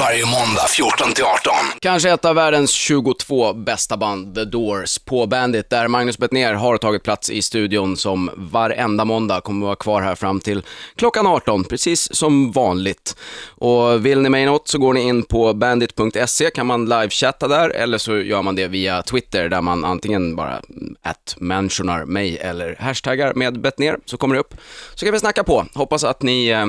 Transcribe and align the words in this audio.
Varje 0.00 0.24
måndag 0.26 0.66
14 0.68 1.12
till 1.12 1.24
18. 1.24 1.52
Kanske 1.80 2.10
ett 2.10 2.24
av 2.24 2.34
världens 2.34 2.70
22 2.70 3.52
bästa 3.52 3.96
band, 3.96 4.34
The 4.34 4.44
Doors, 4.44 4.98
på 4.98 5.26
Bandit, 5.26 5.70
där 5.70 5.88
Magnus 5.88 6.18
Bettner 6.18 6.54
har 6.54 6.78
tagit 6.78 7.02
plats 7.02 7.30
i 7.30 7.42
studion 7.42 7.96
som 7.96 8.30
varenda 8.36 9.04
måndag 9.04 9.40
kommer 9.40 9.66
att 9.66 9.66
vara 9.66 9.76
kvar 9.76 10.02
här 10.02 10.14
fram 10.14 10.40
till 10.40 10.62
klockan 10.96 11.26
18, 11.26 11.64
precis 11.64 12.14
som 12.14 12.52
vanligt. 12.52 13.16
Och 13.48 14.06
vill 14.06 14.20
ni 14.20 14.28
mig 14.28 14.46
något 14.46 14.68
så 14.68 14.78
går 14.78 14.92
ni 14.92 15.00
in 15.00 15.22
på 15.22 15.54
bandit.se, 15.54 16.50
kan 16.50 16.66
man 16.66 16.88
livechatta 16.88 17.48
där, 17.48 17.70
eller 17.70 17.98
så 17.98 18.16
gör 18.16 18.42
man 18.42 18.56
det 18.56 18.68
via 18.68 19.02
Twitter, 19.02 19.48
där 19.48 19.60
man 19.60 19.84
antingen 19.84 20.36
bara 20.36 20.60
att 21.02 21.36
mentionar 21.38 22.04
mig 22.04 22.38
eller 22.38 22.76
hashtaggar 22.80 23.34
med 23.34 23.60
Bettner, 23.60 23.98
så 24.04 24.16
kommer 24.16 24.34
det 24.34 24.40
upp. 24.40 24.54
Så 24.94 25.06
kan 25.06 25.12
vi 25.12 25.20
snacka 25.20 25.44
på. 25.44 25.66
Hoppas 25.74 26.04
att 26.04 26.22
ni 26.22 26.48
eh, 26.48 26.66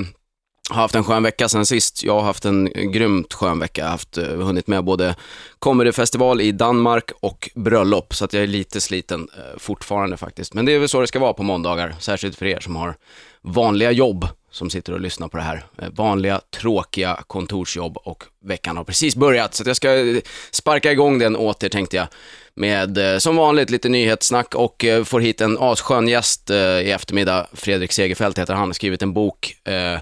har 0.69 0.81
haft 0.81 0.95
en 0.95 1.03
skön 1.03 1.23
vecka 1.23 1.49
sen 1.49 1.65
sist. 1.65 2.03
Jag 2.03 2.13
har 2.13 2.21
haft 2.21 2.45
en 2.45 2.91
grymt 2.91 3.33
skön 3.33 3.59
vecka. 3.59 3.81
Jag 3.81 3.85
har 3.85 3.91
haft, 3.91 4.17
eh, 4.17 4.25
hunnit 4.25 4.67
med 4.67 4.83
både 4.83 5.15
comedyfestival 5.59 6.41
i 6.41 6.51
Danmark 6.51 7.11
och 7.19 7.49
bröllop, 7.55 8.15
så 8.15 8.25
att 8.25 8.33
jag 8.33 8.43
är 8.43 8.47
lite 8.47 8.81
sliten 8.81 9.27
eh, 9.37 9.59
fortfarande 9.59 10.17
faktiskt. 10.17 10.53
Men 10.53 10.65
det 10.65 10.71
är 10.71 10.79
väl 10.79 10.89
så 10.89 11.01
det 11.01 11.07
ska 11.07 11.19
vara 11.19 11.33
på 11.33 11.43
måndagar, 11.43 11.95
särskilt 11.99 12.37
för 12.37 12.45
er 12.45 12.59
som 12.59 12.75
har 12.75 12.95
vanliga 13.41 13.91
jobb 13.91 14.27
som 14.51 14.69
sitter 14.69 14.93
och 14.93 15.01
lyssnar 15.01 15.27
på 15.27 15.37
det 15.37 15.43
här. 15.43 15.65
Eh, 15.77 15.89
vanliga, 15.89 16.41
tråkiga 16.59 17.23
kontorsjobb 17.27 17.97
och 17.97 18.23
veckan 18.43 18.77
har 18.77 18.83
precis 18.83 19.15
börjat, 19.15 19.53
så 19.53 19.63
att 19.63 19.67
jag 19.67 19.75
ska 19.75 19.95
eh, 19.95 20.17
sparka 20.51 20.91
igång 20.91 21.19
den 21.19 21.35
åter 21.35 21.69
tänkte 21.69 21.97
jag. 21.97 22.07
Med 22.53 23.13
eh, 23.13 23.17
som 23.17 23.35
vanligt 23.35 23.69
lite 23.69 23.89
nyhetssnack 23.89 24.55
och 24.55 24.85
eh, 24.85 25.03
får 25.03 25.19
hit 25.19 25.41
en 25.41 25.57
asskön 25.59 26.07
gäst 26.07 26.49
i 26.49 26.91
eftermiddag. 26.91 27.47
Fredrik 27.53 27.91
Segerfeldt 27.91 28.39
heter 28.39 28.53
han, 28.53 28.69
har 28.69 28.73
skrivit 28.73 29.01
en 29.01 29.13
bok 29.13 29.55
eh, 29.63 29.99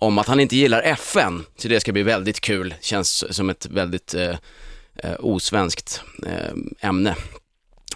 om 0.00 0.18
att 0.18 0.26
han 0.26 0.40
inte 0.40 0.56
gillar 0.56 0.82
FN. 0.82 1.44
Så 1.56 1.68
det 1.68 1.80
ska 1.80 1.92
bli 1.92 2.02
väldigt 2.02 2.40
kul, 2.40 2.74
känns 2.80 3.34
som 3.36 3.50
ett 3.50 3.66
väldigt 3.66 4.14
eh, 4.14 4.36
eh 4.96 5.14
osvenskt 5.18 6.02
eh, 6.26 6.88
ämne. 6.88 7.16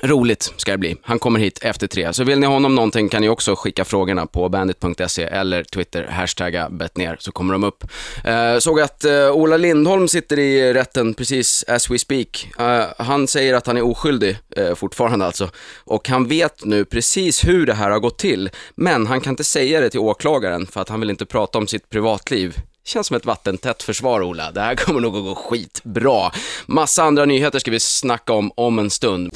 Roligt 0.03 0.53
ska 0.57 0.73
det 0.73 0.79
bli. 0.79 0.97
Han 1.03 1.19
kommer 1.19 1.41
hit 1.41 1.59
efter 1.63 1.87
tre. 1.87 2.13
Så 2.13 2.25
vill 2.25 2.41
ni 2.41 2.47
honom 2.47 2.75
någonting 2.75 3.09
kan 3.09 3.21
ni 3.23 3.29
också 3.29 3.55
skicka 3.57 3.85
frågorna 3.85 4.27
på 4.27 4.49
bandit.se 4.49 5.23
eller 5.23 5.65
Twitter, 5.65 6.07
hashtagga 6.07 6.71
bettner, 6.71 7.17
så 7.21 7.33
kommer 7.33 7.53
de 7.53 7.65
upp. 7.65 7.85
Eh, 8.25 8.59
såg 8.59 8.81
att 8.81 9.05
eh, 9.05 9.31
Ola 9.31 9.57
Lindholm 9.57 10.09
sitter 10.09 10.39
i 10.39 10.75
rätten 10.75 11.15
precis 11.15 11.65
as 11.69 11.91
we 11.91 11.99
speak. 11.99 12.49
Eh, 12.59 12.85
han 12.99 13.29
säger 13.29 13.55
att 13.55 13.67
han 13.67 13.77
är 13.77 13.83
oskyldig, 13.83 14.39
eh, 14.57 14.75
fortfarande 14.75 15.27
alltså. 15.27 15.51
Och 15.85 16.09
han 16.09 16.29
vet 16.29 16.65
nu 16.65 16.85
precis 16.85 17.45
hur 17.45 17.67
det 17.67 17.75
här 17.75 17.91
har 17.91 18.01
gått 18.01 18.19
till. 18.19 18.51
Men 18.75 19.07
han 19.07 19.21
kan 19.21 19.31
inte 19.31 19.45
säga 19.45 19.81
det 19.81 19.91
till 19.91 20.01
åklagaren 20.01 20.67
för 20.67 20.81
att 20.81 20.89
han 20.89 21.01
vill 21.01 21.11
inte 21.11 21.27
prata 21.27 21.59
om 21.59 21.67
sitt 21.67 21.91
privatliv. 21.91 22.57
Känns 22.87 23.07
som 23.07 23.17
ett 23.17 23.27
vattentätt 23.27 23.83
försvar, 23.83 24.23
Ola. 24.23 24.51
Det 24.51 24.61
här 24.61 24.75
kommer 24.75 25.01
nog 25.01 25.17
att 25.17 25.25
gå 25.25 25.35
skitbra. 25.35 26.31
Massa 26.67 27.03
andra 27.03 27.25
nyheter 27.25 27.59
ska 27.59 27.71
vi 27.71 27.81
snacka 27.81 28.33
om 28.33 28.53
om 28.55 28.79
en 28.79 28.91
stund. 28.91 29.31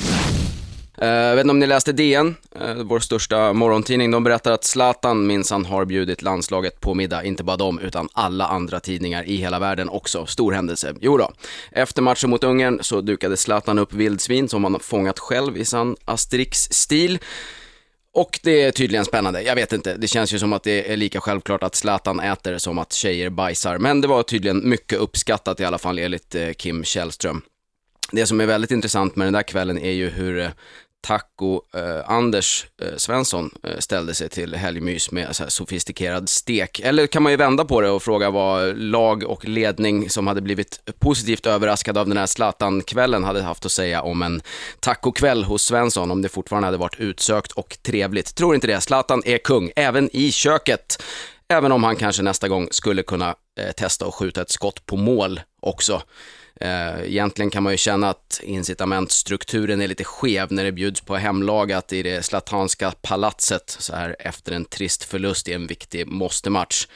Eh, 1.01 1.09
jag 1.09 1.37
vet 1.37 1.45
inte 1.45 1.51
om 1.51 1.59
ni 1.59 1.67
läste 1.67 1.93
DN, 1.93 2.37
eh, 2.61 2.75
vår 2.75 3.01
största 3.01 3.53
morgontidning. 3.53 4.11
De 4.11 4.25
berättar 4.25 4.53
att 4.53 4.65
Zlatan 4.65 5.27
minsann 5.27 5.65
har 5.65 5.85
bjudit 5.85 6.23
landslaget 6.23 6.81
på 6.81 6.95
middag. 6.95 7.25
Inte 7.25 7.45
bara 7.45 7.57
dem, 7.57 7.79
utan 7.79 8.09
alla 8.13 8.47
andra 8.47 8.81
tidningar 8.81 9.25
i 9.29 9.37
hela 9.37 9.59
världen 9.59 9.89
också. 9.89 10.27
Stor 10.27 10.53
händelse. 10.53 10.95
Jo 11.01 11.17
då. 11.17 11.33
Efter 11.73 12.03
matchen 12.03 12.31
mot 12.31 12.45
Ungern 12.45 12.79
så 12.83 13.01
dukade 13.01 13.37
Zlatan 13.37 13.79
upp 13.79 13.93
vildsvin 13.93 14.49
som 14.49 14.65
han 14.65 14.81
fångat 14.81 15.19
själv 15.19 15.57
i 15.57 15.65
sann 15.65 15.97
Asterix-stil. 16.05 17.19
Och 18.15 18.41
det 18.43 18.63
är 18.63 18.71
tydligen 18.71 19.05
spännande. 19.05 19.43
Jag 19.43 19.55
vet 19.55 19.73
inte, 19.73 19.97
det 19.97 20.09
känns 20.09 20.33
ju 20.35 20.39
som 20.39 20.53
att 20.53 20.63
det 20.63 20.93
är 20.93 20.97
lika 20.97 21.21
självklart 21.21 21.63
att 21.63 21.75
Zlatan 21.75 22.21
äter 22.21 22.59
som 22.59 22.79
att 22.79 22.93
tjejer 22.93 23.31
bajsar. 23.31 23.79
Men 23.79 24.01
det 24.01 24.09
var 24.09 24.23
tydligen 24.23 24.69
mycket 24.69 24.99
uppskattat 24.99 25.61
i 25.61 25.65
alla 25.65 25.79
fall 25.79 25.99
enligt 25.99 26.35
eh, 26.35 26.53
Kim 26.53 26.85
Källström. 26.85 27.43
Det 28.13 28.27
som 28.27 28.41
är 28.41 28.47
väldigt 28.47 28.71
intressant 28.71 29.17
med 29.17 29.27
den 29.27 29.33
där 29.33 29.43
kvällen 29.43 29.79
är 29.79 29.91
ju 29.91 30.09
hur 30.09 30.53
Taco 31.01 31.61
eh, 31.75 32.11
Anders 32.11 32.67
eh, 32.83 32.97
Svensson 32.97 33.51
eh, 33.63 33.79
ställde 33.79 34.15
sig 34.15 34.29
till 34.29 34.55
helgmys 34.55 35.11
med 35.11 35.37
så 35.37 35.43
här 35.43 35.51
sofistikerad 35.51 36.29
stek. 36.29 36.81
Eller 36.81 37.07
kan 37.07 37.23
man 37.23 37.33
ju 37.33 37.37
vända 37.37 37.65
på 37.65 37.81
det 37.81 37.91
och 37.91 38.03
fråga 38.03 38.31
vad 38.31 38.79
lag 38.79 39.23
och 39.23 39.49
ledning 39.49 40.11
som 40.11 40.27
hade 40.27 40.41
blivit 40.41 40.81
positivt 40.99 41.47
överraskade 41.47 42.01
av 42.01 42.09
den 42.09 42.17
här 42.17 42.27
Zlatan-kvällen 42.27 43.25
hade 43.25 43.43
haft 43.43 43.67
att 43.67 43.73
säga 43.73 44.03
om 44.03 44.23
en 44.23 44.41
tacokväll 44.81 45.45
hos 45.45 45.63
Svensson, 45.63 46.11
om 46.11 46.23
det 46.23 46.29
fortfarande 46.29 46.67
hade 46.67 46.79
varit 46.79 47.01
utsökt 47.01 47.53
och 47.53 47.79
trevligt. 47.83 48.35
Tror 48.35 48.55
inte 48.55 48.67
det. 48.67 48.81
Zlatan 48.81 49.23
är 49.25 49.39
kung, 49.39 49.71
även 49.77 50.11
i 50.13 50.33
köket. 50.33 51.03
Även 51.49 51.73
om 51.73 51.85
han 51.85 51.97
kanske 51.97 52.23
nästa 52.23 52.49
gång 52.49 52.69
skulle 52.71 53.03
kunna 53.03 53.35
eh, 53.61 53.73
testa 53.77 54.07
att 54.07 54.15
skjuta 54.15 54.43
ett 54.43 54.51
skott 54.51 54.87
på 54.87 54.97
mål 54.97 55.41
också. 55.61 56.03
Eh, 56.61 57.03
egentligen 57.05 57.51
kan 57.51 57.63
man 57.63 57.73
ju 57.73 57.77
känna 57.77 58.11
att 58.11 58.41
incitamentstrukturen 58.43 59.81
är 59.81 59.89
lite 59.89 60.05
skev 60.05 60.53
när 60.53 60.65
det 60.65 60.73
bjuds 60.73 61.01
på 61.01 61.17
hemlagat 61.17 61.93
i 61.93 62.03
det 62.03 62.25
slatanska 62.25 62.93
palatset 63.03 63.77
så 63.79 63.95
här 63.95 64.17
efter 64.19 64.53
en 64.53 64.65
trist 64.65 65.05
förlust 65.05 65.49
i 65.49 65.53
en 65.53 65.67
viktig 65.67 66.07
måste-match. 66.07 66.87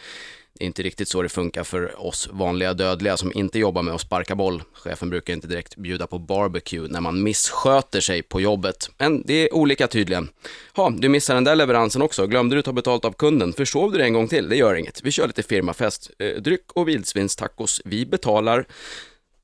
Det 0.59 0.65
är 0.65 0.67
inte 0.67 0.83
riktigt 0.83 1.09
så 1.09 1.23
det 1.23 1.29
funkar 1.29 1.65
för 1.65 2.07
oss 2.07 2.29
vanliga 2.33 2.75
dödliga 2.75 3.17
som 3.17 3.33
inte 3.35 3.59
jobbar 3.59 3.83
med 3.83 3.95
att 3.95 4.01
sparka 4.01 4.35
boll. 4.35 4.63
Chefen 4.75 5.11
brukar 5.11 5.33
inte 5.33 5.47
direkt 5.47 5.77
bjuda 5.77 6.07
på 6.07 6.19
barbecue 6.19 6.89
när 6.89 7.01
man 7.01 7.23
missköter 7.23 8.01
sig 8.01 8.23
på 8.23 8.41
jobbet. 8.41 8.91
Men 8.99 9.23
det 9.27 9.35
är 9.35 9.55
olika 9.55 9.87
tydligen. 9.87 10.29
Ja, 10.77 10.93
du 10.99 11.09
missade 11.09 11.37
den 11.37 11.45
där 11.45 11.57
leveransen 11.57 12.03
också. 12.03 12.27
Glömde 12.27 12.57
du 12.57 12.63
ta 12.63 12.73
betalt 12.73 13.05
av 13.05 13.13
kunden? 13.13 13.53
Försov 13.53 13.93
du 13.93 13.99
det 13.99 14.05
en 14.05 14.13
gång 14.13 14.29
till? 14.29 14.49
Det 14.49 14.57
gör 14.57 14.75
inget. 14.75 15.03
Vi 15.03 15.11
kör 15.11 15.27
lite 15.27 15.43
firmafest. 15.43 16.11
Eh, 16.19 16.43
dryck 16.43 16.73
och 16.73 16.89
vildsvinstacos. 16.89 17.81
Vi 17.85 18.07
betalar. 18.07 18.67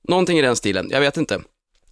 Någonting 0.08 0.38
i 0.38 0.42
den 0.42 0.56
stilen, 0.56 0.88
jag 0.90 1.00
vet 1.00 1.16
inte. 1.16 1.40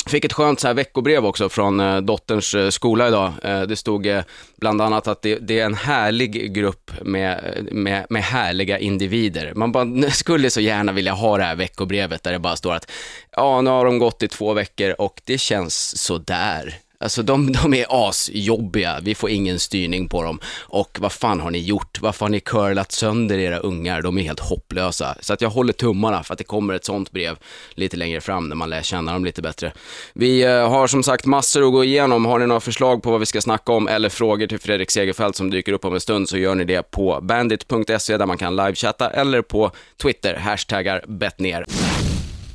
Fick 0.07 0.25
ett 0.25 0.33
skönt 0.33 0.61
så 0.61 0.67
här 0.67 0.75
veckobrev 0.75 1.27
också 1.27 1.49
från 1.49 1.81
eh, 1.81 2.01
dotterns 2.01 2.55
eh, 2.55 2.71
skola 2.71 3.09
idag. 3.09 3.33
Eh, 3.43 3.63
det 3.63 3.77
stod 3.77 4.09
bland 4.57 4.83
annat 4.83 5.09
att 5.09 5.23
det, 5.23 5.39
det 5.39 5.61
är 5.61 5.65
en 5.65 5.75
härlig 5.75 6.55
grupp 6.55 6.91
med, 7.03 7.59
med, 7.73 8.07
med 8.11 8.23
härliga 8.23 8.79
individer. 8.79 9.53
Man 9.55 9.73
bara, 9.73 10.11
skulle 10.11 10.51
så 10.51 10.61
gärna 10.61 10.93
vilja 10.93 11.13
ha 11.13 11.39
det 11.39 11.45
här 11.45 11.57
veckobrevet 11.57 12.23
där 12.23 12.33
det 12.33 12.39
bara 12.39 12.57
står 12.57 12.75
att 12.75 12.91
ja, 13.37 13.61
nu 13.61 13.71
har 13.71 13.85
de 13.85 13.99
gått 13.99 14.23
i 14.23 14.29
två 14.29 14.53
veckor 14.53 14.95
och 14.99 15.21
det 15.25 15.39
känns 15.39 15.99
sådär. 15.99 16.75
Alltså 16.99 17.23
de, 17.23 17.53
de 17.53 17.75
är 17.75 17.87
asjobbiga, 17.89 18.99
vi 19.03 19.15
får 19.15 19.31
ingen 19.31 19.59
styrning 19.59 20.09
på 20.09 20.23
dem. 20.23 20.41
Och 20.61 20.99
vad 21.01 21.13
fan 21.13 21.41
har 21.41 21.51
ni 21.51 21.59
gjort? 21.59 22.01
Varför 22.01 22.25
har 22.25 22.31
ni 22.31 22.41
curlat 22.41 22.93
sönder 22.93 23.39
era 23.39 23.59
ungar? 23.59 24.03
De 24.03 24.19
är 24.19 24.23
helt 24.23 24.41
hopplösa. 24.41 25.17
Så 25.21 25.33
att 25.33 25.41
jag 25.41 25.51
håller 25.51 25.73
tummarna 25.73 26.23
för 26.23 26.33
att 26.35 26.39
det 26.39 26.45
kommer 26.45 26.75
ett 26.75 26.85
sånt 26.85 27.11
brev 27.11 27.37
lite 27.75 27.97
längre 27.97 28.21
fram 28.21 28.49
när 28.49 28.57
man 28.57 28.71
lär 28.71 28.83
känna 28.83 29.13
dem 29.13 29.25
lite 29.25 29.43
bättre. 29.43 29.73
Vi 30.13 30.43
eh, 30.43 30.71
har 30.71 30.87
som 30.87 31.03
sagt 31.03 31.27
massor 31.27 31.67
att 31.67 31.73
gå 31.73 31.85
igenom. 31.85 32.25
Har 32.25 32.39
ni 32.39 32.47
några 32.47 32.61
förslag 32.61 33.03
på 33.03 33.11
vad 33.11 33.21
vi 33.21 33.27
ska 33.27 33.41
snacka 33.41 33.73
om 33.73 33.89
eller 33.89 34.09
frågor 34.09 34.47
till 34.47 34.59
Fredrik 34.59 34.91
Segerfeldt 34.91 35.37
som 35.37 35.51
dyker 35.51 35.73
upp 35.73 35.85
om 35.85 35.95
en 35.95 36.01
stund 36.01 36.29
så 36.29 36.39
gör 36.39 36.55
ni 36.55 36.65
det 36.65 36.91
på 36.91 37.21
bandit.se 37.23 38.17
där 38.17 38.27
man 38.27 38.39
kan 38.39 38.57
livechatta 38.57 39.11
eller 39.11 39.43
på 39.43 39.71
Twitter, 40.03 40.35
hashtaggar 40.35 41.05
bettner. 41.07 41.65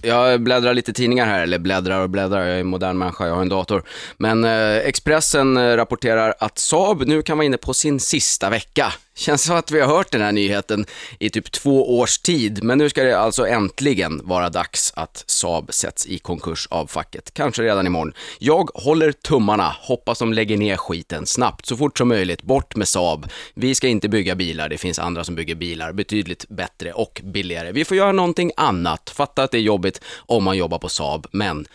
Jag 0.04 0.42
bläddrar 0.42 0.74
lite 0.74 0.94
tidningar 0.94 1.26
här, 1.26 1.44
eller 1.44 1.60
bläddrar 1.60 2.02
och 2.02 2.10
bläddrar, 2.10 2.46
jag 2.46 2.56
är 2.56 2.60
en 2.60 2.68
modern 2.68 2.98
människa, 2.98 3.28
jag 3.28 3.36
har 3.36 3.42
en 3.42 3.50
dator. 3.50 3.84
Men 4.18 4.44
eh, 4.44 4.78
Expressen 4.78 5.58
eh, 5.58 5.76
rapporterar 5.76 6.34
att 6.40 6.58
Saab 6.58 7.08
nu 7.08 7.22
kan 7.22 7.38
vara 7.38 7.46
inne 7.46 7.58
på 7.58 7.74
sin 7.74 8.00
sista 8.00 8.50
vecka. 8.50 8.94
Känns 9.22 9.44
som 9.44 9.56
att 9.56 9.72
vi 9.72 9.80
har 9.80 9.88
hört 9.88 10.12
den 10.12 10.22
här 10.22 10.32
nyheten 10.32 10.86
i 11.20 11.30
typ 11.30 11.52
två 11.52 12.00
års 12.00 12.18
tid, 12.18 12.64
men 12.64 12.78
nu 12.78 12.90
ska 12.90 13.04
det 13.04 13.20
alltså 13.20 13.48
äntligen 13.48 14.22
vara 14.24 14.50
dags 14.50 14.94
att 14.96 15.24
Saab 15.28 15.74
sätts 15.74 16.06
i 16.06 16.20
konkurs 16.20 16.68
av 16.72 16.88
facket. 16.88 17.34
Kanske 17.34 17.64
redan 17.64 17.88
imorgon. 17.88 18.14
Jag 18.40 18.70
håller 18.74 19.12
tummarna, 19.12 19.76
hoppas 19.80 20.20
de 20.20 20.34
lägger 20.34 20.58
ner 20.58 20.78
skiten 20.78 21.26
snabbt, 21.26 21.66
så 21.66 21.78
fort 21.78 21.98
som 21.98 22.08
möjligt. 22.08 22.44
Bort 22.44 22.76
med 22.76 22.88
Saab. 22.88 23.28
Vi 23.54 23.76
ska 23.76 23.88
inte 23.88 24.10
bygga 24.10 24.36
bilar, 24.36 24.70
det 24.70 24.78
finns 24.78 25.00
andra 25.00 25.24
som 25.24 25.36
bygger 25.36 25.56
bilar 25.56 25.94
betydligt 25.94 26.50
bättre 26.50 26.94
och 26.94 27.22
billigare. 27.24 27.72
Vi 27.72 27.86
får 27.86 27.98
göra 27.98 28.12
någonting 28.12 28.52
annat. 28.58 29.10
Fatta 29.10 29.44
att 29.44 29.52
det 29.52 29.58
är 29.58 29.62
jobbigt 29.62 30.02
om 30.18 30.44
man 30.44 30.58
jobbar 30.58 30.80
på 30.80 30.90
Saab, 30.90 31.28
men 31.32 31.66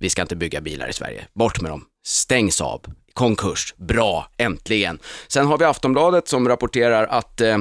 vi 0.00 0.10
ska 0.10 0.22
inte 0.22 0.36
bygga 0.36 0.60
bilar 0.60 0.88
i 0.88 0.92
Sverige. 0.92 1.26
Bort 1.32 1.60
med 1.60 1.70
dem. 1.70 1.84
Stäng 2.06 2.52
Saab. 2.52 2.86
Konkurs. 3.14 3.74
Bra, 3.76 4.28
äntligen. 4.36 4.98
Sen 5.28 5.46
har 5.46 5.58
vi 5.58 5.64
Aftonbladet 5.64 6.28
som 6.28 6.48
rapporterar 6.48 7.06
att 7.06 7.40
eh, 7.40 7.58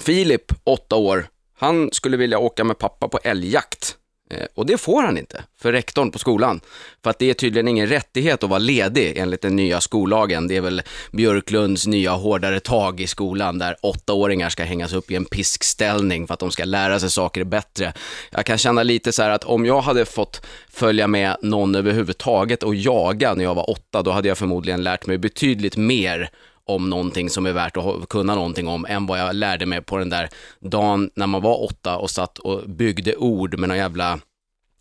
Filip, 0.00 0.52
åtta 0.64 0.96
år, 0.96 1.26
han 1.58 1.88
skulle 1.92 2.16
vilja 2.16 2.38
åka 2.38 2.64
med 2.64 2.78
pappa 2.78 3.08
på 3.08 3.18
älgjakt. 3.24 3.96
Eh, 4.34 4.46
och 4.54 4.66
det 4.66 4.78
får 4.78 5.02
han 5.02 5.18
inte, 5.18 5.44
för 5.60 5.72
rektorn 5.72 6.10
på 6.10 6.18
skolan. 6.18 6.60
För 7.02 7.10
att 7.10 7.18
det 7.18 7.30
är 7.30 7.34
tydligen 7.34 7.68
ingen 7.68 7.86
rättighet 7.86 8.44
att 8.44 8.50
vara 8.50 8.58
ledig 8.58 9.18
enligt 9.18 9.42
den 9.42 9.56
nya 9.56 9.80
skollagen. 9.80 10.48
Det 10.48 10.56
är 10.56 10.60
väl 10.60 10.82
Björklunds 11.12 11.86
nya 11.86 12.12
hårdare 12.12 12.60
tag 12.60 13.00
i 13.00 13.06
skolan 13.06 13.58
där 13.58 13.76
åttaåringar 13.82 14.48
ska 14.48 14.64
hängas 14.64 14.92
upp 14.92 15.10
i 15.10 15.16
en 15.16 15.24
piskställning 15.24 16.26
för 16.26 16.34
att 16.34 16.40
de 16.40 16.50
ska 16.50 16.64
lära 16.64 17.00
sig 17.00 17.10
saker 17.10 17.44
bättre. 17.44 17.92
Jag 18.30 18.46
kan 18.46 18.58
känna 18.58 18.82
lite 18.82 19.12
så 19.12 19.22
här 19.22 19.30
att 19.30 19.44
om 19.44 19.66
jag 19.66 19.80
hade 19.80 20.04
fått 20.04 20.46
följa 20.68 21.06
med 21.06 21.36
någon 21.42 21.74
överhuvudtaget 21.74 22.62
och 22.62 22.74
jaga 22.74 23.34
när 23.34 23.44
jag 23.44 23.54
var 23.54 23.70
åtta, 23.70 24.02
då 24.02 24.10
hade 24.10 24.28
jag 24.28 24.38
förmodligen 24.38 24.82
lärt 24.82 25.06
mig 25.06 25.18
betydligt 25.18 25.76
mer 25.76 26.30
om 26.66 26.90
någonting 26.90 27.30
som 27.30 27.46
är 27.46 27.52
värt 27.52 27.76
att 27.76 28.08
kunna 28.08 28.34
någonting 28.34 28.68
om 28.68 28.86
än 28.88 29.06
vad 29.06 29.18
jag 29.18 29.34
lärde 29.34 29.66
mig 29.66 29.82
på 29.82 29.98
den 29.98 30.10
där 30.10 30.28
dagen 30.60 31.10
när 31.14 31.26
man 31.26 31.42
var 31.42 31.64
åtta 31.64 31.96
och 31.96 32.10
satt 32.10 32.38
och 32.38 32.70
byggde 32.70 33.16
ord 33.16 33.58
med 33.58 33.68
någon 33.68 33.78
jävla 33.78 34.20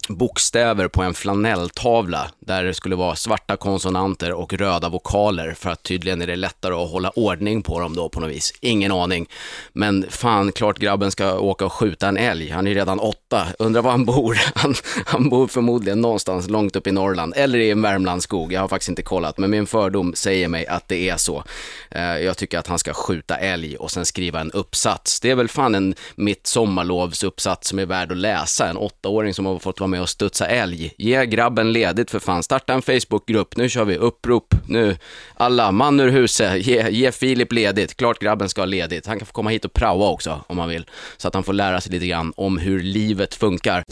bokstäver 0.10 0.88
på 0.88 1.02
en 1.02 1.14
flanelltavla 1.14 2.32
där 2.40 2.64
det 2.64 2.74
skulle 2.74 2.96
vara 2.96 3.16
svarta 3.16 3.58
konsonanter 3.58 4.34
och 4.34 4.54
röda 4.54 4.90
vokaler 4.90 5.54
för 5.54 5.70
att 5.70 5.84
tydligen 5.84 6.22
är 6.22 6.28
det 6.28 6.36
lättare 6.36 6.74
att 6.74 6.92
hålla 6.92 7.10
ordning 7.10 7.62
på 7.62 7.80
dem 7.80 7.96
då 7.96 8.10
på 8.10 8.20
något 8.20 8.30
vis. 8.30 8.54
Ingen 8.60 8.92
aning. 8.92 9.30
Men 9.74 10.06
fan, 10.10 10.52
klart 10.52 10.80
grabben 10.80 11.12
ska 11.12 11.40
åka 11.40 11.66
och 11.66 11.74
skjuta 11.74 12.08
en 12.08 12.18
älg. 12.18 12.50
Han 12.50 12.68
är 12.68 12.74
redan 12.74 13.00
åtta. 13.00 13.48
Undrar 13.60 13.82
var 13.82 13.92
han 13.92 14.06
bor. 14.06 14.40
Han, 14.56 14.74
han 15.06 15.30
bor 15.30 15.48
förmodligen 15.48 16.02
någonstans 16.02 16.50
långt 16.50 16.76
upp 16.76 16.88
i 16.88 16.92
Norrland 16.92 17.34
eller 17.36 17.60
i 17.60 17.72
en 17.72 17.82
Värmlandsskog. 17.82 18.54
Jag 18.54 18.62
har 18.62 18.68
faktiskt 18.68 18.90
inte 18.90 19.02
kollat, 19.02 19.38
men 19.38 19.50
min 19.50 19.68
fördom 19.68 20.14
säger 20.16 20.48
mig 20.48 20.68
att 20.68 20.88
det 20.88 21.10
är 21.10 21.18
så. 21.18 21.44
Eh, 21.92 22.02
jag 22.02 22.38
tycker 22.38 22.60
att 22.60 22.68
han 22.68 22.80
ska 22.80 22.94
skjuta 22.94 23.38
älg 23.38 23.78
och 23.78 23.92
sen 23.92 24.06
skriva 24.06 24.42
en 24.42 24.52
uppsats. 24.52 25.20
Det 25.20 25.32
är 25.32 25.36
väl 25.36 25.48
fan 25.48 25.76
en 25.76 25.96
mitt 26.16 26.48
sommarlovsuppsats 26.48 27.68
som 27.68 27.80
är 27.80 27.86
värd 27.86 28.12
att 28.12 28.18
läsa. 28.18 28.68
En 28.68 28.78
åttaåring 28.78 29.34
som 29.34 29.46
har 29.46 29.60
fått 29.60 29.80
vara 29.80 29.88
med 29.94 30.02
och 30.02 30.10
studsa 30.10 30.46
älg. 30.46 30.94
Ge 30.98 31.26
grabben 31.26 31.74
ledigt 31.74 32.12
för 32.12 32.20
fan. 32.20 32.44
Starta 32.44 32.74
en 32.74 32.82
Facebookgrupp. 32.82 33.56
Nu 33.58 33.70
kör 33.70 33.86
vi 33.86 33.98
upprop. 33.98 34.56
Nu, 34.68 34.98
alla, 35.36 35.72
man 35.72 36.00
ur 36.00 36.10
huset. 36.10 36.68
Ge, 36.68 36.90
ge 36.90 37.12
Filip 37.12 37.52
ledigt. 37.52 37.98
Klart 37.98 38.20
grabben 38.20 38.50
ska 38.50 38.62
ha 38.62 38.66
ledigt. 38.66 39.08
Han 39.08 39.20
kan 39.20 39.26
få 39.26 39.34
komma 39.34 39.50
hit 39.50 39.66
och 39.66 39.74
praoa 39.74 40.10
också 40.10 40.44
om 40.48 40.60
han 40.60 40.70
vill. 40.70 40.86
Så 41.18 41.28
att 41.28 41.34
han 41.34 41.44
får 41.44 41.54
lära 41.54 41.82
sig 41.82 41.92
lite 41.92 42.08
grann 42.08 42.34
om 42.36 42.58
hur 42.58 42.84
livet 42.84 43.36
funkar. 43.36 43.84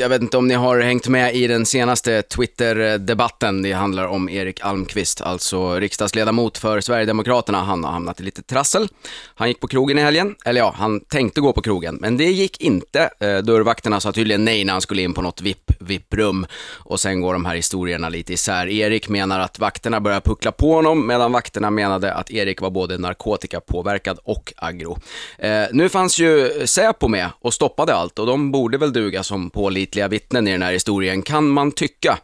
Jag 0.00 0.08
vet 0.08 0.22
inte 0.22 0.36
om 0.36 0.48
ni 0.48 0.54
har 0.54 0.80
hängt 0.80 1.08
med 1.08 1.34
i 1.34 1.46
den 1.46 1.66
senaste 1.66 2.22
Twitter-debatten. 2.22 3.62
Det 3.62 3.72
handlar 3.72 4.06
om 4.06 4.28
Erik 4.28 4.60
Almqvist, 4.60 5.20
alltså 5.20 5.74
riksdagsledamot 5.74 6.58
för 6.58 6.80
Sverigedemokraterna. 6.80 7.58
Han 7.58 7.84
har 7.84 7.92
hamnat 7.92 8.20
i 8.20 8.22
lite 8.22 8.42
trassel. 8.42 8.88
Han 9.34 9.48
gick 9.48 9.60
på 9.60 9.68
krogen 9.68 9.98
i 9.98 10.00
helgen, 10.00 10.34
eller 10.44 10.60
ja, 10.60 10.74
han 10.76 11.00
tänkte 11.00 11.40
gå 11.40 11.52
på 11.52 11.62
krogen, 11.62 11.98
men 12.00 12.16
det 12.16 12.24
gick 12.24 12.60
inte. 12.60 13.10
Eh, 13.20 13.38
dörrvakterna 13.38 14.00
sa 14.00 14.12
tydligen 14.12 14.44
nej 14.44 14.64
när 14.64 14.72
han 14.72 14.80
skulle 14.80 15.02
in 15.02 15.14
på 15.14 15.22
något 15.22 15.40
VIP, 15.40 15.72
VIP-rum. 15.78 16.46
Och 16.76 17.00
sen 17.00 17.20
går 17.20 17.32
de 17.32 17.44
här 17.44 17.54
historierna 17.54 18.08
lite 18.08 18.32
isär. 18.32 18.66
Erik 18.68 19.08
menar 19.08 19.40
att 19.40 19.58
vakterna 19.58 20.00
börjar 20.00 20.20
puckla 20.20 20.52
på 20.52 20.74
honom, 20.74 21.06
medan 21.06 21.32
vakterna 21.32 21.70
menade 21.70 22.14
att 22.14 22.30
Erik 22.30 22.60
var 22.60 22.70
både 22.70 22.98
narkotikapåverkad 22.98 24.18
och 24.24 24.52
aggro. 24.56 24.98
Eh, 25.38 25.64
nu 25.72 25.88
fanns 25.88 26.18
ju 26.18 26.62
Säpo 26.66 27.08
med 27.08 27.28
och 27.40 27.54
stoppade 27.54 27.94
allt 27.94 28.18
och 28.18 28.26
de 28.26 28.52
borde 28.52 28.78
väl 28.78 28.92
duga 28.92 29.22
som 29.22 29.50
pålitliga 29.50 29.89
vittnen 29.96 30.48
i 30.48 30.52
den 30.52 30.62
här 30.62 30.72
historien, 30.72 31.22
kan 31.22 31.48
man 31.48 31.72
tycka. 31.72 32.18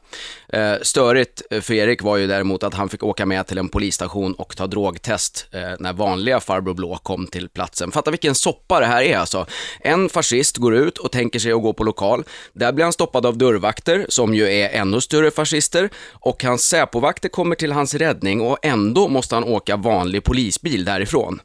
Eh, 0.48 0.74
störigt 0.82 1.42
för 1.60 1.74
Erik 1.74 2.02
var 2.02 2.16
ju 2.16 2.26
däremot 2.26 2.62
att 2.62 2.74
han 2.74 2.88
fick 2.88 3.02
åka 3.02 3.26
med 3.26 3.46
till 3.46 3.58
en 3.58 3.68
polisstation 3.68 4.34
och 4.34 4.56
ta 4.56 4.66
drogtest 4.66 5.46
eh, 5.50 5.60
när 5.78 5.92
vanliga 5.92 6.40
farbror 6.40 6.74
Blå 6.74 6.96
kom 6.96 7.26
till 7.26 7.48
platsen. 7.48 7.92
Fatta 7.92 8.10
vilken 8.10 8.34
soppa 8.34 8.80
det 8.80 8.86
här 8.86 9.02
är 9.02 9.18
alltså. 9.18 9.46
En 9.80 10.08
fascist 10.08 10.56
går 10.56 10.74
ut 10.74 10.98
och 10.98 11.12
tänker 11.12 11.38
sig 11.38 11.52
att 11.52 11.62
gå 11.62 11.72
på 11.72 11.84
lokal. 11.84 12.24
Där 12.52 12.72
blir 12.72 12.84
han 12.84 12.92
stoppad 12.92 13.26
av 13.26 13.38
dörrvakter, 13.38 14.06
som 14.08 14.34
ju 14.34 14.48
är 14.48 14.69
ännu 14.69 15.00
större 15.00 15.30
fascister, 15.30 15.90
och 16.12 16.44
hans 16.44 16.66
Säpovakter 16.66 17.28
kommer 17.28 17.56
till 17.56 17.72
hans 17.72 17.94
räddning 17.94 18.40
och 18.40 18.58
ändå 18.62 19.08
måste 19.08 19.34
han 19.34 19.44
åka 19.44 19.76
vanlig 19.76 20.24
polisbil 20.24 20.84
därifrån. 20.84 21.40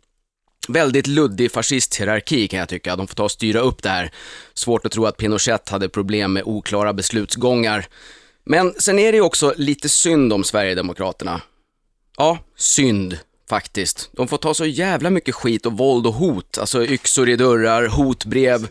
Väldigt 0.72 1.08
luddig 1.08 1.52
fascisthierarki 1.52 2.48
kan 2.48 2.60
jag 2.60 2.70
tycka. 2.70 2.96
De 2.96 3.08
får 3.08 3.16
ta 3.16 3.24
och 3.24 3.32
styra 3.32 3.60
upp 3.60 3.84
det 3.84 3.90
här. 3.90 4.12
Svårt 4.54 4.86
att 4.86 4.92
tro 4.92 5.06
att 5.06 5.18
Pinochet 5.18 5.70
hade 5.70 5.90
problem 5.90 6.34
med 6.34 6.44
oklara 6.46 6.94
beslutsgångar. 6.94 7.86
Men 8.44 8.74
sen 8.78 9.00
är 9.00 9.12
det 9.12 9.16
ju 9.16 9.22
också 9.22 9.54
lite 9.58 9.90
synd 9.90 10.34
om 10.34 10.44
Sverigedemokraterna. 10.44 11.42
Ja, 12.18 12.38
synd 12.58 13.18
faktiskt. 13.50 14.10
De 14.12 14.28
får 14.28 14.38
ta 14.38 14.54
så 14.54 14.66
jävla 14.66 15.10
mycket 15.10 15.36
skit 15.36 15.66
och 15.66 15.78
våld 15.78 16.08
och 16.08 16.14
hot. 16.14 16.58
Alltså 16.58 16.86
yxor 16.86 17.30
i 17.30 17.36
dörrar, 17.36 17.88
hotbrev. 17.88 18.54
Alltså, 18.54 18.68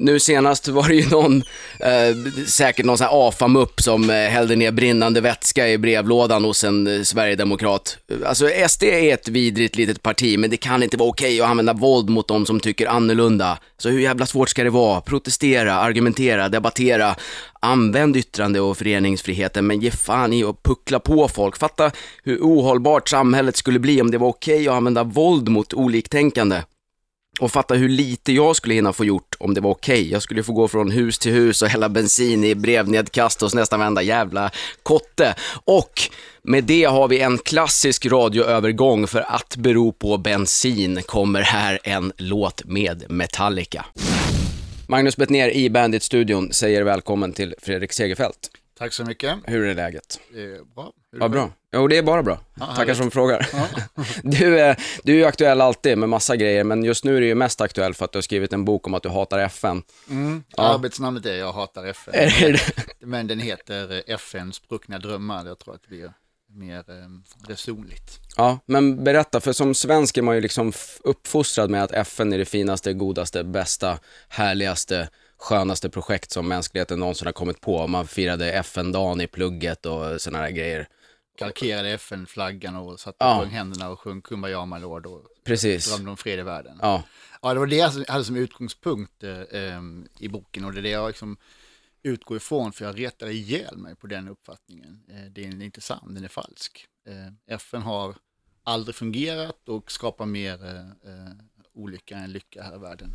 nu 0.00 0.20
senast 0.20 0.68
var 0.68 0.88
det 0.88 0.94
ju 0.94 1.08
någon, 1.08 1.42
eh, 1.80 2.32
säkert 2.46 2.86
någon 2.86 2.98
sån 2.98 3.06
här 3.06 3.28
AFA-mupp 3.28 3.80
som 3.80 4.10
eh, 4.10 4.16
hällde 4.16 4.56
ner 4.56 4.72
brinnande 4.72 5.20
vätska 5.20 5.68
i 5.68 5.78
brevlådan 5.78 6.44
hos 6.44 6.64
en 6.64 6.86
eh, 6.86 7.02
sverigedemokrat. 7.02 7.98
Alltså 8.26 8.48
SD 8.68 8.82
är 8.82 9.14
ett 9.14 9.28
vidrigt 9.28 9.76
litet 9.76 10.02
parti, 10.02 10.38
men 10.38 10.50
det 10.50 10.56
kan 10.56 10.82
inte 10.82 10.96
vara 10.96 11.08
okej 11.08 11.40
att 11.40 11.48
använda 11.48 11.72
våld 11.72 12.10
mot 12.10 12.28
de 12.28 12.46
som 12.46 12.60
tycker 12.60 12.86
annorlunda. 12.86 13.58
Så 13.78 13.88
hur 13.88 14.00
jävla 14.00 14.26
svårt 14.26 14.48
ska 14.48 14.64
det 14.64 14.70
vara? 14.70 15.00
Protestera, 15.00 15.74
argumentera, 15.74 16.48
debattera. 16.48 17.16
Använd 17.60 18.16
yttrande 18.16 18.60
och 18.60 18.78
föreningsfriheten, 18.78 19.66
men 19.66 19.80
ge 19.80 19.90
fan 19.90 20.32
i 20.32 20.44
att 20.44 20.62
puckla 20.62 21.00
på 21.00 21.28
folk. 21.28 21.56
Fatta 21.56 21.90
hur 22.22 22.38
ohållbart 22.40 23.08
samhället 23.08 23.56
skulle 23.56 23.78
bli 23.78 24.00
om 24.00 24.10
det 24.10 24.18
var 24.18 24.28
okej 24.28 24.68
att 24.68 24.74
använda 24.74 25.04
våld 25.04 25.48
mot 25.48 25.74
oliktänkande. 25.74 26.62
Och 27.38 27.52
fatta 27.52 27.74
hur 27.74 27.88
lite 27.88 28.32
jag 28.32 28.56
skulle 28.56 28.74
hinna 28.74 28.92
få 28.92 29.04
gjort 29.04 29.34
om 29.38 29.54
det 29.54 29.60
var 29.60 29.70
okej. 29.70 30.10
Jag 30.10 30.22
skulle 30.22 30.42
få 30.42 30.52
gå 30.52 30.68
från 30.68 30.90
hus 30.90 31.18
till 31.18 31.32
hus 31.32 31.62
och 31.62 31.68
hälla 31.68 31.88
bensin 31.88 32.44
i 32.44 32.54
brevnedkast 32.54 33.40
hos 33.40 33.54
nästan 33.54 33.80
varenda 33.80 34.02
jävla 34.02 34.50
kotte. 34.82 35.34
Och 35.64 36.00
med 36.42 36.64
det 36.64 36.84
har 36.84 37.08
vi 37.08 37.20
en 37.20 37.38
klassisk 37.38 38.06
radioövergång 38.06 39.06
för 39.06 39.20
att 39.20 39.56
bero 39.56 39.92
på 39.92 40.18
bensin 40.18 41.02
kommer 41.06 41.42
här 41.42 41.78
en 41.84 42.12
låt 42.16 42.64
med 42.64 43.04
Metallica. 43.08 43.84
Magnus 44.86 45.16
Bettner 45.16 45.50
i 45.50 45.70
Bandit-studion 45.70 46.52
säger 46.52 46.82
välkommen 46.82 47.32
till 47.32 47.54
Fredrik 47.58 47.92
Segerfeldt. 47.92 48.50
Tack 48.78 48.92
så 48.92 49.04
mycket. 49.04 49.38
Hur 49.44 49.66
är 49.66 49.74
läget? 49.74 50.20
Eh, 50.34 50.66
bra. 50.74 50.92
Vad 51.20 51.30
bra. 51.30 51.50
Jo, 51.72 51.88
det 51.88 51.96
är 51.96 52.02
bara 52.02 52.22
bra. 52.22 52.36
Tackar 52.58 52.74
härligt. 52.74 52.96
som 52.96 53.10
frågar. 53.10 53.48
Du, 54.22 54.60
är, 54.60 54.76
du 55.02 55.12
är 55.12 55.16
ju 55.16 55.24
aktuell 55.24 55.60
alltid 55.60 55.98
med 55.98 56.08
massa 56.08 56.36
grejer, 56.36 56.64
men 56.64 56.84
just 56.84 57.04
nu 57.04 57.16
är 57.16 57.20
du 57.20 57.26
ju 57.26 57.34
mest 57.34 57.60
aktuell 57.60 57.94
för 57.94 58.04
att 58.04 58.12
du 58.12 58.16
har 58.16 58.22
skrivit 58.22 58.52
en 58.52 58.64
bok 58.64 58.86
om 58.86 58.94
att 58.94 59.02
du 59.02 59.08
hatar 59.08 59.38
FN. 59.38 59.82
Mm. 60.10 60.42
Arbetsnamnet 60.56 61.26
är 61.26 61.34
Jag 61.36 61.52
hatar 61.52 61.84
FN. 61.86 62.14
Är 62.14 62.52
det- 62.52 63.06
Men 63.06 63.26
den 63.26 63.40
heter 63.40 63.92
eh, 64.08 64.14
FN 64.14 64.52
spruckna 64.52 64.98
drömmar. 64.98 65.46
Jag 65.46 65.58
tror 65.58 65.74
att 65.74 65.82
det 65.82 65.88
blir 65.88 66.12
mer 66.50 66.78
eh, 66.78 67.48
resonligt. 67.48 68.18
Ja, 68.36 68.58
men 68.66 69.04
berätta, 69.04 69.40
för 69.40 69.52
som 69.52 69.74
svensk 69.74 70.16
är 70.16 70.22
man 70.22 70.34
ju 70.34 70.40
liksom 70.40 70.72
uppfostrad 71.04 71.70
med 71.70 71.82
att 71.82 71.92
FN 71.92 72.32
är 72.32 72.38
det 72.38 72.44
finaste, 72.44 72.92
godaste, 72.92 73.44
bästa, 73.44 73.98
härligaste, 74.28 75.08
skönaste 75.38 75.88
projekt 75.90 76.30
som 76.30 76.48
mänskligheten 76.48 76.98
någonsin 77.00 77.26
har 77.26 77.32
kommit 77.32 77.60
på. 77.60 77.86
Man 77.86 78.06
firade 78.06 78.52
FN-dagen 78.52 79.20
i 79.20 79.26
plugget 79.26 79.86
och 79.86 80.20
sådana 80.20 80.38
här 80.44 80.50
grejer. 80.50 80.88
Kalkerade 81.38 81.88
FN-flaggan 81.90 82.76
och 82.76 83.00
satte 83.00 83.16
Ja. 83.24 83.38
på 83.38 83.44
händerna 83.44 83.88
och 83.90 84.00
sjöng 84.00 84.22
Kumbaya 84.22 84.66
my 84.66 84.78
lord 84.78 85.06
och 85.06 85.22
Precis. 85.44 85.90
drömde 85.90 86.10
om 86.10 86.16
fred 86.16 86.38
i 86.38 86.42
världen. 86.42 86.78
Ja, 86.82 87.02
Ja, 87.42 87.54
det 87.54 87.60
var 87.60 87.66
det 87.66 87.76
jag 87.76 87.90
hade 88.08 88.24
som 88.24 88.36
utgångspunkt 88.36 89.22
eh, 89.24 89.40
eh, 89.40 89.80
i 90.18 90.28
boken 90.28 90.64
och 90.64 90.72
det 90.72 90.80
är 90.80 90.82
det 90.82 90.88
jag 90.90 91.06
liksom 91.08 91.36
utgår 92.02 92.36
ifrån 92.36 92.72
för 92.72 92.84
jag 92.84 92.98
retade 93.00 93.32
ihjäl 93.32 93.76
mig 93.76 93.94
på 93.96 94.06
den 94.06 94.28
uppfattningen. 94.28 95.02
Eh, 95.08 95.30
det 95.32 95.44
är 95.44 95.62
inte 95.62 95.80
sann, 95.80 96.14
den 96.14 96.24
är 96.24 96.28
falsk. 96.28 96.86
Eh, 97.06 97.54
FN 97.56 97.82
har 97.82 98.14
aldrig 98.64 98.94
fungerat 98.94 99.68
och 99.68 99.92
skapar 99.92 100.26
mer 100.26 100.64
eh, 100.64 100.80
eh, 101.12 101.32
olycka 101.74 102.16
än 102.16 102.32
lycka 102.32 102.62
här 102.62 102.74
i 102.74 102.78
världen. 102.78 103.10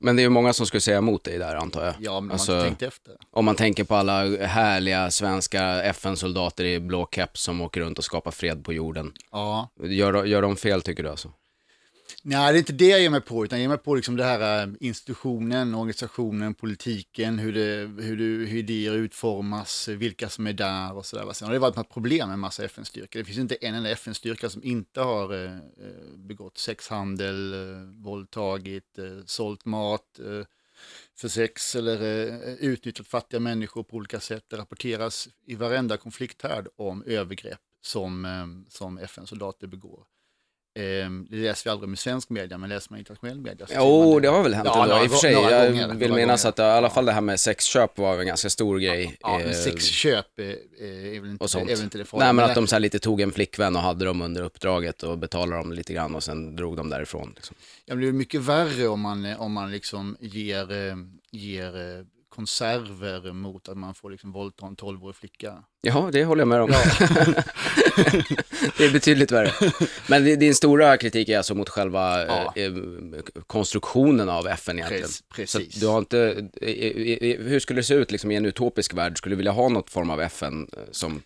Men 0.00 0.16
det 0.16 0.22
är 0.22 0.24
ju 0.24 0.28
många 0.28 0.52
som 0.52 0.66
skulle 0.66 0.80
säga 0.80 0.98
emot 0.98 1.24
dig 1.24 1.38
där 1.38 1.54
antar 1.56 1.84
jag. 1.84 1.94
Ja, 2.00 2.20
men 2.20 2.30
Alltså- 2.32 2.52
man 2.52 2.60
har 2.60 2.66
inte 2.66 2.78
tänkt 2.80 2.94
efter. 2.94 3.14
Om 3.30 3.44
man 3.44 3.54
tänker 3.56 3.84
på 3.84 3.94
alla 3.94 4.36
härliga 4.46 5.10
svenska 5.10 5.82
FN-soldater 5.82 6.64
i 6.64 6.80
blå 6.80 7.08
keps 7.12 7.42
som 7.42 7.60
åker 7.60 7.80
runt 7.80 7.98
och 7.98 8.04
skapar 8.04 8.30
fred 8.30 8.64
på 8.64 8.72
jorden. 8.72 9.12
Ja, 9.32 9.68
Gör, 9.82 10.24
gör 10.24 10.42
de 10.42 10.56
fel 10.56 10.82
tycker 10.82 11.02
du 11.02 11.08
alltså? 11.10 11.30
Nej 12.22 12.52
det 12.52 12.56
är 12.56 12.60
inte 12.60 12.72
det 12.72 12.88
jag 12.88 13.00
ger 13.00 13.10
mig 13.10 13.20
på, 13.20 13.44
utan 13.44 13.58
jag 13.58 13.62
ger 13.62 13.68
mig 13.68 13.78
på 13.78 13.94
liksom 13.94 14.16
det 14.16 14.24
här 14.24 14.66
eh, 14.66 14.72
institutionen, 14.80 15.74
organisationen, 15.74 16.54
politiken, 16.54 17.38
hur, 17.38 17.52
det, 17.52 18.02
hur, 18.02 18.16
det, 18.16 18.24
hur 18.24 18.58
idéer 18.58 18.92
utformas, 18.92 19.88
vilka 19.88 20.28
som 20.28 20.46
är 20.46 20.52
där 20.52 20.96
och 20.96 21.06
sådär. 21.06 21.32
Sen 21.32 21.46
har 21.46 21.52
det 21.52 21.58
varit 21.58 21.78
ett 21.78 21.88
problem 21.88 22.28
med 22.28 22.34
en 22.34 22.40
massa 22.40 22.64
FN-styrkor. 22.64 23.18
Det 23.18 23.24
finns 23.24 23.38
inte 23.38 23.54
en 23.54 23.74
enda 23.74 23.90
FN-styrka 23.90 24.50
som 24.50 24.64
inte 24.64 25.00
har 25.00 25.34
eh, 25.34 25.52
eh, 25.54 26.16
begått 26.16 26.58
sexhandel, 26.58 27.54
våldtagit, 28.02 28.98
sålt 29.26 29.64
mat 29.64 30.20
för 31.16 31.28
sex 31.28 31.76
eller 31.76 31.98
utnyttjat 32.60 33.06
fattiga 33.06 33.40
människor 33.40 33.82
på 33.82 33.96
olika 33.96 34.20
sätt. 34.20 34.44
Det 34.48 34.56
rapporteras 34.56 35.28
i 35.46 35.54
varenda 35.54 35.96
konflikthärd 35.96 36.68
om 36.76 37.02
övergrepp 37.06 37.60
som, 37.82 38.64
som 38.68 38.98
FN-soldater 38.98 39.66
begår. 39.66 40.04
Eh, 40.76 40.82
det 41.30 41.36
läser 41.36 41.64
vi 41.64 41.70
aldrig 41.70 41.92
i 41.92 41.96
svensk 41.96 42.30
media, 42.30 42.58
men 42.58 42.68
läser 42.68 42.92
man 42.92 42.98
internationell 42.98 43.40
media 43.40 43.66
så 43.66 43.72
ser 43.72 43.78
man 43.80 43.88
Jo, 43.88 44.20
det 44.20 44.28
har 44.28 44.42
väl 44.42 44.54
hänt 44.54 44.68
Ja, 44.72 44.82
ändå. 44.82 45.04
I 45.04 45.06
och 45.06 45.10
för 45.10 45.18
sig, 45.18 45.32
jag 45.32 45.72
gånger, 45.72 45.94
vill 45.94 46.12
minnas 46.12 46.44
att 46.44 46.56
det, 46.56 46.62
i 46.62 46.66
alla 46.66 46.90
fall 46.90 47.04
det 47.06 47.12
här 47.12 47.20
med 47.20 47.40
sexköp 47.40 47.98
var 47.98 48.18
en 48.18 48.26
ganska 48.26 48.50
stor 48.50 48.78
grej. 48.78 49.16
Ja, 49.20 49.40
eh, 49.40 49.46
men 49.46 49.54
sexköp 49.54 50.38
är, 50.38 50.42
är 50.44 51.20
väl 51.20 51.30
inte, 51.30 51.44
är 51.44 51.64
väl 51.76 51.82
inte 51.84 51.98
det 51.98 52.04
farliga. 52.04 52.26
Nej, 52.26 52.32
men 52.32 52.44
att 52.44 52.50
det- 52.50 52.54
de 52.60 52.66
så 52.66 52.74
här 52.74 52.80
lite 52.80 52.98
tog 52.98 53.20
en 53.20 53.32
flickvän 53.32 53.76
och 53.76 53.82
hade 53.82 54.04
dem 54.04 54.22
under 54.22 54.42
uppdraget 54.42 55.02
och 55.02 55.18
betalade 55.18 55.56
dem 55.62 55.72
lite 55.72 55.92
grann 55.94 56.14
och 56.14 56.22
sen 56.22 56.56
drog 56.56 56.76
de 56.76 56.90
därifrån. 56.90 57.32
Liksom. 57.36 57.56
Ja, 57.86 57.94
men 57.94 58.02
det 58.04 58.08
är 58.08 58.12
mycket 58.12 58.40
värre 58.40 58.88
om 58.88 59.00
man, 59.00 59.34
om 59.36 59.52
man 59.52 59.70
liksom 59.70 60.16
ger, 60.20 60.72
eh, 60.72 60.96
ger 61.30 61.76
eh, 61.76 62.04
konserver 62.34 63.32
mot 63.32 63.68
att 63.68 63.76
man 63.76 63.94
får 63.94 64.10
liksom 64.10 64.32
våldta 64.32 64.66
en 64.66 64.76
12-årig 64.76 65.16
flicka. 65.16 65.54
Ja, 65.80 66.08
det 66.12 66.24
håller 66.24 66.40
jag 66.40 66.48
med 66.48 66.60
om. 66.60 66.70
det 68.78 68.84
är 68.84 68.92
betydligt 68.92 69.32
värre. 69.32 69.52
Men 70.08 70.24
di- 70.24 70.36
din 70.36 70.54
stora 70.54 70.96
kritik 70.96 71.28
är 71.28 71.36
alltså 71.36 71.54
mot 71.54 71.68
själva 71.68 72.24
Ja. 72.26 72.52
eh, 72.56 72.64
eh, 72.64 72.72
konstruktionen 73.46 74.28
av 74.28 74.46
FN 74.46 74.78
egentligen. 74.78 75.04
Prec- 75.08 75.16
Så 75.16 75.24
precis. 75.34 75.74
att 75.74 75.80
du 75.80 75.86
har 75.86 75.98
inte, 75.98 76.48
eh, 76.60 77.40
hur 77.44 77.60
skulle 77.60 77.78
det 77.80 77.84
se 77.84 77.94
ut 77.94 78.10
liksom, 78.12 78.30
i 78.30 78.36
en 78.36 78.46
utopisk 78.46 78.94
värld? 78.94 79.18
Skulle 79.18 79.32
du 79.32 79.36
vilja 79.36 79.52
ha 79.52 79.68
något 79.68 79.90
form 79.90 80.10
av 80.10 80.20
FN 80.20 80.68
som, 80.90 81.22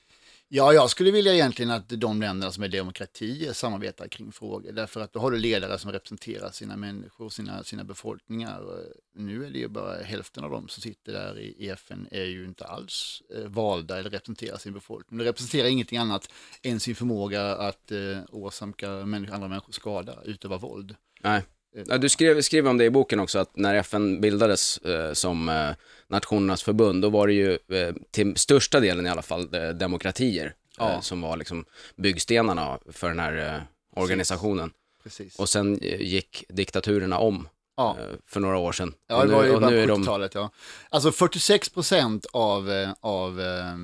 Ja, 0.51 0.73
jag 0.73 0.91
skulle 0.91 1.11
vilja 1.11 1.35
egentligen 1.35 1.71
att 1.71 1.89
de 1.89 2.21
länder 2.21 2.51
som 2.51 2.63
är 2.63 2.69
demokratier 2.69 3.53
samarbetar 3.53 4.09
kring 4.09 4.33
frågor. 4.33 4.73
Därför 4.73 5.01
att 5.01 5.13
då 5.13 5.21
har 5.21 5.31
du 5.31 5.39
ledare 5.39 5.79
som 5.79 5.93
representerar 5.93 6.51
sina 6.51 6.77
människor, 6.77 7.29
sina, 7.29 7.65
sina 7.65 7.85
befolkningar. 7.85 8.61
Och 8.61 8.85
Nu 9.15 9.47
är 9.47 9.51
det 9.51 9.59
ju 9.59 9.69
bara 9.69 10.03
hälften 10.03 10.45
av 10.45 10.51
dem 10.51 10.69
som 10.69 10.83
sitter 10.83 11.13
där 11.13 11.39
i, 11.39 11.69
FN 11.69 12.09
är 12.11 12.25
ju 12.25 12.45
inte 12.45 12.65
alls 12.65 13.23
eh, 13.37 13.45
valda 13.45 13.99
eller 13.99 14.11
representerar 14.11 14.57
sin 14.57 14.73
befolkning. 14.73 15.19
De 15.19 15.25
representerar 15.25 15.69
ingenting 15.69 15.99
annat 15.99 16.31
än 16.63 16.81
sin 16.81 16.95
förmåga 16.95 17.57
att 17.57 17.93
eh, 17.93 17.99
åsamka 18.29 18.91
människor, 18.91 19.35
andra 19.35 19.49
människor 19.49 19.73
skada, 19.73 20.19
utöva 20.25 20.57
våld. 20.57 20.95
nej. 21.23 21.43
Ja, 21.87 21.99
du 21.99 22.09
skrev, 22.09 22.41
skrev 22.41 22.69
om 22.69 22.79
det 22.79 22.85
i 22.85 22.91
boken 22.91 23.21
också, 23.21 23.39
att 23.39 23.57
när 23.57 23.75
FN 23.75 24.21
bildades 24.21 24.79
eh, 24.79 25.13
som 25.13 25.49
eh, 25.49 25.71
Nationernas 26.11 26.63
förbund, 26.63 27.03
då 27.03 27.11
var 27.11 27.27
det 27.27 27.33
ju 27.33 27.53
eh, 27.53 27.95
till 28.11 28.37
största 28.37 28.81
delen 28.81 29.07
i 29.07 29.11
alla 29.11 29.23
fall 29.23 29.55
eh, 29.55 29.69
demokratier 29.69 30.47
eh, 30.47 30.53
Ja. 30.79 31.01
som 31.01 31.21
var 31.21 31.37
liksom 31.37 31.65
byggstenarna 31.97 32.79
för 32.93 33.09
den 33.09 33.19
här 33.19 33.63
organisationen. 33.97 34.71
Precis. 35.03 35.39
Och 35.39 35.49
sen 35.49 35.79
gick 35.83 36.45
diktaturerna 36.49 37.19
om 37.19 37.49
ja. 37.77 37.97
för 38.27 38.41
några 38.41 38.59
år 38.59 38.73
sedan. 38.73 38.95
Ja, 39.09 39.25
det 39.25 39.33
var 39.33 39.45
ju 39.45 39.53
bara 39.61 39.71
de- 39.87 40.03
70-talet. 40.03 40.35
Ja. 40.35 40.51
Alltså 40.89 41.13
46 41.13 41.69
procent 41.69 42.27
av, 42.33 42.93
av 43.01 43.41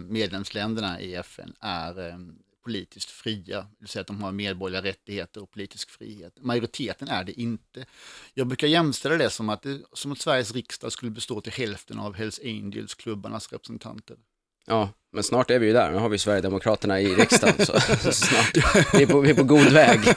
medlemsländerna 0.08 1.00
i 1.00 1.14
FN 1.14 1.52
är 1.60 1.94
politiskt 2.64 3.10
fria, 3.10 3.60
det 3.60 3.76
vill 3.78 3.88
säga 3.88 4.00
att 4.00 4.06
de 4.06 4.22
har 4.22 4.32
medborgerliga 4.32 4.90
rättigheter 4.90 5.42
och 5.42 5.50
politisk 5.50 5.90
frihet. 5.90 6.38
Majoriteten 6.40 7.08
är 7.08 7.24
det 7.24 7.40
inte. 7.40 7.86
Jag 8.34 8.46
brukar 8.46 8.66
jämställa 8.66 9.16
det 9.16 9.30
som 9.30 9.48
att, 9.48 9.62
det, 9.62 9.80
som 9.92 10.12
att 10.12 10.18
Sveriges 10.18 10.52
riksdag 10.52 10.92
skulle 10.92 11.10
bestå 11.10 11.40
till 11.40 11.52
hälften 11.52 11.98
av 11.98 12.14
Hells 12.14 12.40
Angels-klubbarnas 12.44 13.52
representanter. 13.52 14.16
Ja, 14.66 14.88
men 15.12 15.22
snart 15.22 15.50
är 15.50 15.58
vi 15.58 15.66
ju 15.66 15.72
där. 15.72 15.90
Nu 15.90 15.98
har 15.98 16.08
vi 16.08 16.18
Sverigedemokraterna 16.18 17.00
i 17.00 17.14
riksdagen, 17.14 17.66
så 17.66 17.80
så 17.80 18.12
snart. 18.12 18.50
Vi 18.94 19.02
är 19.02 19.06
på, 19.06 19.20
vi 19.20 19.30
är 19.30 19.34
på 19.34 19.44
god 19.44 19.72
väg. 19.72 20.00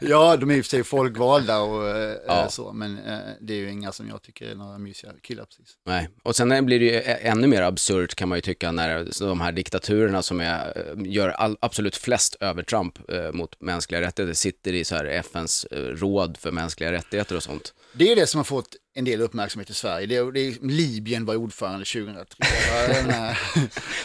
Ja, 0.00 0.36
de 0.36 0.50
är 0.50 0.54
i 0.54 0.60
och 0.60 0.64
för 0.64 0.70
sig 0.70 0.84
folkvalda 0.84 1.58
och 1.60 1.88
eh, 1.88 2.16
Ja. 2.26 2.48
så, 2.50 2.72
men 2.72 2.98
eh, 2.98 3.18
det 3.40 3.52
är 3.52 3.56
ju 3.56 3.70
inga 3.70 3.92
som 3.92 4.08
jag 4.08 4.22
tycker 4.22 4.50
är 4.50 4.54
några 4.54 4.78
mysiga 4.78 5.12
killar 5.22 5.44
precis. 5.44 5.74
Nej, 5.86 6.08
och 6.22 6.36
sen 6.36 6.66
blir 6.66 6.80
det 6.80 6.84
ju 6.84 7.02
ännu 7.02 7.46
mer 7.46 7.62
absurt 7.62 8.14
kan 8.14 8.28
man 8.28 8.38
ju 8.38 8.42
tycka 8.42 8.72
när 8.72 9.08
de 9.28 9.40
här 9.40 9.52
diktaturerna 9.52 10.22
som 10.22 10.40
är, 10.40 10.72
eh, 10.76 11.12
gör 11.12 11.28
all, 11.28 11.56
absolut 11.60 11.96
flest 11.96 12.36
övertramp 12.40 13.10
eh, 13.10 13.32
mot 13.32 13.60
mänskliga 13.60 14.00
rättigheter 14.00 14.34
sitter 14.34 14.72
i 14.72 14.84
så 14.84 14.94
här 14.94 15.04
FNs 15.04 15.64
eh, 15.64 15.76
råd 15.78 16.36
för 16.36 16.50
mänskliga 16.52 16.92
rättigheter 16.92 17.36
och 17.36 17.42
sånt. 17.42 17.74
Det 17.92 18.12
är 18.12 18.16
det 18.16 18.26
som 18.26 18.38
har 18.38 18.44
fått 18.44 18.76
en 18.96 19.04
del 19.04 19.20
uppmärksamhet 19.20 19.70
i 19.70 19.74
Sverige. 19.74 20.06
Det 20.06 20.30
det 20.30 20.62
Libyen 20.62 21.24
var 21.24 21.34
ordförande 21.36 21.84
2003. 21.84 22.24
Ja, 22.70 22.94
den 22.94 23.10
här- 23.10 23.38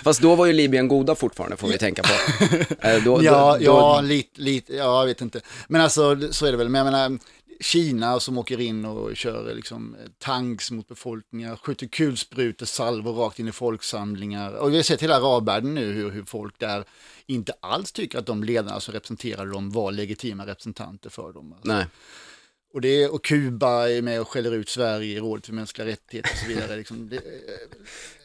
Fast 0.03 0.21
då 0.21 0.35
var 0.35 0.45
ju 0.45 0.53
Libyen 0.53 0.87
goda 0.87 1.15
fortfarande, 1.15 1.57
får 1.57 1.67
vi 1.67 1.77
tänka 1.77 2.03
på. 2.03 2.09
Eh, 2.87 3.03
Då, 3.03 3.23
ja, 3.23 3.57
då, 3.59 3.63
ja, 3.65 4.01
lite, 4.01 4.41
lite, 4.41 4.73
ja, 4.75 4.99
jag 4.99 5.05
vet 5.05 5.21
inte. 5.21 5.41
Men 5.67 5.81
alltså, 5.81 6.17
så 6.33 6.45
är 6.45 6.51
det 6.51 6.57
väl. 6.57 6.69
Men 6.69 6.85
jag 6.85 6.93
menar, 6.93 7.19
Kina 7.59 8.19
som 8.19 8.37
åker 8.37 8.59
in 8.61 8.85
och 8.85 9.15
kör 9.17 9.53
liksom 9.55 9.95
tanks 10.19 10.71
mot 10.71 10.87
befolkningar, 10.87 11.55
skjuter 11.55 11.87
kulsprutor, 11.87 12.65
salvor 12.65 13.13
rakt 13.13 13.39
in 13.39 13.47
i 13.47 13.51
folksamlingar. 13.51 14.51
Och 14.53 14.71
vi 14.71 14.75
har 14.75 14.83
sett 14.83 15.03
hela 15.03 15.15
arabvärlden 15.15 15.73
nu 15.75 15.91
hur, 15.93 16.11
hur 16.11 16.23
folk 16.23 16.59
där 16.59 16.83
inte 17.25 17.53
alls 17.59 17.91
tycker 17.91 18.19
att 18.19 18.25
de 18.25 18.43
ledarna 18.43 18.79
som 18.79 18.93
representerar 18.93 19.45
dem 19.45 19.71
var 19.71 19.91
legitima 19.91 20.45
representanter 20.45 21.09
för 21.09 21.33
dem. 21.33 21.53
Alltså. 21.53 21.67
Nej, 21.67 21.85
Och, 22.73 22.81
det, 22.81 23.07
och 23.07 23.23
Kuba 23.23 23.89
är 23.89 24.01
med 24.01 24.21
och 24.21 24.27
skäller 24.27 24.51
ut 24.51 24.69
Sverige 24.69 25.17
i 25.17 25.19
rådet 25.19 25.45
för 25.45 25.53
mänskliga 25.53 25.87
rättigheter 25.87 26.31
och 26.31 26.37
så 26.37 26.47
vidare. 26.47 26.75
Liksom, 26.75 27.09
det, 27.09 27.21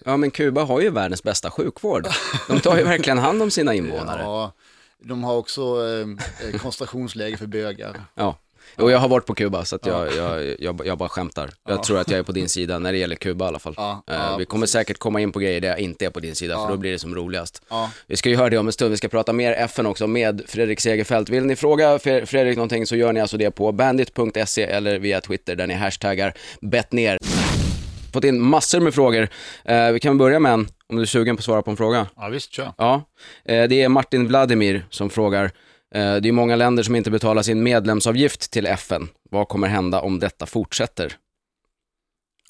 ja 0.04 0.16
men 0.16 0.30
Kuba 0.30 0.64
har 0.64 0.80
ju 0.80 0.90
världens 0.90 1.22
bästa 1.22 1.50
sjukvård. 1.50 2.08
De 2.48 2.60
tar 2.60 2.76
ju 2.76 2.84
verkligen 2.84 3.18
hand 3.18 3.42
om 3.42 3.50
sina 3.50 3.74
invånare. 3.74 4.22
ja, 4.22 4.52
de 4.98 5.24
har 5.24 5.36
också 5.36 5.62
eh, 5.62 6.58
koncentrationsläger 6.58 7.36
för 7.36 7.46
bögar. 7.46 8.04
Ja. 8.14 8.38
Och 8.76 8.90
jag 8.90 8.98
har 8.98 9.08
varit 9.08 9.26
på 9.26 9.34
Kuba, 9.34 9.64
så 9.64 9.76
att 9.76 9.86
jag, 9.86 10.14
jag, 10.16 10.54
jag, 10.58 10.80
jag 10.86 10.98
bara 10.98 11.08
skämtar. 11.08 11.50
Jag 11.68 11.82
tror 11.82 11.98
att 11.98 12.10
jag 12.10 12.18
är 12.18 12.22
på 12.22 12.32
din 12.32 12.48
sida 12.48 12.78
när 12.78 12.92
det 12.92 12.98
gäller 12.98 13.16
Kuba 13.16 13.44
i 13.44 13.48
alla 13.48 13.58
fall. 13.58 13.74
Eh, 13.78 14.38
vi 14.38 14.44
kommer 14.44 14.62
precis. 14.62 14.72
säkert 14.72 14.98
komma 14.98 15.20
in 15.20 15.32
på 15.32 15.38
grejer 15.38 15.60
där 15.60 15.68
jag 15.68 15.78
inte 15.78 16.06
är 16.06 16.10
på 16.10 16.20
din 16.20 16.34
sida, 16.34 16.56
för 16.56 16.68
då 16.68 16.76
blir 16.76 16.92
det 16.92 16.98
som 16.98 17.14
roligast. 17.14 17.62
Vi 18.06 18.16
ska 18.16 18.28
ju 18.28 18.36
höra 18.36 18.50
det 18.50 18.58
om 18.58 18.66
en 18.66 18.72
stund, 18.72 18.90
vi 18.90 18.96
ska 18.96 19.08
prata 19.08 19.32
mer 19.32 19.52
FN 19.52 19.86
också 19.86 20.06
med 20.06 20.42
Fredrik 20.48 20.80
Segerfeldt. 20.80 21.30
Vill 21.30 21.44
ni 21.46 21.56
fråga 21.56 21.96
Fre- 21.96 22.26
Fredrik 22.26 22.56
någonting 22.56 22.86
så 22.86 22.96
gör 22.96 23.12
ni 23.12 23.20
alltså 23.20 23.36
det 23.36 23.50
på 23.50 23.72
bandit.se 23.72 24.62
eller 24.62 24.98
via 24.98 25.20
Twitter 25.20 25.56
där 25.56 25.66
ni 25.66 25.74
hashtaggar 25.74 26.34
bettner. 26.60 27.18
Fått 28.12 28.24
in 28.24 28.40
massor 28.40 28.80
med 28.80 28.94
frågor. 28.94 29.28
Eh, 29.64 29.90
vi 29.90 30.00
kan 30.00 30.18
börja 30.18 30.38
med 30.40 30.52
en, 30.52 30.68
om 30.88 30.96
du 30.96 31.02
är 31.02 31.06
sugen 31.06 31.36
på 31.36 31.40
att 31.40 31.44
svara 31.44 31.62
på 31.62 31.70
en 31.70 31.76
fråga. 31.76 32.06
Ja, 32.16 32.28
visst, 32.28 32.52
kör. 32.52 32.72
Ja, 32.78 33.02
eh, 33.44 33.68
det 33.68 33.82
är 33.82 33.88
Martin 33.88 34.28
Vladimir 34.28 34.86
som 34.90 35.10
frågar. 35.10 35.50
Eh, 35.94 36.16
Det 36.16 36.28
är 36.28 36.32
många 36.32 36.56
länder 36.56 36.82
som 36.82 36.96
inte 36.96 37.10
betalar 37.10 37.42
sin 37.42 37.62
medlemsavgift 37.62 38.50
till 38.50 38.66
FN. 38.66 39.08
Vad 39.30 39.48
kommer 39.48 39.68
hända 39.68 40.00
om 40.00 40.18
detta 40.18 40.46
fortsätter? 40.46 41.16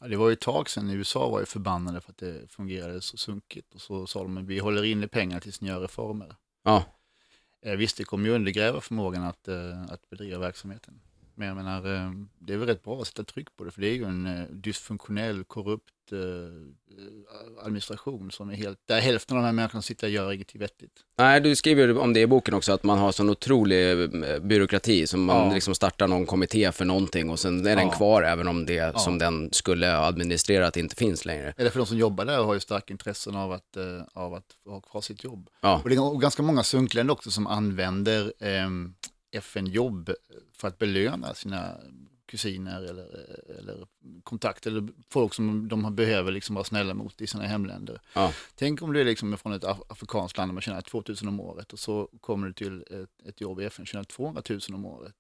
Ja, 0.01 0.09
det 0.09 0.17
var 0.17 0.29
ju 0.29 0.33
ett 0.33 0.41
tag 0.41 0.71
sedan 0.71 0.91
USA 0.91 1.29
var 1.29 1.41
ju 1.41 1.47
förbannade 1.47 2.01
för 2.01 2.11
att 2.11 2.19
det 2.19 2.51
fungerade 2.53 3.01
så 3.01 3.17
sunkigt. 3.17 3.75
Och 3.75 3.81
så 3.81 4.07
sa 4.07 4.23
de 4.23 4.37
att 4.37 4.45
vi 4.45 4.59
håller 4.59 4.85
inne 4.85 5.09
pengar 5.09 5.41
tills 5.41 5.61
ni 5.61 5.69
gör 5.69 5.81
reformer. 5.81 6.37
Ja, 6.65 6.85
Eh, 7.67 7.77
visst, 7.77 7.97
det 7.97 8.05
kommer 8.05 8.29
ju 8.29 8.35
undergräva 8.35 8.81
förmågan 8.81 9.23
att, 9.25 9.49
eh, 9.49 9.83
att 9.83 10.11
bedriva 10.11 10.39
verksamheten. 10.39 11.01
Men 11.39 11.49
jag 11.49 11.57
menar, 11.57 11.95
eh, 11.95 12.11
det 12.39 12.53
är 12.53 12.57
väl 12.57 12.69
rätt 12.69 12.83
bra 12.85 13.01
att 13.01 13.07
sätta 13.07 13.25
tryck 13.25 13.57
på 13.57 13.65
det, 13.65 13.71
för 13.71 13.81
det 13.81 13.89
är 13.89 13.95
ju 13.95 14.05
en 14.05 14.27
eh, 14.27 14.43
dysfunktionell, 14.51 15.45
korrupt 15.45 15.93
eh, 16.13 17.67
administration 17.67 18.31
som 18.31 18.51
är 18.51 18.55
helt, 18.55 18.79
där 18.87 19.01
hälften 19.01 19.37
av 19.37 19.43
de 19.43 19.47
här 19.47 19.53
människorna 19.53 19.83
sitter 19.83 20.07
och 20.07 20.11
gör 20.11 20.33
ingenting 20.33 20.61
vettigt. 20.61 20.93
Nej, 21.19 21.41
du 21.41 21.57
skriver 21.57 21.99
om 21.99 22.13
det 22.13 22.21
i 22.21 22.27
boken 22.27 22.55
också, 22.55 22.73
att 22.73 22.83
man 22.83 22.99
har 22.99 23.13
sån 23.13 23.31
otrolig 23.31 24.11
byråkrati, 24.43 25.07
som 25.07 25.25
man 25.25 25.49
Ja. 25.49 25.55
liksom 25.55 25.75
startar 25.75 26.09
någon 26.09 26.27
kommitté 26.27 26.73
för 26.73 26.85
någonting 26.85 27.31
och 27.31 27.39
sen 27.39 27.67
är 27.67 27.77
den 27.77 27.87
Ja. 27.89 27.93
kvar 27.93 28.23
även 28.23 28.49
om 28.49 28.67
det 28.67 28.99
som 29.01 29.19
den 29.19 29.53
skulle 29.53 29.87
ha 29.87 30.07
administrerat 30.07 30.77
inte 30.77 30.97
finns 30.97 31.25
längre. 31.25 31.55
Eller 31.57 31.71
för 31.71 31.79
de 31.79 31.87
som 31.87 31.99
jobbar 31.99 32.25
där 32.25 32.43
har 32.45 32.55
ju 32.55 32.61
starka 32.61 32.93
intressen 32.95 33.37
av 33.37 33.53
att, 33.53 33.77
av 34.13 34.35
att 34.35 34.57
ha 34.67 34.81
kvar 34.81 35.01
sitt 35.01 35.25
jobb. 35.25 35.49
Ja, 35.61 35.81
Och 35.85 35.89
det 35.89 35.95
är 35.95 36.19
ganska 36.19 36.43
många 36.43 36.63
sunkländer 36.63 37.13
också 37.15 37.31
som 37.31 37.47
använder 37.47 38.33
eh, 38.41 38.69
FN-jobb 39.37 40.11
för 40.53 40.69
att 40.69 40.79
belöna 40.79 41.35
sina 41.35 41.77
kusiner 42.27 42.83
eller, 42.83 43.07
eller 43.59 43.87
kontakter 44.23 44.71
eller 44.71 44.89
folk 45.11 45.35
som 45.35 45.69
de 45.69 45.95
behöver 45.95 46.33
liksom 46.33 46.55
vara 46.55 46.65
snälla 46.65 46.95
mot 46.95 47.21
i 47.21 47.27
sina 47.27 47.45
hemländer. 47.45 48.01
ja, 48.15 48.33
Tänk 48.55 48.83
om 48.83 48.93
du 48.93 49.01
är 49.01 49.05
liksom 49.05 49.37
från 49.39 49.53
ett 49.53 49.65
af- 49.65 49.83
afrikanskt 49.89 50.39
land 50.39 50.51
och 50.51 50.55
man 50.55 50.63
tjänar 50.63 50.81
2000 50.81 51.29
om 51.29 51.41
året 51.41 51.73
och 51.73 51.79
så 51.79 52.09
kommer 52.21 52.47
du 52.47 52.53
till 52.53 52.85
ett, 52.91 53.27
ett 53.29 53.41
jobb 53.41 53.61
i 53.61 53.65
FN 53.65 53.83
och 53.83 53.87
tjänar 53.87 54.05
200 54.05 54.43
000 54.49 54.61
om 54.73 54.85
året. 54.87 55.15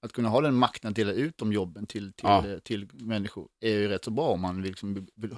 Att 0.00 0.12
kunna 0.12 0.28
ha 0.28 0.40
den 0.40 0.54
makten 0.54 0.90
att 0.90 0.96
dela 0.96 1.12
ut 1.12 1.38
de 1.38 1.52
jobben 1.52 1.86
till, 1.86 2.12
till, 2.12 2.26
Ja. 2.28 2.46
eh, 2.48 2.58
till 2.58 2.88
människor 2.92 3.48
är 3.60 3.70
ju 3.70 3.88
rätt 3.88 4.04
så 4.04 4.10
bra 4.10 4.28
om 4.28 4.40
man 4.40 4.56
vill, 4.62 4.70
liksom, 4.70 4.94
vill, 5.14 5.34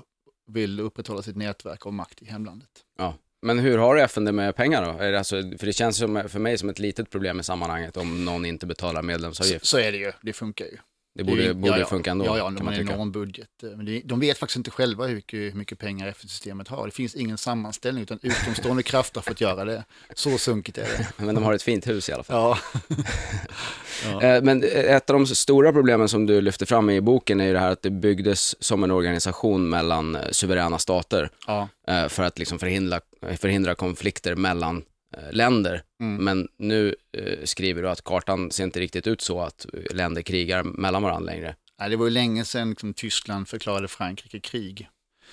vill 0.47 0.81
upprätthålla 0.81 1.23
sitt 1.23 1.37
nätverk 1.37 1.87
av 1.87 1.93
makt 1.93 2.23
i 2.23 2.27
hemlandet. 2.27 2.85
ja. 2.99 3.15
Men 3.43 3.59
hur 3.59 3.79
har 3.79 3.97
FN 3.97 4.25
det 4.25 4.33
med 4.33 4.57
pengar 4.57 4.85
då? 4.85 5.03
Är 5.05 5.13
det 5.13 5.19
alltså, 5.19 5.37
för 5.59 5.67
det 5.67 5.73
känns 5.73 5.97
som, 5.97 6.23
för 6.29 6.39
mig 6.39 6.59
som 6.59 6.69
ett 6.69 6.79
litet 6.79 7.11
problem 7.11 7.41
i 7.41 7.43
sammanhanget 7.43 7.97
om 7.97 8.25
någon 8.25 8.45
inte 8.45 8.67
betalar 8.67 9.01
Så, 9.01 9.07
medlemsavgift. 9.07 9.67
så 9.67 9.79
är 9.79 9.93
det 9.93 9.99
ju, 9.99 10.13
det 10.23 10.33
funkar 10.33 10.65
ju. 10.65 10.77
Det 11.19 11.25
borde, 11.25 11.45
är- 11.45 11.53
borde 11.53 11.73
ja, 11.73 11.79
ja. 11.79 11.87
funka 11.87 12.11
ändå, 12.11 12.25
Ja, 12.25 12.39
ja, 12.39 12.45
de 12.45 12.57
har 12.57 12.65
man 12.65 12.75
en 12.75 12.81
enorm 12.91 13.13
budget. 13.13 13.49
Men 13.63 13.85
det, 13.87 14.03
de 14.05 14.21
vet 14.21 14.39
faktiskt 14.39 14.57
inte 14.57 14.71
själva 14.71 15.07
hur 15.07 15.15
mycket, 15.15 15.39
hur 15.39 15.53
mycket 15.53 15.79
pengar 15.79 16.07
FN-systemet 16.09 16.69
har. 16.69 16.87
Det 16.87 16.93
finns 16.93 17.15
ingen 17.15 17.39
sammanställning 17.39 18.03
utan 18.03 18.19
utomstående 18.23 18.83
krafter 18.83 19.21
har 19.21 19.23
fått 19.25 19.41
göra 19.41 19.65
det. 19.65 19.85
Så 20.15 20.39
sunkigt 20.39 20.79
är 20.79 20.83
det. 20.83 21.07
Men 21.25 21.35
de 21.35 21.45
har 21.45 21.53
ett 21.55 21.63
fint 21.63 21.87
hus 21.87 22.09
i 22.09 22.13
alla 22.13 22.23
fall. 22.25 22.37
Ja, 22.37 22.59
Eh, 24.23 24.43
Men 24.43 24.65
ett 24.75 25.11
av 25.11 25.15
de 25.15 25.27
stora 25.27 25.73
problemen 25.73 26.09
som 26.09 26.27
du 26.27 26.41
lyfter 26.41 26.67
fram 26.67 26.91
i 26.91 27.01
boken 27.01 27.41
är 27.41 27.47
ju 27.47 27.53
det 27.53 27.59
här 27.59 27.71
att 27.71 27.83
det 27.83 27.91
byggdes 27.91 28.63
som 28.63 28.85
en 28.85 28.91
organisation 28.91 29.69
mellan 29.69 30.17
eh, 30.17 30.23
suveräna 30.31 30.79
stater 30.79 31.31
ja, 31.47 31.69
eh, 31.89 32.09
för 32.09 32.23
att 32.23 32.39
liksom 32.39 32.59
förhindra, 32.59 33.01
förhindra 33.37 33.75
konflikter 33.75 34.35
mellan 34.35 34.77
eh, 34.77 34.83
länder. 35.31 35.83
Mm. 36.01 36.25
Men 36.25 36.49
nu 36.57 36.95
eh, 37.13 37.45
skriver 37.45 37.83
du 37.83 37.89
att 37.89 38.05
kartan 38.05 38.51
ser 38.51 38.65
inte 38.65 38.81
riktigt 38.81 39.07
ut 39.07 39.21
så 39.21 39.41
att 39.41 39.67
eh, 39.73 39.97
länder 39.97 40.23
krigar 40.23 40.63
mellan 40.63 41.03
varandra 41.03 41.33
längre. 41.33 41.57
Nej, 41.81 41.91
det 41.91 41.97
var 41.97 42.05
ju 42.05 42.11
länge 42.11 42.45
sedan 42.45 42.71
liksom, 42.71 42.95
Tyskland 42.95 43.49
förklarade 43.49 43.89
Frankrike 43.89 44.41
krig. 44.41 44.89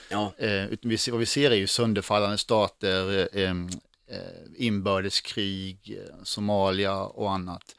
Ja. 0.10 0.34
Eh, 0.38 0.65
vi 0.82 0.98
vad 1.12 1.20
vi 1.20 1.25
ser 1.25 1.51
är 1.51 1.55
ju 1.55 1.67
sönderfallande 1.67 2.38
stater, 2.38 3.27
eh, 3.38 3.51
eh, 3.51 4.20
inbördeskrig, 4.55 5.98
eh, 5.98 6.24
Somalia 6.24 6.96
och 6.96 7.32
annat. 7.32 7.75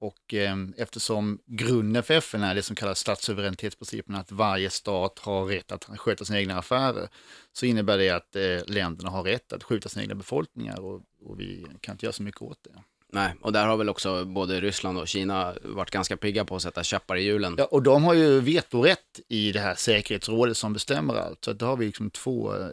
Och 0.00 0.34
eh, 0.34 0.56
eftersom 0.76 1.38
grunden 1.46 2.02
för 2.02 2.14
FN 2.14 2.42
är 2.42 2.54
det 2.54 2.62
som 2.62 2.76
kallas 2.76 2.98
statssuveränitetsprincipen, 2.98 4.14
att 4.14 4.32
varje 4.32 4.70
stat 4.70 5.18
har 5.18 5.46
rätt 5.46 5.72
att 5.72 5.84
sköta 5.98 6.24
sina 6.24 6.38
egna 6.38 6.58
affärer, 6.58 7.08
så 7.52 7.66
innebär 7.66 7.98
det 7.98 8.10
att 8.10 8.36
eh, 8.36 8.74
länderna 8.74 9.10
har 9.10 9.22
rätt 9.22 9.52
att 9.52 9.62
skjuta 9.62 9.88
sina 9.88 10.02
egna 10.02 10.14
befolkningar 10.14 10.80
och, 10.80 11.02
och 11.26 11.40
vi 11.40 11.66
kan 11.80 11.92
inte 11.94 12.06
göra 12.06 12.12
så 12.12 12.22
mycket 12.22 12.42
åt 12.42 12.58
det. 12.62 12.82
Nej, 13.12 13.34
och 13.40 13.52
där 13.52 13.66
har 13.66 13.76
väl 13.76 13.88
också 13.88 14.24
både 14.24 14.60
Ryssland 14.60 14.98
och 14.98 15.08
Kina 15.08 15.54
varit 15.64 15.90
ganska 15.90 16.16
pigga 16.16 16.44
på 16.44 16.56
att 16.56 16.62
sätta 16.62 16.82
käppar 16.82 17.16
i 17.16 17.22
hjulen. 17.22 17.54
Ja, 17.58 17.64
och 17.64 17.82
de 17.82 18.04
har 18.04 18.14
ju 18.14 18.40
vetorätt 18.40 19.20
i 19.28 19.52
det 19.52 19.60
här 19.60 19.74
säkerhetsrådet 19.74 20.56
som 20.56 20.72
bestämmer 20.72 21.14
allt. 21.14 21.44
Så 21.44 21.50
att 21.50 21.58
då 21.58 21.66
har 21.66 21.76
vi 21.76 21.86
liksom 21.86 22.10
två 22.10 22.54
eh, 22.56 22.68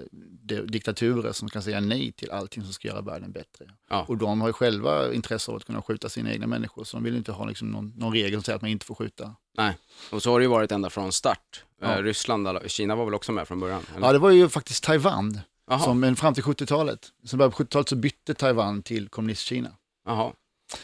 diktaturer 0.63 1.31
som 1.31 1.49
kan 1.49 1.61
säga 1.63 1.79
nej 1.79 2.11
till 2.11 2.31
allting 2.31 2.63
som 2.63 2.73
ska 2.73 2.87
göra 2.87 3.01
världen 3.01 3.31
bättre. 3.31 3.65
Ja. 3.89 4.05
Och 4.07 4.17
de 4.17 4.41
har 4.41 4.47
ju 4.49 4.53
själva 4.53 5.13
intresse 5.13 5.51
av 5.51 5.57
att 5.57 5.65
kunna 5.65 5.81
skjuta 5.81 6.09
sina 6.09 6.31
egna 6.33 6.47
människor, 6.47 6.83
så 6.83 6.97
de 6.97 7.03
vill 7.03 7.15
inte 7.15 7.31
ha 7.31 7.45
liksom 7.45 7.71
någon, 7.71 7.93
någon 7.97 8.13
regel 8.13 8.33
som 8.33 8.43
säger 8.43 8.55
att 8.55 8.61
man 8.61 8.71
inte 8.71 8.85
får 8.85 8.95
skjuta. 8.95 9.35
Nej, 9.57 9.77
och 10.11 10.23
så 10.23 10.31
har 10.31 10.39
det 10.39 10.43
ju 10.43 10.49
varit 10.49 10.71
ända 10.71 10.89
från 10.89 11.11
start. 11.11 11.63
Ja. 11.81 11.97
Eh, 11.97 12.03
Ryssland, 12.03 12.47
alla- 12.47 12.67
Kina 12.67 12.95
var 12.95 13.05
väl 13.05 13.13
också 13.13 13.31
med 13.31 13.47
från 13.47 13.59
början? 13.59 13.81
eller? 13.95 14.07
Ja, 14.07 14.13
det 14.13 14.19
var 14.19 14.31
ju 14.31 14.49
faktiskt 14.49 14.83
Taiwan, 14.83 15.39
Som, 15.79 15.99
men 15.99 16.15
fram 16.15 16.33
till 16.33 16.43
70-talet. 16.43 17.11
Sen 17.25 17.39
början 17.39 17.51
på 17.51 17.63
70-talet 17.63 17.89
så 17.89 17.95
bytte 17.95 18.33
Taiwan 18.33 18.83
till 18.83 19.09
kommunistkina. 19.09 19.69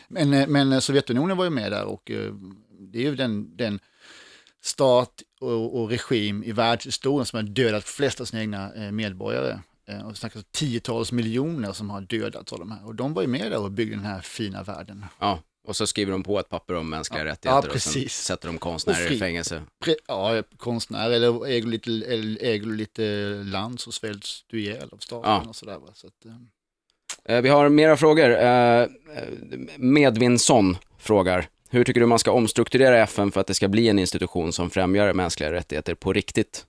Men, 0.08 0.34
eh, 0.34 0.48
men 0.48 0.82
Sovjetunionen 0.82 1.38
var 1.38 1.44
ju 1.44 1.50
med 1.50 1.72
där 1.72 1.86
och 1.86 2.12
eh, 2.12 2.34
det 2.80 3.00
är 3.00 3.04
ju 3.04 3.16
den, 3.16 3.58
den 3.58 3.80
stat 4.62 5.14
och, 5.42 5.82
och 5.82 5.90
regim 5.90 6.44
i 6.44 6.52
världshistorien 6.52 7.26
som 7.26 7.38
har 7.38 7.44
dödat 7.44 7.84
flest 7.84 8.22
av 8.22 8.26
sina 8.26 8.42
egna 8.42 8.74
eh, 8.74 8.92
medborgare. 8.92 9.60
Eh, 9.88 10.06
Och 10.06 10.12
vi 10.12 10.16
snackar 10.16 10.42
tiotals 10.52 11.12
miljoner 11.12 11.72
som 11.74 11.90
har 11.90 12.02
dödats 12.02 12.54
av 12.54 12.60
de 12.60 12.72
här. 12.72 12.86
Och 12.86 12.96
de 12.96 13.14
var 13.14 13.22
ju 13.22 13.28
med 13.28 13.52
där 13.52 13.60
och 13.64 13.72
byggde 13.72 13.96
den 13.96 14.06
här 14.06 14.22
fina 14.22 14.64
världen. 14.64 15.06
Ja, 15.20 15.40
och 15.70 15.76
så 15.76 15.88
skriver 15.88 16.12
de 16.12 16.24
på 16.24 16.40
ett 16.40 16.50
papper 16.50 16.74
om 16.76 16.90
mänskliga 16.90 17.24
Ja, 17.26 17.32
rättigheter 17.32 17.68
ja, 17.70 17.74
och 17.74 17.82
sen 17.82 18.10
sätter 18.10 18.48
de 18.48 18.58
konstnärer 18.58 19.12
i 19.12 19.20
fängelse. 19.20 19.64
Pre, 19.84 19.96
ja, 20.08 20.44
konstnär 20.58 21.12
eller 21.12 21.46
äger 21.48 21.62
du 21.66 21.72
lite, 21.72 21.92
äger 22.46 22.66
du 22.66 22.76
lite 22.76 23.04
land 23.46 23.80
så 23.80 23.92
svälts 23.92 24.44
du 24.48 24.62
ihjäl 24.62 24.90
av 24.92 24.98
staten 24.98 25.32
Ja. 25.32 25.46
och 25.50 25.56
sådär. 25.56 25.80
Så 25.94 26.08
att, 26.08 26.26
eh, 26.26 26.32
Eh, 27.26 27.42
Vi 27.42 27.50
har 27.50 27.70
mera 27.70 27.98
frågor. 27.98 28.30
Eh, 28.30 28.82
eh, 28.82 28.88
Medvinsson 29.78 30.78
frågar, 30.98 31.50
hur 31.70 31.84
tycker 31.84 32.00
du 32.00 32.06
man 32.06 32.20
ska 32.20 32.32
omstrukturera 32.32 32.98
FN 32.98 33.32
för 33.32 33.42
att 33.42 33.48
det 33.48 33.54
ska 33.54 33.68
bli 33.68 33.88
en 33.90 34.00
institution 34.00 34.54
som 34.54 34.70
främjar 34.70 35.14
mänskliga 35.14 35.52
rättigheter 35.52 35.96
på 35.96 36.14
riktigt? 36.14 36.66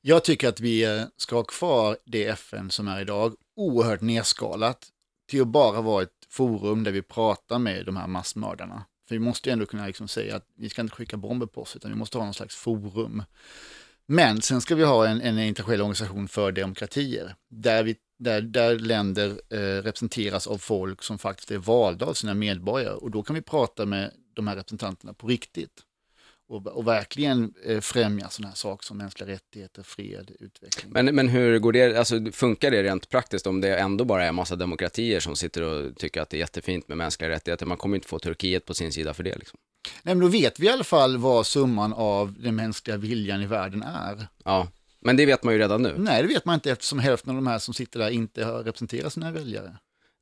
Jag 0.00 0.24
tycker 0.24 0.48
att 0.48 0.60
vi 0.60 1.04
ska 1.16 1.36
ha 1.36 1.42
kvar 1.44 1.96
det 2.04 2.24
FN 2.24 2.70
som 2.70 2.88
är 2.88 3.00
idag, 3.00 3.34
oerhört 3.56 4.00
nedskalat, 4.00 4.78
till 5.30 5.40
att 5.40 5.48
bara 5.48 5.80
vara 5.80 6.02
ett 6.02 6.15
forum 6.28 6.84
där 6.84 6.92
vi 6.92 7.02
pratar 7.02 7.58
med 7.58 7.86
de 7.86 7.96
här 7.96 8.06
massmördarna. 8.06 8.84
För 9.08 9.14
vi 9.14 9.18
måste 9.18 9.48
ju 9.48 9.52
ändå 9.52 9.66
kunna 9.66 9.86
liksom 9.86 10.08
säga 10.08 10.36
att 10.36 10.46
vi 10.56 10.68
ska 10.68 10.82
inte 10.82 10.94
skicka 10.94 11.16
bomber 11.16 11.46
på 11.46 11.62
oss, 11.62 11.76
utan 11.76 11.90
vi 11.90 11.96
måste 11.96 12.18
ha 12.18 12.24
någon 12.24 12.34
slags 12.34 12.56
forum. 12.56 13.22
Men 14.06 14.42
sen 14.42 14.60
ska 14.60 14.74
vi 14.74 14.84
ha 14.84 15.06
en, 15.06 15.20
en 15.20 15.38
internationell 15.38 15.80
organisation 15.80 16.28
för 16.28 16.52
demokratier, 16.52 17.34
där, 17.48 17.82
vi, 17.82 17.96
där, 18.18 18.40
där 18.42 18.78
länder 18.78 19.40
eh, 19.50 19.82
representeras 19.82 20.46
av 20.46 20.58
folk 20.58 21.02
som 21.02 21.18
faktiskt 21.18 21.50
är 21.50 21.58
valda 21.58 22.06
av 22.06 22.14
sina 22.14 22.34
medborgare. 22.34 22.94
Och 22.94 23.10
då 23.10 23.22
kan 23.22 23.34
vi 23.34 23.42
prata 23.42 23.86
med 23.86 24.12
de 24.34 24.46
här 24.46 24.56
representanterna 24.56 25.14
på 25.14 25.26
riktigt 25.26 25.82
och, 26.48 26.66
och 26.66 26.86
verkligen 26.86 27.54
eh, 27.64 27.80
främja 27.80 28.28
sådana 28.28 28.48
här 28.48 28.56
saker 28.56 28.86
som 28.86 28.98
mänskliga 28.98 29.28
rättigheter, 29.28 29.82
fred, 29.82 30.30
utveckling. 30.40 30.92
Men, 30.92 31.14
men 31.14 31.28
hur 31.28 31.58
går 31.58 31.72
det, 31.72 31.96
alltså 31.96 32.32
funkar 32.32 32.70
det 32.70 32.82
rent 32.82 33.08
praktiskt 33.08 33.46
om 33.46 33.60
det 33.60 33.78
ändå 33.78 34.04
bara 34.04 34.24
är 34.24 34.28
en 34.28 34.34
massa 34.34 34.56
demokratier 34.56 35.20
som 35.20 35.36
sitter 35.36 35.62
och 35.62 35.96
tycker 35.96 36.20
att 36.20 36.30
det 36.30 36.36
är 36.36 36.38
jättefint 36.38 36.88
med 36.88 36.98
mänskliga 36.98 37.30
rättigheter? 37.30 37.66
Man 37.66 37.76
kommer 37.76 37.96
inte 37.96 38.08
få 38.08 38.18
Turkiet 38.18 38.64
på 38.64 38.74
sin 38.74 38.92
sida 38.92 39.14
för 39.14 39.22
det 39.22 39.36
liksom. 39.36 39.58
Nej, 40.02 40.14
men 40.14 40.20
då 40.20 40.28
vet 40.28 40.60
vi 40.60 40.66
i 40.66 40.70
alla 40.70 40.84
fall 40.84 41.16
vad 41.16 41.46
summan 41.46 41.92
av 41.92 42.34
den 42.38 42.56
mänskliga 42.56 42.96
viljan 42.96 43.42
i 43.42 43.46
världen 43.46 43.82
är. 43.82 44.28
Ja, 44.44 44.68
men 45.00 45.16
det 45.16 45.26
vet 45.26 45.44
man 45.44 45.54
ju 45.54 45.60
redan 45.60 45.82
nu. 45.82 45.94
Nej, 45.98 46.22
det 46.22 46.28
vet 46.28 46.44
man 46.44 46.54
inte 46.54 46.70
eftersom 46.70 46.98
hälften 46.98 47.30
av 47.30 47.36
de 47.36 47.46
här 47.46 47.58
som 47.58 47.74
sitter 47.74 47.98
där 47.98 48.10
inte 48.10 48.44
har 48.44 48.62
representerat 48.62 49.12
sina 49.12 49.32
väljare. 49.32 49.76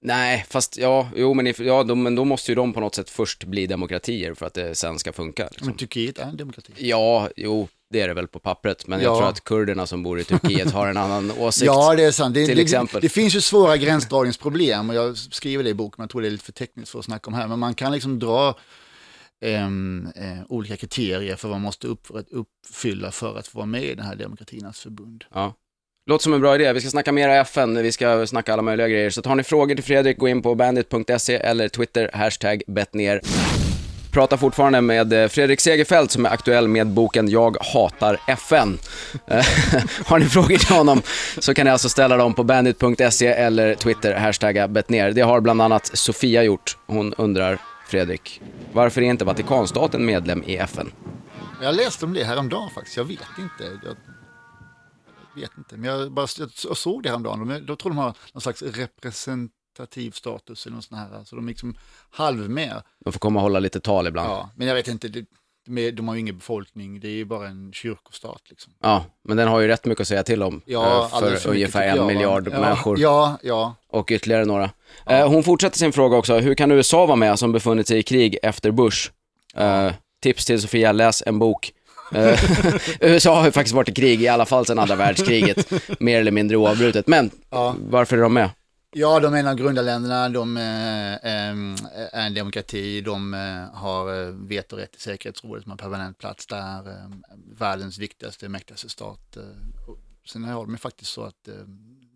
Nej, 0.06 0.46
fast 0.48 0.76
ja, 0.76 1.08
jo, 1.16 1.34
men, 1.34 1.46
if, 1.46 1.60
ja, 1.60 1.82
de, 1.84 2.02
men 2.02 2.14
då 2.14 2.24
måste 2.24 2.50
ju 2.50 2.54
de 2.54 2.72
på 2.72 2.80
något 2.80 2.94
sätt 2.94 3.10
först 3.10 3.44
bli 3.44 3.66
demokratier 3.66 4.34
för 4.34 4.46
att 4.46 4.54
det 4.54 4.74
sen 4.74 4.98
ska 4.98 5.12
funka. 5.12 5.48
Liksom. 5.50 5.66
Men 5.66 5.76
Turkiet 5.76 6.18
är 6.18 6.22
en 6.24 6.36
demokrati. 6.36 6.72
Ja, 6.76 7.28
jo, 7.36 7.68
det 7.90 8.00
är 8.00 8.08
det 8.08 8.14
väl 8.14 8.28
på 8.28 8.38
pappret, 8.38 8.86
men 8.86 9.00
jag 9.00 9.12
Ja. 9.12 9.18
tror 9.18 9.28
att 9.28 9.44
kurderna 9.44 9.86
som 9.86 10.02
bor 10.02 10.20
i 10.20 10.24
Turkiet 10.24 10.70
har 10.72 10.86
en 10.86 10.96
annan 10.96 11.30
åsikt. 11.38 11.66
Ja, 11.66 11.94
det 11.94 12.04
är 12.04 12.10
sant. 12.10 12.34
Det, 12.34 12.46
till 12.46 12.56
det, 12.56 12.62
exempel. 12.62 13.00
det 13.00 13.08
finns 13.08 13.34
ju 13.34 13.40
svåra 13.40 13.76
gränsdragningsproblem 13.76 14.90
och 14.90 14.96
jag 14.96 15.16
skriver 15.16 15.64
det 15.64 15.70
i 15.70 15.74
boken, 15.74 15.94
men 15.98 16.04
jag 16.04 16.10
tror 16.10 16.22
det 16.22 16.28
är 16.28 16.30
lite 16.30 16.44
för 16.44 16.52
tekniskt 16.52 16.90
för 16.92 16.98
att 16.98 17.04
snacka 17.04 17.26
om 17.30 17.34
här. 17.34 17.48
Men 17.48 17.58
man 17.58 17.74
kan 17.74 17.92
liksom 17.92 18.18
dra 18.18 18.58
ehm, 19.44 20.08
eh, 20.16 20.38
olika 20.48 20.76
kriterier 20.76 21.36
för 21.36 21.48
vad 21.48 21.54
man 21.54 21.62
måste 21.62 21.86
upp, 21.86 22.06
uppfylla 22.30 23.10
för 23.10 23.38
att 23.38 23.46
få 23.46 23.58
vara 23.58 23.66
med 23.66 23.84
i 23.84 23.94
den 23.94 24.06
här 24.06 24.16
demokratiernas 24.16 24.80
förbund. 24.80 25.24
Ja. 25.34 25.54
Låter 26.06 26.22
som 26.22 26.32
en 26.32 26.40
bra 26.40 26.54
idé. 26.54 26.72
Vi 26.72 26.80
ska 26.80 26.90
snacka 26.90 27.12
mera 27.12 27.36
FN, 27.36 27.82
vi 27.82 27.92
ska 27.92 28.26
snacka 28.26 28.52
alla 28.52 28.62
möjliga 28.62 28.88
grejer. 28.88 29.10
Så 29.10 29.22
har 29.24 29.34
ni 29.34 29.42
frågor 29.42 29.74
till 29.74 29.84
Fredrik, 29.84 30.18
gå 30.18 30.28
in 30.28 30.42
på 30.42 30.54
bandit.se 30.54 31.34
eller 31.34 31.68
Twitter, 31.68 32.10
hashtag 32.12 32.62
bettner. 32.66 33.20
Pratar 34.12 34.36
fortfarande 34.36 34.80
med 34.80 35.12
eh, 35.12 35.28
Fredrik 35.28 35.60
Segerfeldt 35.60 36.12
som 36.12 36.26
är 36.26 36.30
aktuell 36.30 36.68
med 36.68 36.86
boken 36.86 37.28
Jag 37.28 37.56
hatar 37.60 38.20
FN. 38.28 38.78
Eh, 39.26 39.36
har 40.06 40.18
ni 40.18 40.24
frågor 40.24 40.56
till 40.56 40.76
honom 40.76 41.02
så 41.38 41.54
kan 41.54 41.64
ni 41.64 41.70
alltså 41.70 41.88
ställa 41.88 42.16
dem 42.16 42.34
på 42.34 42.44
bandit.se 42.44 43.26
eller 43.26 43.74
Twitter, 43.74 44.14
hashtagga 44.14 44.68
bettner. 44.68 45.10
Det 45.10 45.22
har 45.22 45.40
bland 45.40 45.62
annat 45.62 45.90
Sofia 45.96 46.42
gjort. 46.42 46.76
Hon 46.86 47.14
undrar, 47.14 47.58
Fredrik, 47.88 48.40
varför 48.72 49.02
är 49.02 49.06
inte 49.06 49.24
Vatikanstaten 49.24 50.06
medlem 50.06 50.42
i 50.46 50.56
FN? 50.56 50.92
Jag 51.62 51.74
läste 51.74 52.04
om 52.04 52.12
det 52.14 52.24
häromdagen 52.24 52.70
faktiskt, 52.74 52.96
jag 52.96 53.04
vet 53.04 53.38
inte. 53.38 53.64
Jag 53.84 53.96
vet 55.34 55.50
inte, 55.58 55.76
men 55.76 55.90
jag, 55.90 56.12
bara, 56.12 56.26
jag 56.38 56.76
såg 56.76 57.02
det 57.02 57.08
häromdagen. 57.08 57.48
De, 57.48 57.66
då 57.66 57.76
tror 57.76 57.90
de 57.90 57.98
har 57.98 58.14
någon 58.32 58.40
slags 58.40 58.62
representativ 58.62 60.10
status 60.10 60.66
eller 60.66 60.76
något 60.76 60.84
sånt 60.84 61.00
här. 61.00 61.24
Så 61.24 61.36
de 61.36 61.44
är 61.44 61.48
liksom 61.48 61.74
halv 62.10 62.50
med. 62.50 62.82
De 63.04 63.12
får 63.12 63.20
komma 63.20 63.38
och 63.38 63.42
hålla 63.42 63.58
lite 63.58 63.80
tal 63.80 64.06
ibland. 64.06 64.30
Ja, 64.30 64.50
men 64.56 64.66
jag 64.66 64.74
vet 64.74 64.88
inte, 64.88 65.08
det, 65.08 65.26
de, 65.90 66.08
har 66.08 66.14
ju 66.14 66.20
ingen 66.20 66.38
befolkning, 66.38 67.00
det 67.00 67.08
är 67.08 67.12
ju 67.12 67.24
bara 67.24 67.48
en 67.48 67.72
kyrkostat 67.72 68.42
liksom. 68.50 68.72
Ja, 68.82 69.04
men 69.22 69.36
den 69.36 69.48
har 69.48 69.60
ju 69.60 69.68
rätt 69.68 69.84
mycket 69.84 70.00
att 70.00 70.08
säga 70.08 70.22
till 70.22 70.42
om 70.42 70.62
Ja, 70.64 71.04
eh, 71.04 71.18
för 71.18 71.30
mycket, 71.30 71.46
ungefär 71.46 71.88
en 71.88 71.96
jag, 71.96 72.06
miljard 72.06 72.48
ja, 72.52 72.60
människor 72.60 73.00
Ja, 73.00 73.38
ja. 73.42 73.74
och 73.88 74.10
ytterligare 74.10 74.44
några. 74.44 74.70
Eh, 75.06 75.28
hon 75.28 75.44
fortsätter 75.44 75.78
sin 75.78 75.92
fråga 75.92 76.16
också, 76.16 76.38
hur 76.38 76.54
kan 76.54 76.70
USA 76.70 77.06
vara 77.06 77.16
med 77.16 77.38
som 77.38 77.52
befunnit 77.52 77.88
sig 77.88 77.98
i 77.98 78.02
krig 78.02 78.38
efter 78.42 78.70
Bush? 78.70 79.10
Eh, 79.54 79.92
tips 80.22 80.44
till 80.44 80.62
Sofia, 80.62 80.92
läs 80.92 81.22
en 81.26 81.38
bok. 81.38 81.72
Eh, 82.12 82.40
USA 83.00 83.38
har 83.38 83.44
ju 83.46 83.52
faktiskt 83.52 83.74
varit 83.74 83.88
i 83.88 83.92
krig 83.94 84.22
i 84.22 84.28
alla 84.28 84.46
fall 84.46 84.66
sedan 84.66 84.78
andra 84.78 84.96
världskriget, 84.96 85.70
mer 86.00 86.20
eller 86.20 86.30
mindre 86.30 86.56
oavbrutet. 86.56 87.06
Men 87.06 87.30
Ja. 87.50 87.76
varför 87.78 88.16
är 88.18 88.22
de 88.22 88.34
med? 88.34 88.50
Ja, 88.96 89.20
de 89.20 89.34
är 89.34 89.38
en 89.38 89.46
av 89.46 89.54
grundarländerna, 89.54 90.28
de 90.28 90.56
eh, 90.56 91.12
eh, 91.14 91.50
är 92.12 92.26
en 92.26 92.34
demokrati, 92.34 93.00
de 93.00 93.32
har 93.74 94.30
vetorätt 94.48 94.96
i 94.96 95.00
säkerhetsrådet, 95.00 95.62
som 95.62 95.70
har 95.70 95.76
permanent 95.78 96.18
plats 96.18 96.46
där, 96.46 96.82
världens 97.58 97.98
viktigaste, 97.98 98.48
mäktigaste 98.48 98.88
stat. 98.88 99.36
Sen 100.26 100.44
har 100.44 100.62
de 100.64 100.70
ju 100.72 100.78
faktiskt 100.78 101.10
så 101.10 101.22
att 101.24 101.48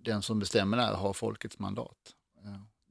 den 0.05 0.23
som 0.23 0.39
bestämmer 0.39 0.77
där 0.77 0.93
har 0.95 1.13
folkets 1.13 1.59
mandat, 1.59 1.97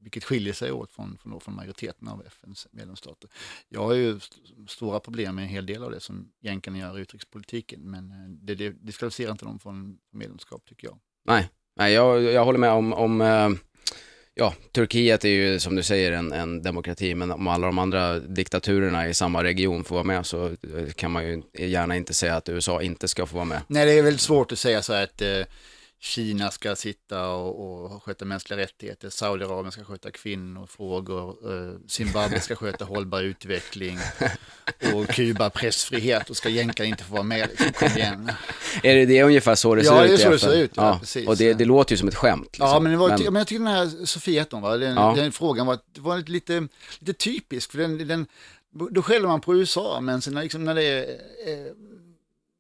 vilket 0.08 0.24
skiljer 0.24 0.54
sig 0.54 0.72
åt 0.72 0.92
från, 0.92 1.18
från, 1.22 1.42
från 1.42 1.56
majoriteten 1.56 2.08
av 2.08 2.24
FNs 2.28 2.68
medlemsstater. 2.72 3.30
Jag 3.70 3.84
har 3.84 3.94
ju 3.94 4.18
st 4.18 4.36
stora 4.68 5.00
problem 5.00 5.36
med 5.36 5.44
en 5.44 5.50
hel 5.50 5.66
del 5.66 5.84
av 5.84 5.92
det 5.92 6.00
som 6.00 6.32
jänkarna 6.42 6.78
gör 6.78 6.98
i 6.98 7.02
utrikespolitiken, 7.02 7.82
men 7.82 8.12
eh, 8.12 8.30
det, 8.30 8.56
det 8.56 8.70
diskvalificerar 8.70 9.32
inte 9.32 9.46
dem 9.46 9.60
från 9.60 9.98
medlemskap 10.12 10.66
tycker 10.66 10.88
jag. 10.88 11.00
Nej, 11.26 11.50
Nej 11.76 11.94
jag, 11.94 12.24
jag 12.24 12.46
håller 12.46 12.60
med 12.60 12.72
om, 12.72 12.94
om 12.94 13.22
eh, 13.22 13.50
ja, 14.34 14.54
Turkiet 14.72 15.26
är 15.26 15.30
ju 15.30 15.60
som 15.60 15.76
du 15.76 15.84
säger 15.84 16.12
en, 16.12 16.32
en 16.32 16.62
demokrati, 16.62 17.16
men 17.16 17.32
om 17.32 17.48
alla 17.48 17.68
de 17.68 17.80
andra 17.80 18.20
diktaturerna 18.20 19.08
i 19.08 19.14
samma 19.14 19.44
region 19.44 19.84
får 19.84 19.96
vara 19.96 20.04
med 20.04 20.26
så 20.26 20.46
eh, 20.46 20.92
kan 20.96 21.12
man 21.12 21.28
ju 21.28 21.42
gärna 21.54 21.96
inte 21.96 22.14
säga 22.14 22.36
att 22.36 22.50
USA 22.50 22.82
inte 22.82 23.08
ska 23.08 23.26
få 23.26 23.36
vara 23.36 23.46
med. 23.46 23.62
Nej, 23.68 23.86
det 23.86 23.92
är 23.92 24.04
väldigt 24.04 24.22
svårt 24.22 24.52
att 24.52 24.60
säga 24.60 24.82
så 24.82 24.94
här 24.94 25.04
att 25.04 25.22
eh, 25.22 25.42
Kina 26.00 26.52
ska 26.52 26.76
sitta 26.76 27.28
och, 27.28 27.94
och 27.94 28.04
sköta 28.04 28.26
mänskliga 28.26 28.60
rättigheter, 28.60 29.10
Saudiarabien 29.10 29.72
ska 29.72 29.84
sköta 29.84 30.12
kvinnofrågor, 30.12 31.30
eh, 31.54 31.76
Zimbabwe 31.88 32.40
ska 32.40 32.56
sköta 32.56 32.86
hållbar 32.86 33.22
utveckling 33.22 34.00
och 34.94 35.08
Kuba 35.08 35.50
pressfrihet 35.50 36.30
och 36.30 36.38
ska 36.38 36.50
jänkarna 36.50 36.88
inte 36.88 37.04
få 37.04 37.14
vara 37.14 37.24
med. 37.24 37.50
Liksom, 37.50 37.74
kom 37.74 37.98
igen. 37.98 38.32
Är 38.84 38.96
det, 38.96 39.06
det 39.06 39.18
är 39.18 39.24
ungefär 39.24 39.56
så 39.56 39.76
det 39.76 39.82
Ja, 39.84 39.92
ser 39.92 40.02
det 40.02 40.06
ut 40.06 40.12
är 40.12 40.16
i 40.16 40.24
så 40.24 40.30
det 40.30 40.40
ser 40.40 40.64
ut, 40.64 40.72
ja, 40.76 40.98
precis. 41.00 41.28
Och 41.28 41.38
det, 41.38 41.54
det 41.54 41.66
låter 41.66 41.94
ju 41.94 41.98
som 41.98 42.08
ett 42.08 42.16
skämt. 42.16 42.46
Liksom. 42.46 42.68
Ja, 42.68 42.80
men, 42.80 42.92
det 42.92 42.98
var, 42.98 43.10
men... 43.10 43.36
jag 43.36 43.48
tycker 43.48 43.64
den 43.64 43.74
här 43.74 44.06
Sofia 44.06 44.42
hette 44.42 44.56
hon, 44.56 44.64
va? 44.64 44.78
Den, 44.78 44.96
Ja. 44.96 45.14
den 45.16 45.32
frågan 45.32 45.68
var, 45.68 45.80
det 45.94 46.02
var 46.02 46.18
lite, 46.18 46.68
lite 47.00 47.14
typisk, 47.14 47.72
för 47.72 47.78
den, 47.78 48.08
den, 48.08 48.28
då 48.92 49.02
skäller 49.02 49.28
man 49.28 49.42
på 49.42 49.56
USA, 49.56 50.02
men 50.02 50.22
sen 50.22 50.36
liksom, 50.36 50.64
när 50.64 50.76
det 50.76 50.84
är 50.84 51.10
eh, 51.48 51.74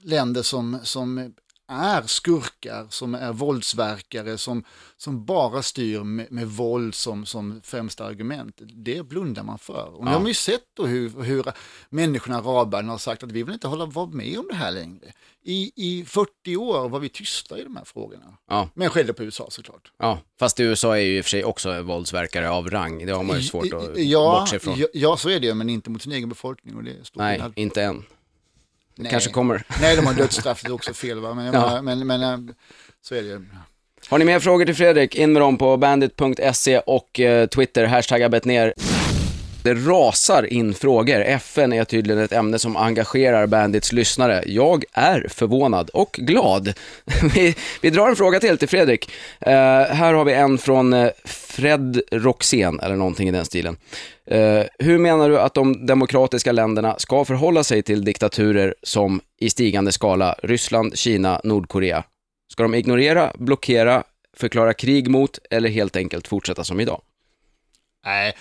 länder 0.04 0.42
som, 0.42 0.80
som 0.84 1.34
är 1.68 2.02
skurkar, 2.02 2.88
som 2.90 3.16
är 3.16 3.34
våldsverkare, 3.34 4.38
som, 4.38 4.64
som 4.98 5.26
bara 5.26 5.62
styr 5.64 6.00
med, 6.04 6.32
med 6.32 6.48
våld 6.48 6.96
som, 6.96 7.26
som 7.26 7.62
främsta 7.64 8.06
argument. 8.06 8.62
Det 8.64 9.04
blundar 9.08 9.44
man 9.44 9.60
för. 9.60 9.96
Och 9.96 10.04
nu 10.06 10.10
Ja. 10.10 10.14
har 10.14 10.20
man 10.20 10.28
ju 10.28 10.34
sett 10.34 10.64
då 10.74 10.86
hur, 10.86 11.24
hur 11.24 11.46
människorna, 11.90 12.38
araberna, 12.38 12.92
har 12.92 12.98
sagt 12.98 13.24
att 13.24 13.32
vi 13.32 13.44
vill 13.44 13.54
inte 13.54 13.68
hålla 13.68 13.86
vara 13.86 14.06
med 14.08 14.38
om 14.40 14.46
det 14.50 14.56
här 14.56 14.72
längre. 14.72 15.12
I, 15.44 15.72
I 15.76 16.06
40 16.06 16.56
år 16.58 16.90
var 16.90 17.00
vi 17.00 17.10
tysta 17.10 17.60
i 17.60 17.64
de 17.64 17.76
här 17.76 17.86
frågorna. 17.86 18.38
Ja. 18.50 18.70
Men 18.74 18.90
skällde 18.90 19.14
på 19.14 19.24
USA 19.24 19.48
såklart. 19.50 19.92
Ja, 20.00 20.20
fast 20.40 20.60
USA 20.60 20.98
är 20.98 21.02
ju 21.02 21.18
i 21.18 21.22
och 21.22 21.26
för 21.26 21.30
sig 21.30 21.44
också 21.44 21.82
våldsverkare 21.82 22.50
av 22.50 22.70
rang. 22.70 23.06
Det 23.06 23.12
har 23.14 23.24
man 23.24 23.36
ju 23.38 23.44
svårt 23.44 23.74
att 23.74 23.98
ja, 23.98 24.40
bortse 24.40 24.56
ifrån. 24.56 24.76
Ja, 24.78 24.88
ja, 24.94 25.18
så 25.18 25.30
är 25.30 25.40
det, 25.40 25.54
men 25.54 25.70
inte 25.70 25.90
mot 25.90 26.02
sin 26.02 26.12
egen 26.12 26.30
befolkning. 26.30 26.76
Och 26.76 26.84
det 26.84 26.92
är 26.92 26.98
Nej, 27.14 27.36
skillnad. 27.36 27.54
inte 27.56 27.84
än. 27.84 28.04
Nej. 28.98 29.12
Kanske 29.12 29.30
kommer. 29.30 29.64
Nej, 29.82 29.96
de 29.96 30.06
har 30.06 30.14
dödsstraff, 30.18 30.62
det 30.64 30.68
är 30.70 30.74
också 30.74 30.94
fel 30.94 31.20
va? 31.20 31.34
Men, 31.34 31.54
Ja. 31.54 31.82
men, 31.82 32.08
men 32.08 32.22
eh, 32.24 32.38
så 33.02 33.16
är 33.16 33.22
det 33.22 33.28
ju. 33.28 33.46
Har 34.10 34.18
ni 34.18 34.26
mer 34.26 34.40
frågor 34.40 34.66
till 34.66 34.76
Fredrik, 34.76 35.16
in 35.16 35.34
med 35.34 35.42
dem 35.42 35.58
på 35.58 35.78
bandit.se 35.78 36.80
och 36.80 37.20
eh, 37.20 37.48
Twitter, 37.48 37.86
hashtagga 37.86 38.30
ner. 38.44 38.74
Det 39.68 39.74
rasar 39.74 40.54
in 40.54 40.74
frågor. 40.74 41.22
FN 41.22 41.74
är 41.74 41.86
tydligen 41.86 42.24
ett 42.24 42.32
ämne 42.32 42.60
som 42.60 42.78
engagerar 42.78 43.48
Bandits 43.48 43.92
lyssnare. 43.92 44.44
Jag 44.46 44.84
är 44.94 45.28
förvånad 45.30 45.90
och 45.90 46.12
glad. 46.12 46.74
vi, 47.36 47.56
vi 47.82 47.90
drar 47.90 48.10
en 48.10 48.16
fråga 48.16 48.40
till 48.40 48.58
till 48.58 48.68
Fredrik. 48.68 49.10
Uh, 49.48 49.54
här 49.94 50.14
har 50.14 50.26
vi 50.26 50.34
en 50.34 50.58
från 50.58 50.94
eh, 50.94 51.10
Fred 51.26 52.02
Roxén, 52.12 52.80
eller 52.80 52.96
någonting 52.96 53.30
i 53.30 53.32
den 53.32 53.46
stilen. 53.46 53.78
Uh, 54.32 54.64
hur 54.80 54.98
menar 54.98 55.30
du 55.30 55.40
att 55.40 55.54
de 55.54 55.86
demokratiska 55.86 56.52
länderna 56.52 56.96
ska 56.98 57.26
förhålla 57.26 57.64
sig 57.64 57.84
till 57.84 58.06
diktaturer 58.06 58.76
som 58.84 59.22
i 59.40 59.50
stigande 59.50 59.92
skala 59.92 60.36
Ryssland, 60.44 60.98
Kina, 60.98 61.42
Nordkorea? 61.44 62.04
Ska 62.52 62.64
de 62.64 62.76
ignorera, 62.76 63.34
blockera, 63.36 64.04
förklara 64.38 64.74
krig 64.74 65.10
mot 65.10 65.40
eller 65.50 65.70
helt 65.70 65.96
enkelt 65.96 66.28
fortsätta 66.28 66.64
som 66.64 66.80
idag? 66.80 67.02
Nej, 68.06 68.34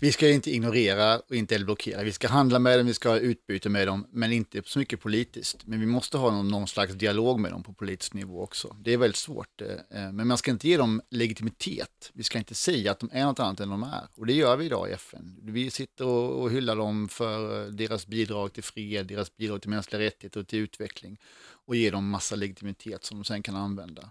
vi 0.00 0.12
ska 0.12 0.28
inte 0.28 0.50
ignorera 0.50 1.18
och 1.18 1.36
inte 1.36 1.54
heller 1.54 1.64
blockera. 1.64 2.02
Vi 2.02 2.12
ska 2.12 2.28
handla 2.28 2.58
med 2.58 2.78
dem, 2.78 2.86
vi 2.86 2.94
ska 2.94 3.08
ha 3.08 3.18
utbyte 3.18 3.68
med 3.68 3.86
dem, 3.88 4.06
men 4.12 4.32
inte 4.32 4.62
så 4.66 4.78
mycket 4.78 5.00
politiskt. 5.00 5.66
Men 5.66 5.80
vi 5.80 5.86
måste 5.86 6.18
ha 6.18 6.30
någon, 6.30 6.48
någon 6.48 6.68
slags 6.68 6.94
dialog 6.94 7.40
med 7.40 7.52
dem 7.52 7.62
på 7.62 7.72
politisk 7.72 8.14
nivå 8.14 8.42
också. 8.42 8.76
Det 8.80 8.92
är 8.92 8.96
väldigt 8.96 9.16
svårt, 9.16 9.60
eh, 9.60 10.02
eh, 10.02 10.12
men 10.12 10.26
man 10.26 10.38
ska 10.38 10.50
inte 10.50 10.68
ge 10.68 10.76
dem 10.76 11.00
legitimitet. 11.10 12.10
Vi 12.12 12.22
ska 12.22 12.38
inte 12.38 12.54
säga 12.54 12.90
att 12.90 12.98
de 12.98 13.10
är 13.12 13.24
något 13.24 13.40
annat 13.40 13.60
än 13.60 13.68
de 13.68 13.82
är. 13.82 14.08
Och 14.16 14.26
det 14.26 14.32
gör 14.32 14.56
vi 14.56 14.64
idag 14.64 14.90
i 14.90 14.92
FN. 14.92 15.38
Vi 15.42 15.70
sitter 15.70 16.06
och, 16.06 16.42
och 16.42 16.50
hyllar 16.50 16.76
dem 16.76 17.08
för 17.08 17.64
eh, 17.64 17.70
deras 17.70 18.06
bidrag 18.06 18.52
till 18.52 18.64
fred, 18.64 19.06
deras 19.06 19.36
bidrag 19.36 19.60
till 19.60 19.70
mänskliga 19.70 20.00
rättigheter 20.00 20.40
och 20.40 20.48
till 20.48 20.58
utveckling. 20.58 21.18
Och 21.66 21.76
ger 21.76 21.92
dem 21.92 22.08
massa 22.08 22.36
legitimitet 22.36 23.04
som 23.04 23.18
de 23.18 23.24
sen 23.24 23.42
kan 23.42 23.56
använda. 23.56 24.10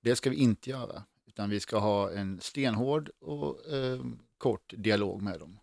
Det 0.00 0.16
ska 0.16 0.30
vi 0.30 0.36
inte 0.36 0.70
göra, 0.70 1.02
utan 1.26 1.50
vi 1.50 1.60
ska 1.60 1.78
ha 1.78 2.12
en 2.12 2.40
stenhård 2.40 3.10
och 3.20 3.72
eh, 3.72 4.00
kort 4.38 4.74
dialog 4.76 5.22
med 5.22 5.40
dem. 5.40 5.58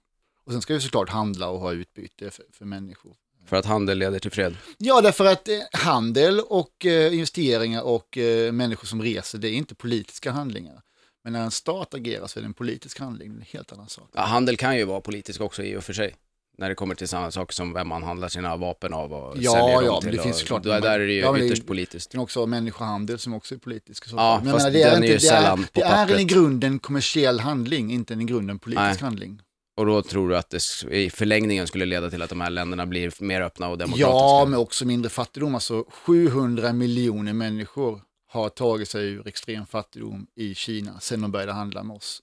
Och 0.45 0.51
sen 0.51 0.61
ska 0.61 0.73
vi 0.73 0.79
såklart 0.79 1.09
handla 1.09 1.49
och 1.49 1.59
ha 1.59 1.73
utbyte 1.73 2.31
för, 2.31 2.45
för 2.51 2.65
människor. 2.65 3.15
För 3.45 3.55
att 3.55 3.65
handel 3.65 3.97
leder 3.97 4.19
till 4.19 4.31
fred. 4.31 4.57
Ja, 4.77 5.01
därför 5.01 5.25
att 5.25 5.47
eh, 5.47 5.59
handel 5.73 6.39
och 6.39 6.85
eh, 6.85 7.13
investeringar 7.13 7.81
och 7.81 8.17
eh, 8.17 8.51
människor 8.51 8.87
som 8.87 9.01
reser, 9.01 9.37
det 9.37 9.47
är 9.47 9.53
inte 9.53 9.75
politiska 9.75 10.31
handlingar. 10.31 10.81
Men 11.23 11.33
när 11.33 11.43
en 11.43 11.51
stat 11.51 11.93
agerar 11.93 12.27
så 12.27 12.39
är 12.39 12.41
det 12.41 12.47
en 12.47 12.53
politisk 12.53 12.99
handling, 12.99 13.31
en 13.31 13.45
helt 13.47 13.71
annan 13.71 13.89
sak. 13.89 14.09
Ja, 14.13 14.21
handel 14.21 14.57
kan 14.57 14.77
ju 14.77 14.83
vara 14.83 15.01
politisk 15.01 15.41
också 15.41 15.63
i 15.63 15.75
och 15.75 15.83
för 15.83 15.93
sig. 15.93 16.15
När 16.57 16.69
det 16.69 16.75
kommer 16.75 16.95
till 16.95 17.07
samma 17.07 17.31
saker 17.31 17.53
som 17.53 17.73
vem 17.73 17.87
man 17.87 18.03
handlar 18.03 18.27
sina 18.27 18.57
vapen 18.57 18.93
av 18.93 19.13
och 19.13 19.33
Ja, 19.37 19.51
säljer 19.51 19.75
dem 19.75 19.85
ja, 19.85 19.99
till. 20.01 20.07
men 20.07 20.13
det 20.15 20.19
och, 20.19 20.23
finns 20.23 20.37
såklart- 20.39 20.63
Där, 20.63 20.81
där 20.81 20.99
är 20.99 21.07
det 21.07 21.13
ju 21.13 21.19
Ja, 21.19 21.31
men 21.31 21.41
det- 21.41 21.47
ytterst 21.47 21.67
politiskt. 21.67 22.11
Det 22.11 22.15
kan 22.15 22.23
också 22.23 22.45
människohandel 22.45 23.19
som 23.19 23.33
också 23.33 23.55
är 23.55 23.59
politisk. 23.59 24.05
så 24.05 24.15
Ja. 24.15 24.41
Men 24.43 24.53
fast 24.53 24.65
menar, 24.65 24.79
den 24.91 25.03
är 25.03 25.07
ju 25.07 25.13
det 25.13 25.19
sällan 25.19 25.59
är, 25.59 25.63
på 25.63 25.79
Det 25.79 25.81
är 25.85 25.97
en 26.03 26.03
i 26.09 26.11
pappret. 26.11 26.27
grunden 26.27 26.79
kommersiell 26.79 27.39
handling, 27.39 27.91
inte 27.93 28.13
en 28.13 28.21
i 28.21 28.25
grunden 28.25 28.59
politisk 28.59 28.83
Nej. 28.83 28.97
handling. 29.01 29.41
Och 29.77 29.85
då 29.85 30.01
tror 30.01 30.29
du 30.29 30.37
att 30.37 30.49
det 30.49 30.83
i 30.91 31.09
förlängningen 31.09 31.67
skulle 31.67 31.85
leda 31.85 32.09
till 32.09 32.21
att 32.21 32.29
de 32.29 32.41
här 32.41 32.49
länderna 32.49 32.85
blir 32.85 33.13
mer 33.23 33.41
öppna 33.41 33.67
och 33.69 33.77
demokratiska? 33.77 34.09
Ja, 34.09 34.45
men 34.49 34.59
också 34.59 34.85
mindre 34.85 35.09
fattigdom. 35.09 35.55
Alltså 35.55 35.83
700 35.89 36.73
miljoner 36.73 37.33
människor 37.33 38.01
har 38.31 38.49
tagit 38.49 38.89
sig 38.89 39.05
ur 39.07 39.27
extrem 39.27 39.65
fattigdom 39.65 40.27
i 40.35 40.55
Kina 40.55 40.99
sedan 40.99 41.21
de 41.21 41.31
började 41.31 41.51
handla 41.51 41.83
med 41.83 41.95
oss 41.97 42.19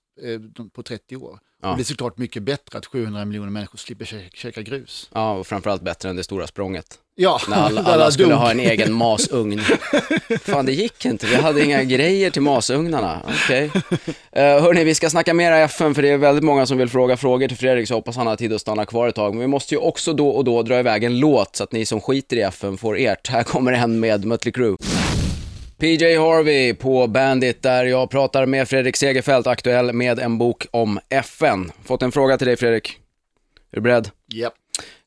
på 0.74 0.82
30 0.82 1.16
år. 1.16 1.38
Ja. 1.62 1.70
Och 1.70 1.76
det 1.76 1.82
är 1.82 1.84
såklart 1.84 2.18
mycket 2.18 2.42
bättre 2.42 2.78
att 2.78 2.86
700 2.86 3.24
miljoner 3.24 3.50
människor 3.50 3.78
slipper 3.78 4.04
kä- 4.04 4.30
käka 4.34 4.62
grus. 4.62 5.10
Ja, 5.14 5.32
och 5.32 5.46
framförallt 5.46 5.82
bättre 5.82 6.10
än 6.10 6.16
det 6.16 6.24
stora 6.24 6.46
språnget. 6.46 6.86
Ja, 7.14 7.40
När 7.48 7.56
alla, 7.66 7.82
alla 7.82 8.04
dog. 8.04 8.12
skulle 8.12 8.34
ha 8.34 8.50
en 8.50 8.60
egen 8.60 8.92
masugn. 8.92 9.60
Fan, 10.40 10.66
det 10.66 10.72
gick 10.72 11.04
inte. 11.04 11.26
Vi 11.26 11.34
hade 11.34 11.64
inga 11.64 11.82
grejer 11.84 12.30
till 12.30 12.42
masugnarna. 12.42 13.22
Okej. 13.44 13.70
Okay. 13.74 14.42
hörni, 14.42 14.84
vi 14.84 14.94
ska 14.94 15.10
snacka 15.10 15.34
mera 15.34 15.58
FN 15.58 15.94
för 15.94 16.02
det 16.02 16.08
är 16.08 16.18
väldigt 16.18 16.44
många 16.44 16.66
som 16.66 16.78
vill 16.78 16.88
fråga 16.88 17.16
frågor 17.16 17.48
till 17.48 17.56
Fredrik, 17.56 17.88
så 17.88 17.92
jag 17.92 17.96
hoppas 17.98 18.16
han 18.16 18.26
har 18.26 18.36
tid 18.36 18.52
att 18.52 18.60
stanna 18.60 18.84
kvar 18.86 19.08
ett 19.08 19.14
tag. 19.14 19.32
Men 19.34 19.40
vi 19.40 19.46
måste 19.46 19.74
ju 19.74 19.78
också 19.78 20.12
då 20.12 20.28
och 20.28 20.44
då 20.44 20.62
dra 20.62 20.78
iväg 20.78 21.04
en 21.04 21.18
låt 21.18 21.56
så 21.56 21.64
att 21.64 21.72
ni 21.72 21.86
som 21.86 22.00
skiter 22.00 22.36
i 22.36 22.40
FN 22.40 22.76
får 22.78 22.98
ert. 22.98 23.28
Här 23.28 23.42
kommer 23.42 23.72
en 23.72 24.00
med 24.00 24.24
Mötley 24.24 24.52
Crüe. 24.52 24.76
PJ 25.80 26.16
Harvey 26.16 26.74
på 26.74 27.06
Bandit 27.06 27.62
där 27.62 27.84
jag 27.84 28.10
pratar 28.10 28.46
med 28.46 28.68
Fredrik 28.68 28.96
Segerfeldt, 28.96 29.46
aktuell 29.46 29.92
med 29.92 30.18
en 30.18 30.38
bok 30.38 30.66
om 30.70 30.98
FN. 31.08 31.72
Fått 31.84 32.02
en 32.02 32.12
fråga 32.12 32.38
till 32.38 32.46
dig 32.46 32.56
Fredrik. 32.56 32.98
Är 33.72 33.76
du 33.76 33.80
beredd? 33.80 34.10
Japp. 34.34 34.54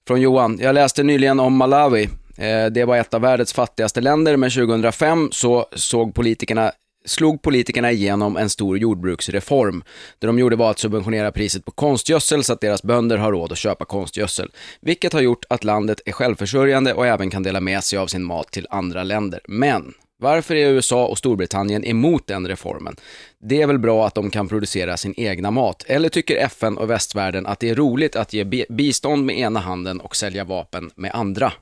Från 0.07 0.21
Johan. 0.21 0.59
Jag 0.61 0.75
läste 0.75 1.03
nyligen 1.03 1.39
om 1.39 1.55
Malawi. 1.55 2.09
Eh, 2.37 2.65
Det 2.71 2.85
var 2.85 2.97
ett 2.97 3.13
av 3.13 3.21
världens 3.21 3.53
fattigaste 3.53 4.01
länder, 4.01 4.37
men 4.37 4.49
2005 4.49 5.29
så 5.31 5.65
såg 5.75 6.15
politikerna 6.15 6.71
slog 7.05 7.41
politikerna 7.41 7.91
igenom 7.91 8.37
en 8.37 8.49
stor 8.49 8.77
jordbruksreform. 8.77 9.83
Det 10.19 10.27
de 10.27 10.39
gjorde 10.39 10.55
var 10.55 10.71
att 10.71 10.79
subventionera 10.79 11.31
priset 11.31 11.65
på 11.65 11.71
konstgödsel 11.71 12.43
så 12.43 12.53
att 12.53 12.61
deras 12.61 12.83
bönder 12.83 13.17
har 13.17 13.31
råd 13.31 13.51
att 13.51 13.57
köpa 13.57 13.85
konstgödsel. 13.85 14.51
Vilket 14.81 15.13
har 15.13 15.21
gjort 15.21 15.45
att 15.49 15.63
landet 15.63 16.01
är 16.05 16.11
självförsörjande 16.11 16.93
och 16.93 17.07
även 17.07 17.29
kan 17.29 17.43
dela 17.43 17.59
med 17.59 17.83
sig 17.83 17.99
av 17.99 18.07
sin 18.07 18.23
mat 18.23 18.51
till 18.51 18.67
andra 18.69 19.03
länder. 19.03 19.39
Men 19.47 19.93
varför 20.23 20.55
är 20.55 20.69
USA 20.69 21.05
och 21.05 21.17
Storbritannien 21.17 21.85
emot 21.85 22.27
den 22.27 22.47
reformen? 22.47 22.95
Det 23.39 23.61
är 23.61 23.67
väl 23.67 23.79
bra 23.79 24.07
att 24.07 24.15
de 24.15 24.29
kan 24.29 24.47
producera 24.47 24.97
sin 24.97 25.13
egna 25.17 25.51
mat? 25.51 25.83
Eller 25.87 26.09
tycker 26.09 26.35
FN 26.35 26.77
och 26.77 26.89
västvärlden 26.89 27.45
att 27.45 27.59
det 27.59 27.69
är 27.69 27.75
roligt 27.75 28.15
att 28.15 28.33
ge 28.33 28.43
bi- 28.43 28.65
bistånd 28.69 29.25
med 29.25 29.37
ena 29.39 29.59
handen 29.59 29.99
och 29.99 30.15
sälja 30.15 30.43
vapen 30.43 30.91
med 30.95 31.11
andra? 31.13 31.53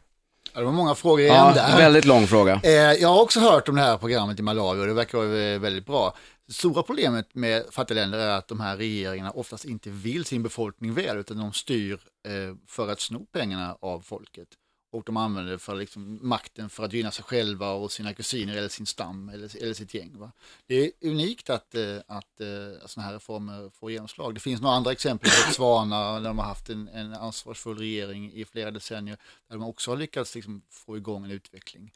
Det 0.54 0.63
var 0.63 0.71
många 0.71 0.95
frågor 0.95 1.19
igen 1.19 1.36
Ja, 1.36 1.54
där. 1.54 1.78
väldigt 1.78 2.06
lång 2.06 2.28
fråga. 2.28 2.60
Eh, 2.63 2.71
jag 2.71 3.10
har 3.10 3.21
också 3.21 3.39
hört 3.39 3.69
om 3.69 3.76
det 3.76 3.82
här 3.82 3.97
programmet 3.97 4.39
i 4.39 4.41
Malawi 4.41 4.82
och 4.82 4.88
det 4.88 4.93
verkar 4.93 5.17
vara 5.17 5.39
eh, 5.54 5.60
väldigt 5.60 5.86
bra. 5.86 6.15
Det 6.47 6.54
stora 6.54 6.84
problemet 6.84 7.36
med 7.36 7.63
fattiga 7.71 7.95
länder 7.95 8.19
är 8.19 8.30
att 8.30 8.47
de 8.47 8.60
här 8.60 8.78
regeringarna 8.78 9.32
oftast 9.32 9.65
inte 9.65 9.89
vill 9.89 10.26
sin 10.26 10.43
befolkning 10.43 10.93
väl 10.93 11.17
utan 11.17 11.38
de 11.38 11.54
styr 11.54 11.93
eh, 12.28 12.56
för 12.67 12.91
att 12.91 13.00
sno 13.00 13.26
pengarna 13.34 13.78
av 13.82 14.00
folket. 14.02 14.47
Och 14.91 15.04
de 15.06 15.17
använder 15.17 15.51
det 15.51 15.60
för 15.60 15.75
liksom 15.75 16.19
makten 16.21 16.69
för 16.69 16.84
att 16.84 16.93
gynna 16.93 17.12
sig 17.12 17.23
själva 17.23 17.71
och 17.71 17.91
sina 17.91 18.13
kusiner 18.13 18.58
eller 18.58 18.69
sin 18.69 18.86
stam 18.86 19.30
eller, 19.30 19.63
eller 19.63 19.73
sitt 19.73 19.93
gäng. 19.93 20.19
Va? 20.19 20.32
Det 20.67 20.75
är 20.75 20.91
unikt 21.01 21.49
att, 21.49 21.75
eh, 21.75 21.97
att, 22.08 22.41
eh, 22.41 22.84
att 22.84 22.91
sådana 22.91 23.08
här 23.08 23.13
reformer 23.13 23.69
får 23.69 23.91
genomslag. 23.91 24.34
Det 24.34 24.39
finns 24.39 24.62
några 24.62 24.75
andra 24.75 24.91
exempel, 24.91 25.32
Botswana, 25.47 26.19
där 26.19 26.27
de 26.30 26.38
har 26.39 26.45
haft 26.45 26.69
en, 26.69 26.88
en 26.88 27.13
ansvarsfull 27.13 27.77
regering 27.77 28.34
i 28.34 28.45
flera 28.45 28.71
decennier, 28.71 29.17
där 29.47 29.56
de 29.56 29.63
också 29.63 29.91
har 29.91 29.97
lyckats 29.97 30.36
liksom, 30.36 30.62
få 30.69 30.97
igång 30.97 31.25
en 31.25 31.32
utveckling. 31.32 31.91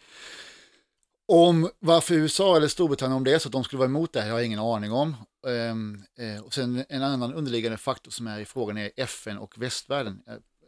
Om 1.27 1.69
varför 1.79 2.15
USA 2.15 2.57
eller 2.57 2.67
Storbritannien, 2.67 3.17
om 3.17 3.23
det 3.23 3.33
är 3.33 3.39
så 3.39 3.47
att 3.47 3.51
de 3.51 3.63
skulle 3.63 3.77
vara 3.77 3.89
emot 3.89 4.13
det 4.13 4.21
här, 4.21 4.31
har 4.31 4.37
jag 4.37 4.45
ingen 4.45 4.59
aning 4.59 4.91
om. 4.91 5.15
Ehm, 5.47 6.03
eh, 6.17 6.41
och 6.41 6.53
sen 6.53 6.85
en 6.89 7.03
annan 7.03 7.33
underliggande 7.33 7.77
faktor 7.77 8.11
som 8.11 8.27
är 8.27 8.39
i 8.39 8.45
frågan 8.45 8.77
är 8.77 8.91
FN 8.95 9.37
och 9.37 9.57
västvärlden. 9.57 10.23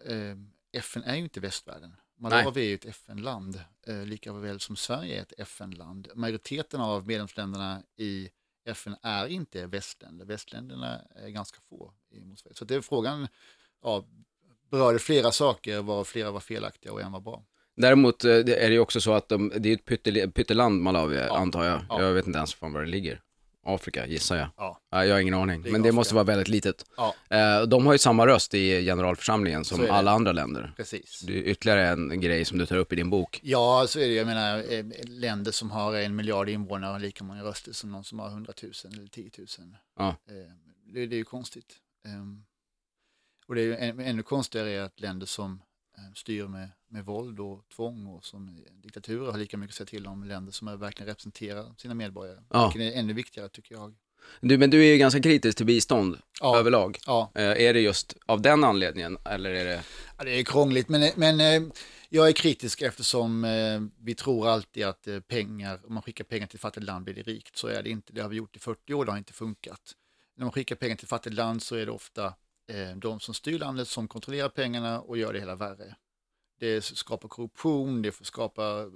Ehm, 0.10 0.52
FN 0.72 1.04
är 1.04 1.16
ju 1.16 1.24
inte 1.24 1.40
västvärlden. 1.40 1.94
Malawi 2.18 2.62
är 2.62 2.68
ju 2.68 2.76
ett 2.76 2.86
FN-land, 2.86 3.62
eh, 3.88 4.06
lika 4.06 4.34
väl 4.34 4.60
som 4.60 4.76
Sverige 4.76 5.18
är 5.18 5.22
ett 5.22 5.34
FN-land. 5.38 6.08
Majoriteten 6.16 6.82
av 6.82 7.08
medlemsländerna 7.08 7.84
i 7.98 8.30
FN 8.66 8.96
är 9.02 9.28
inte 9.28 9.68
västländer. 9.68 10.26
Västländerna 10.26 11.02
är 11.16 11.30
ganska 11.30 11.60
få. 11.70 11.94
i 12.12 12.26
motsvarighet. 12.26 12.58
Så 12.58 12.66
det 12.66 12.76
är 12.76 12.82
frågan, 12.82 13.28
ja, 13.84 14.06
berörde 14.72 15.00
flera 15.00 15.32
saker, 15.32 15.82
var 15.82 16.04
flera 16.04 16.32
var 16.32 16.40
felaktiga 16.40 16.94
och 16.94 17.02
en 17.02 17.12
var 17.12 17.22
bra. 17.22 17.46
Däremot 17.76 18.24
eh, 18.24 18.32
är 18.32 18.44
det 18.44 18.74
ju 18.74 18.80
också 18.80 19.02
så 19.02 19.14
att 19.14 19.30
de, 19.30 19.52
det 19.58 19.70
är 19.70 19.74
ett 19.74 19.86
pytte, 19.86 20.28
pytteland 20.28 20.82
Malawi, 20.82 21.20
antar 21.20 21.64
jag. 21.64 21.82
Ja. 21.90 22.02
Jag 22.02 22.14
vet 22.14 22.28
inte 22.28 22.38
ens 22.38 22.62
var 22.62 22.82
det 22.82 22.88
ligger. 22.88 23.22
Afrika, 23.68 24.08
gissar 24.08 24.36
jag. 24.36 24.50
Ja. 24.58 24.82
Ja, 24.92 25.06
jag 25.06 25.16
har 25.16 25.20
ingen 25.20 25.34
aning, 25.34 25.62
Det 25.62 25.72
men 25.72 25.82
det 25.82 25.88
Afrika. 25.88 25.96
måste 25.96 26.16
vara 26.16 26.24
väldigt 26.24 26.48
litet. 26.48 26.86
Ja, 26.98 27.16
Eh, 27.30 27.62
De 27.62 27.86
har 27.86 27.94
ju 27.94 28.00
samma 28.00 28.28
röst 28.28 28.54
i 28.54 28.86
generalförsamlingen 28.86 29.66
som 29.66 29.88
alla 29.90 30.12
andra 30.12 30.32
länder. 30.32 30.74
precis. 30.78 31.20
Det 31.28 31.34
är 31.34 31.42
ytterligare 31.44 31.88
en 31.88 32.22
grej 32.22 32.46
som 32.46 32.58
du 32.58 32.66
tar 32.66 32.76
upp 32.78 32.94
i 32.94 32.96
din 32.96 33.10
bok. 33.10 33.40
Ja, 33.44 33.86
så 33.88 34.00
är 34.00 34.08
det. 34.08 34.14
Jag 34.14 34.28
menar, 34.28 34.74
eh, 34.74 34.86
länder 35.04 35.52
som 35.52 35.72
har 35.72 35.94
en 35.96 36.16
miljard 36.16 36.50
invånare 36.50 36.92
har 36.92 37.00
lika 37.00 37.24
många 37.24 37.44
röster 37.44 37.72
som 37.74 37.92
någon 37.92 38.04
som 38.04 38.20
har 38.20 38.30
100 38.30 38.54
000 38.64 38.72
eller 38.94 39.08
10 39.08 39.32
000. 39.38 39.48
Ja. 39.98 40.08
Eh, 40.10 40.34
Det, 40.94 41.06
det 41.06 41.16
är 41.16 41.18
ju 41.18 41.24
konstigt. 41.24 41.76
Ehm, 42.08 42.44
Och 43.48 43.56
det 43.56 43.62
är 43.62 43.66
ju 43.66 43.76
än- 43.78 44.00
ännu 44.00 44.24
konstigare 44.24 44.70
är 44.72 44.82
att 44.82 45.00
länder 45.00 45.26
som 45.26 45.62
styr 46.16 46.48
med, 46.48 46.70
med 46.90 47.06
våld 47.06 47.40
och 47.40 47.70
tvång 47.76 48.08
och 48.08 48.26
som 48.26 48.66
diktaturer 48.84 49.32
har 49.32 49.40
lika 49.40 49.58
mycket 49.58 49.72
att 49.74 49.78
säga 49.78 49.86
till 49.88 50.08
om 50.08 50.24
länder 50.24 50.52
som 50.52 50.80
verkligen 50.80 51.08
representerar 51.08 51.74
sina 51.78 51.94
medborgare. 51.94 52.40
Ja. 52.50 52.72
Vilket 52.74 52.94
är 52.96 53.00
ännu 53.00 53.14
viktigare 53.14 53.50
tycker 53.50 53.76
jag. 53.76 53.96
Du, 54.42 54.58
men 54.58 54.70
du 54.70 54.82
är 54.86 54.92
ju 54.92 54.98
ganska 54.98 55.22
kritisk 55.22 55.58
till 55.58 55.66
bistånd 55.66 56.18
Ja. 56.42 56.58
överlag. 56.60 56.98
Ja, 57.06 57.32
Eh, 57.36 57.44
är 57.44 57.74
det 57.74 57.80
just 57.80 58.18
av 58.26 58.42
den 58.42 58.64
anledningen 58.64 59.18
eller 59.26 59.50
är 59.50 59.66
det... 59.66 59.84
Ja, 60.18 60.24
det 60.24 60.32
är 60.40 60.44
krångligt, 60.44 60.90
men, 60.90 61.12
men 61.16 61.40
eh, 61.40 61.70
jag 62.10 62.28
är 62.28 62.32
kritisk 62.32 62.82
eftersom 62.82 63.44
eh, 63.46 63.82
vi 64.00 64.16
tror 64.16 64.48
alltid 64.48 64.86
att 64.86 65.08
eh, 65.08 65.20
pengar, 65.20 65.80
om 65.88 65.94
man 65.94 66.04
skickar 66.04 66.24
pengar 66.24 66.48
till 66.48 66.56
ett 66.58 66.62
fattigt 66.62 66.86
land 66.86 67.04
blir 67.06 67.14
det 67.16 67.22
rikt. 67.22 67.58
Så 67.58 67.68
är 67.68 67.84
det 67.84 67.90
inte. 67.90 68.14
Det 68.14 68.22
har 68.22 68.30
vi 68.30 68.36
gjort 68.36 68.56
i 68.56 68.60
40 68.60 68.94
år, 68.94 69.06
det 69.06 69.12
har 69.12 69.18
inte 69.18 69.34
funkat. 69.34 69.82
När 70.36 70.46
man 70.46 70.52
skickar 70.52 70.76
pengar 70.76 70.96
till 70.96 71.06
ett 71.06 71.10
fattigt 71.10 71.36
land 71.36 71.64
så 71.64 71.76
är 71.76 71.86
det 71.86 71.92
ofta 71.92 72.26
eh, 72.26 72.34
Eh, 72.68 72.96
de 72.96 73.20
som 73.20 73.34
styr 73.34 73.60
landet 73.60 73.88
som 73.88 74.08
kontrollerar 74.08 74.50
pengarna 74.50 75.02
och 75.02 75.18
gör 75.18 75.34
det 75.34 75.40
hela 75.40 75.56
värre. 75.56 75.96
Det 76.60 76.84
skapar 76.84 77.30
korruption, 77.30 78.02
det 78.02 78.26
skapar 78.26 78.82
eh, 78.82 78.88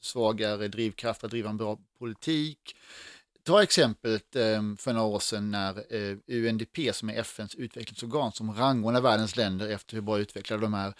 svagare 0.00 0.68
drivkrafter 0.68 1.26
att 1.26 1.30
driva 1.30 1.50
en 1.50 1.56
bra 1.56 1.78
politik. 1.98 2.76
Ta 3.42 3.62
exemplet 3.62 4.36
eh, 4.36 4.62
för 4.78 4.92
några 4.92 5.06
år 5.06 5.18
sedan 5.18 5.50
när 5.50 5.84
UNDP, 6.26 6.94
som 6.94 7.10
är 7.10 7.14
FNs 7.14 7.54
utvecklingsorgan, 7.54 8.32
som 8.32 8.54
rangordnar 8.54 9.00
världens 9.00 9.36
länder 9.36 9.68
efter 9.68 9.94
hur 9.94 10.00
bra 10.00 10.18
utvecklade 10.18 10.62
de 10.62 10.74
är. 10.74 10.94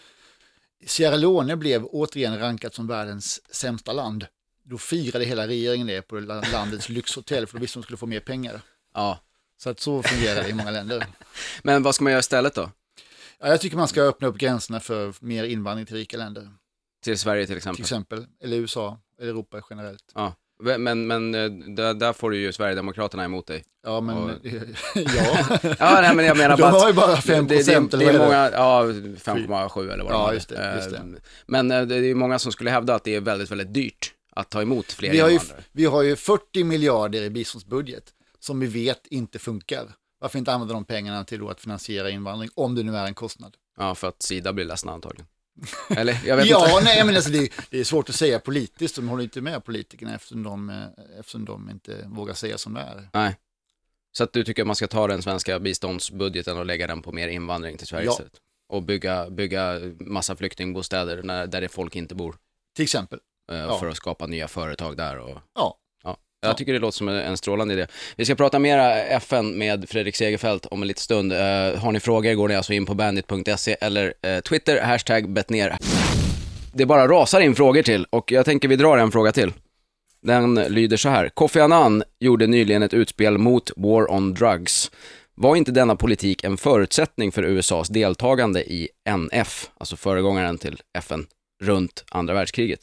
Sierra 0.87 1.17
Leone 1.17 1.57
blev 1.57 1.87
återigen 1.87 2.39
rankat 2.39 2.75
som 2.75 2.87
världens 2.87 3.55
sämsta 3.55 3.93
land. 3.93 4.27
Då 4.63 4.79
firade 4.79 5.25
hela 5.25 5.47
regeringen 5.47 5.87
det 5.87 6.03
på 6.03 6.21
landets 6.53 6.89
lyxhotell 6.89 7.47
för 7.47 7.55
då 7.55 7.61
visste 7.61 7.79
de 7.79 7.83
skulle 7.83 7.97
få 7.97 8.07
mer 8.07 8.21
pengar. 8.21 8.61
Ja. 8.95 9.21
Så 9.59 9.71
att 9.71 9.81
så 9.81 10.03
fungerar 10.03 10.43
det 10.43 10.49
i 10.49 10.55
många 10.55 10.71
länder. 10.71 11.07
Men 11.63 11.83
vad 11.83 11.95
ska 11.95 12.05
man 12.05 12.11
göra 12.13 12.21
istället 12.21 12.55
då? 12.55 12.71
Ja, 13.41 13.49
jag 13.49 13.61
tycker 13.61 13.77
man 13.77 13.89
ska 13.89 14.03
öppna 14.03 14.29
upp 14.29 14.39
gränserna 14.39 14.81
för 14.81 15.15
mer 15.21 15.45
invandring 15.45 15.87
till 15.87 15.97
rika 15.97 16.17
länder. 16.17 16.49
Till 17.05 17.19
Sverige 17.19 17.43
till 17.47 17.47
Till 17.49 17.57
exempel? 17.57 17.83
exempel, 17.83 18.27
eller 18.43 18.57
USA, 18.57 18.99
eller 19.21 19.31
Europa 19.31 19.61
generellt. 19.71 20.05
Ja. 20.15 20.35
Men, 20.79 21.07
men 21.07 21.35
eh, 21.35 21.51
där, 21.51 21.95
där 21.95 22.13
får 22.13 22.31
du 22.31 22.39
ju 22.39 22.53
Sverigedemokraterna 22.53 23.25
emot 23.25 23.47
dig. 23.47 23.65
Ja, 23.87 24.01
men 24.01 24.17
Och- 24.17 24.31
ja. 24.95 25.59
Ja, 25.79 25.99
nej, 26.03 26.15
men 26.15 26.25
jag 26.25 26.37
menar 26.37 26.57
De 26.57 26.63
bara 26.63 26.71
har 26.73 26.89
ju 26.89 26.95
bara 26.95 27.17
5 27.17 27.47
det, 27.47 27.55
det, 27.55 27.59
procent 27.59 27.91
det, 27.91 27.97
eller 27.97 28.13
det 28.13 28.19
är 28.19 28.25
många, 28.25 28.51
ja 28.53 28.83
5,7 28.85 29.93
eller 29.93 30.05
vad 30.05 30.13
Ja, 30.13 30.35
just 30.35 30.49
det, 30.49 30.75
just 30.77 30.91
det. 30.91 30.97
Eh, 30.97 31.05
Men 31.47 31.71
eh, 31.71 31.83
det 31.83 31.95
är 31.95 32.01
ju 32.01 32.15
många 32.15 32.39
som 32.39 32.53
skulle 32.53 32.71
hävda 32.71 32.95
att 32.95 33.05
det 33.05 33.15
är 33.15 33.21
väldigt, 33.21 33.51
väldigt 33.51 33.75
dyrt 33.75 34.13
att 34.31 34.51
ta 34.51 34.63
emot 34.63 34.93
fler 34.93 35.11
Vi 35.13 35.21
har, 35.21 35.29
ju, 35.31 35.39
vi 35.73 35.85
har 35.85 36.03
ju 36.03 36.17
40 36.17 36.65
miljarder 36.65 37.23
i 37.23 37.31
biståndsbudget 37.31 38.05
som 38.41 38.61
vi 38.61 38.67
vet 38.67 39.07
inte 39.07 39.39
funkar. 39.39 39.93
Varför 40.21 40.39
inte 40.39 40.53
använda 40.53 40.75
de 40.75 40.85
pengarna 40.85 41.25
till 41.25 41.49
att 41.49 41.61
finansiera 41.61 42.11
invandring 42.11 42.51
om 42.55 42.75
det 42.75 42.83
nu 42.83 42.97
är 42.97 43.07
en 43.07 43.15
kostnad? 43.15 43.57
Ja, 43.79 43.95
för 43.95 44.09
att 44.09 44.23
Sida 44.23 44.53
blir 44.53 44.65
ledsna 44.65 44.93
antagligen. 44.93 45.27
Eller, 45.91 46.21
jag 46.27 46.37
vet 46.37 46.47
Ja, 46.51 46.71
inte. 46.71 46.85
nej, 46.85 47.05
men 47.05 47.15
alltså 47.17 47.31
det, 47.31 47.53
det 47.71 47.81
är 47.81 47.85
svårt 47.85 48.09
att 48.09 48.15
säga 48.15 48.39
politiskt, 48.39 48.97
de 48.97 49.09
håller 49.09 49.23
inte 49.25 49.41
med 49.41 49.65
politikerna 49.65 50.15
eftersom 50.15 50.43
de, 50.43 50.71
eh, 50.71 51.19
eftersom 51.21 51.45
de 51.45 51.71
inte 51.71 52.05
vågar 52.09 52.35
säga 52.35 52.59
som 52.59 52.75
det 52.75 52.81
är. 52.81 53.09
Nej. 53.13 53.37
Så 54.13 54.25
att 54.25 54.33
du 54.33 54.45
tycker 54.45 54.63
att 54.63 54.67
man 54.67 54.77
ska 54.77 54.87
ta 54.87 55.07
den 55.07 55.23
svenska 55.23 55.59
biståndsbudgeten 55.59 56.59
och 56.59 56.67
lägga 56.67 56.87
den 56.87 57.03
på 57.03 57.13
mer 57.13 57.29
invandring 57.29 57.77
till 57.79 57.87
Sverige 57.87 58.05
Ja. 58.07 58.13
istället? 58.13 58.33
Och 58.69 58.83
bygga, 58.83 59.31
bygga 59.31 59.81
massa 60.01 60.37
flyktingbostäder 60.37 61.23
när, 61.23 61.47
där 61.47 61.61
det 61.61 61.69
folk 61.69 61.97
inte 61.97 62.15
bor. 62.15 62.37
Till 62.75 62.83
exempel. 62.83 63.19
eh, 63.51 63.57
Ja. 63.59 63.79
För 63.79 63.89
att 63.89 63.97
skapa 63.97 64.27
nya 64.27 64.49
företag 64.49 64.97
där 64.97 65.19
och 65.19 65.31
Ja, 65.31 65.43
Ja, 65.55 65.79
jag 66.41 66.51
Ja. 66.51 66.55
tycker 66.55 66.73
det 66.73 66.79
låter 66.79 66.97
som 66.97 67.09
en- 67.09 67.37
strålande 67.37 67.75
idé. 67.75 67.87
Vi 68.17 68.25
ska 68.25 68.35
prata 68.35 68.59
mera 68.59 68.95
FN 69.05 69.59
med 69.59 69.89
Fredrik 69.89 70.17
Segerfeldt 70.17 70.67
om 70.67 70.83
en 70.83 70.89
liten 70.89 71.03
stund. 71.03 71.33
Eh, 71.33 71.39
har 71.79 71.93
ni 71.93 72.01
frågor 72.01 72.35
går 72.35 72.49
ni 72.49 72.55
alltså 72.55 72.73
in 72.73 72.87
på 72.87 72.95
bandit.se 72.95 73.77
eller 73.81 74.15
eh, 74.23 74.41
Twitter, 74.41 74.81
hashtag 74.83 75.31
betner. 75.31 75.77
Det 76.75 76.87
bara 76.87 77.09
rasar 77.09 77.41
in 77.41 77.55
frågor 77.55 77.83
till 77.83 78.07
och 78.11 78.33
jag 78.33 78.45
tänker 78.45 78.69
vi 78.69 78.77
drar 78.77 78.99
en 78.99 79.13
fråga 79.13 79.33
till. 79.33 79.53
Den 80.21 80.55
lyder 80.55 80.97
så 80.97 81.09
här. 81.09 81.29
Kofi 81.29 81.61
Annan 81.61 82.03
gjorde 82.19 82.47
nyligen 82.47 82.83
ett 82.83 82.95
utspel 82.95 83.39
mot 83.39 83.71
War 83.77 84.11
on 84.13 84.35
Drugs. 84.35 84.91
Var 85.35 85.57
inte 85.57 85.73
denna 85.73 85.97
politik 85.97 86.45
en 86.45 86.57
förutsättning 86.57 87.33
för 87.33 87.43
USAs 87.43 87.89
deltagande 87.89 88.73
i 88.73 88.89
NF, 89.09 89.71
alltså 89.79 89.97
föregångaren 89.97 90.59
till 90.59 90.81
FN, 90.99 91.27
runt 91.63 92.05
andra 92.11 92.35
världskriget? 92.35 92.81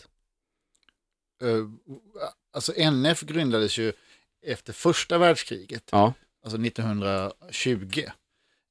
eh, 1.43 1.47
alltså 2.53 2.73
NF 2.77 3.21
grundades 3.21 3.77
ju 3.77 3.93
efter 4.45 4.73
första 4.73 5.17
världskriget, 5.17 5.83
Ja. 5.91 6.13
alltså 6.43 6.57
1920. 6.61 8.03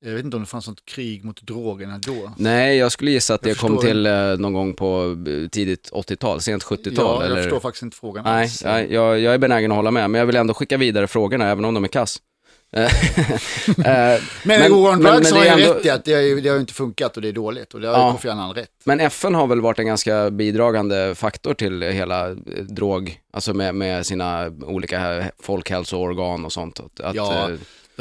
Jag 0.04 0.12
vet 0.12 0.24
inte 0.24 0.36
om 0.36 0.42
det 0.42 0.48
fanns 0.48 0.68
något 0.68 0.84
krig 0.84 1.24
mot 1.24 1.42
drogerna 1.42 1.98
då. 1.98 2.32
Nej, 2.36 2.76
jag 2.76 2.92
skulle 2.92 3.10
gissa 3.10 3.34
att 3.34 3.46
Jag 3.46 3.56
det 3.56 3.60
kom 3.60 3.78
till 3.78 4.06
eh, 4.06 4.12
någon 4.38 4.52
gång 4.52 4.74
på 4.74 5.16
eh, 5.26 5.48
tidigt 5.48 5.90
80-tal, 5.92 6.40
sent 6.40 6.62
70-tal. 6.64 6.94
Ja, 6.96 7.14
jag 7.22 7.24
eller... 7.24 7.42
förstår 7.42 7.60
faktiskt 7.60 7.82
inte 7.82 7.96
frågan 7.96 8.24
Nej, 8.24 8.42
alls. 8.42 8.62
jag, 8.64 8.90
jag, 8.90 9.20
jag 9.20 9.34
är 9.34 9.38
benägen 9.38 9.72
att 9.72 9.76
hålla 9.76 9.90
med, 9.90 10.10
men 10.10 10.18
jag 10.18 10.26
vill 10.26 10.36
ändå 10.36 10.54
skicka 10.54 10.76
vidare 10.76 11.06
frågorna, 11.06 11.48
även 11.50 11.64
om 11.64 11.74
de 11.74 11.84
är 11.84 11.88
kass. 11.88 12.18
Eh, 12.76 12.88
Men, 13.76 14.20
Men- 14.44 14.72
men- 14.82 15.00
Drugs 15.00 15.32
men 15.32 15.38
har 15.38 15.44
ju 15.44 15.48
ändå- 15.62 15.74
rätt 15.74 15.86
i 15.86 15.90
att 15.90 16.04
det 16.04 16.12
har, 16.14 16.40
det 16.40 16.48
har 16.48 16.58
inte 16.60 16.74
funkat 16.74 17.16
och 17.16 17.22
det 17.22 17.28
är 17.28 17.32
dåligt 17.32 17.74
och 17.74 17.80
det 17.80 17.88
har 17.88 17.94
Ja. 17.98 18.12
Kofi 18.12 18.28
Annan 18.28 18.54
rätt. 18.54 18.68
men 18.84 19.00
FN 19.00 19.34
har 19.34 19.46
väl 19.46 19.60
varit 19.60 19.78
en 19.78 19.86
ganska 19.86 20.30
bidragande 20.30 21.14
faktor 21.14 21.54
till 21.54 21.82
hela 21.82 22.28
eh, 22.30 22.34
drog, 22.68 23.18
alltså 23.32 23.54
med, 23.54 23.74
med 23.74 24.06
sina 24.06 24.52
olika 24.66 25.24
folkhälsoorgan 25.42 26.44
och 26.44 26.52
sånt. 26.52 26.80
Att, 26.80 27.00
att, 27.00 27.14
Ja. 27.14 27.50
eh, 27.50 27.56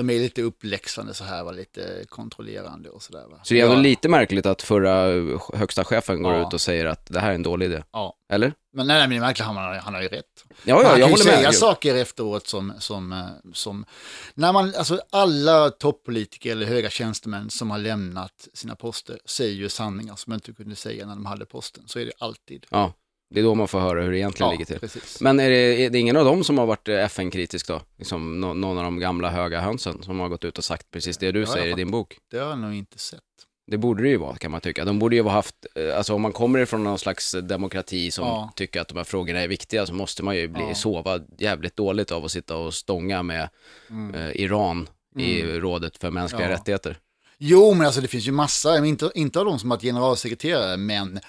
De 0.07 0.09
är 0.13 0.19
lite 0.19 0.41
uppläxande 0.41 1.13
så 1.13 1.23
här, 1.23 1.43
var 1.43 1.53
lite 1.53 2.05
kontrollerande 2.09 2.89
och 2.89 3.01
sådär. 3.03 3.25
Så 3.43 3.53
det 3.53 3.59
är 3.61 3.65
ja, 3.65 3.75
lite 3.75 4.09
märkligt 4.09 4.45
att 4.45 4.61
förra 4.61 5.05
högsta 5.53 5.83
chefen 5.83 6.23
går 6.23 6.33
Ja. 6.33 6.47
ut 6.47 6.53
och 6.53 6.61
säger 6.61 6.85
att 6.85 7.05
det 7.05 7.19
här 7.19 7.29
är 7.31 7.35
en 7.35 7.43
dålig 7.43 7.65
idé. 7.65 7.83
Ja. 7.91 8.15
Eller? 8.29 8.53
Men 8.73 8.87
nej, 8.87 8.97
nej, 8.97 9.07
men 9.07 9.09
det 9.09 9.15
är 9.15 9.27
märkligt, 9.27 9.45
han, 9.45 9.55
han 9.79 9.93
har 9.93 10.01
ju 10.01 10.07
rätt. 10.07 10.25
Ja, 10.49 10.81
ja, 10.83 10.89
han 10.89 10.99
jag 10.99 11.09
kan 11.09 11.17
ju 11.17 11.23
säga 11.23 11.41
med. 11.41 11.55
saker 11.55 11.95
efteråt 11.95 12.47
som, 12.47 12.73
som, 12.79 13.11
eh, 13.11 13.25
som, 13.53 13.85
när 14.33 14.53
man, 14.53 14.73
alltså 14.75 15.01
alla 15.09 15.69
toppolitiker 15.69 16.51
eller 16.51 16.65
höga 16.65 16.89
tjänstemän 16.89 17.49
som 17.49 17.71
har 17.71 17.77
lämnat 17.79 18.47
sina 18.53 18.75
poster 18.75 19.19
säger 19.25 19.53
ju 19.55 19.69
sanningar 19.69 20.15
som 20.15 20.31
de 20.31 20.35
inte 20.35 20.53
kunde 20.53 20.75
säga 20.75 21.05
när 21.05 21.15
de 21.15 21.25
hade 21.25 21.45
posten. 21.45 21.83
Så 21.87 21.99
är 21.99 22.05
det 22.05 22.11
alltid. 22.19 22.65
Ja, 22.69 22.93
det 23.31 23.39
är 23.39 23.43
då 23.43 23.55
man 23.55 23.67
får 23.67 23.79
höra 23.79 24.01
hur 24.01 24.11
det 24.11 24.17
egentligen 24.17 24.51
ligger 24.51 24.65
till. 24.65 24.79
precis. 24.79 25.21
Men 25.21 25.39
är 25.39 25.49
det, 25.49 25.55
är 25.85 25.89
det 25.89 25.99
ingen 25.99 26.17
av 26.17 26.25
dem 26.25 26.43
som 26.43 26.57
har 26.57 26.65
varit 26.65 26.87
eh, 26.87 26.95
FN-kritisk 27.05 27.67
då? 27.67 27.81
Liksom 27.97 28.41
nå- 28.41 28.53
någon 28.53 28.77
av 28.77 28.83
de 28.83 28.99
gamla 28.99 29.29
höga 29.29 29.59
hönsen 29.61 30.03
som 30.03 30.19
har 30.19 30.29
gått 30.29 30.45
ut 30.45 30.57
och 30.57 30.63
sagt 30.63 30.91
precis 30.91 31.17
det 31.17 31.31
du 31.31 31.39
Ja, 31.39 31.45
jag 31.45 31.53
säger 31.53 31.67
i 31.67 31.73
din 31.73 31.91
bok? 31.91 32.17
Det 32.31 32.37
har 32.37 32.49
jag 32.49 32.59
nog 32.59 32.73
inte 32.73 32.99
sett. 32.99 33.19
Det 33.67 33.77
borde 33.77 34.03
det 34.03 34.09
ju 34.09 34.17
vara 34.17 34.35
kan 34.37 34.51
man 34.51 34.61
tycka. 34.61 34.85
De 34.85 34.99
borde 34.99 35.15
ju 35.15 35.21
ha 35.23 35.31
haft, 35.31 35.55
eh, 35.75 35.97
alltså 35.97 36.13
om 36.13 36.21
man 36.21 36.31
kommer 36.31 36.59
ifrån 36.59 36.83
någon 36.83 36.99
slags 36.99 37.31
demokrati 37.43 38.11
som 38.11 38.27
Ja. 38.27 38.51
tycker 38.55 38.81
att 38.81 38.87
de 38.87 38.97
här 38.97 39.03
frågorna 39.03 39.39
är 39.39 39.47
viktiga 39.47 39.85
så 39.85 39.93
måste 39.93 40.23
man 40.23 40.35
ju 40.35 40.47
bli, 40.47 40.63
Ja. 40.67 40.75
sova 40.75 41.19
jävligt 41.37 41.75
dåligt 41.75 42.11
av 42.11 42.25
att 42.25 42.31
sitta 42.31 42.55
och 42.57 42.73
stånga 42.73 43.23
med 43.23 43.49
Mm. 43.89 44.15
eh, 44.15 44.31
Iran 44.41 44.89
i 45.17 45.43
rådet 45.43 45.97
för 45.97 46.11
mänskliga 46.11 46.43
Ja. 46.49 46.53
rättigheter. 46.55 46.97
Jo, 47.37 47.73
men 47.73 47.85
alltså 47.87 48.01
det 48.01 48.07
finns 48.07 48.27
ju 48.27 48.31
massa, 48.31 48.85
inte, 48.85 49.11
inte 49.15 49.39
av 49.39 49.45
de 49.45 49.59
som 49.59 49.71
har 49.71 49.77
varit 49.77 49.83
generalsekreterare, 49.83 50.77
men 50.77 51.19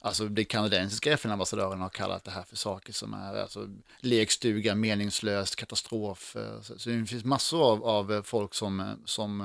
alltså 0.00 0.28
det 0.28 0.44
kanadensiska 0.44 1.12
FN-ambassadören 1.12 1.80
har 1.80 1.88
kallat 1.88 2.24
det 2.24 2.30
här 2.30 2.42
för 2.42 2.56
saker 2.56 2.92
som 2.92 3.14
är 3.14 3.34
alltså, 3.34 3.68
lekstuga, 4.00 4.74
meningslöst, 4.74 5.56
katastrof. 5.56 6.36
eh, 6.36 6.60
Så, 6.60 6.78
så 6.78 6.90
det 6.90 7.06
finns 7.06 7.24
massor 7.24 7.62
av, 7.62 7.84
av 7.84 8.22
folk 8.22 8.54
som, 8.54 8.80
eh, 8.80 8.92
som 9.04 9.40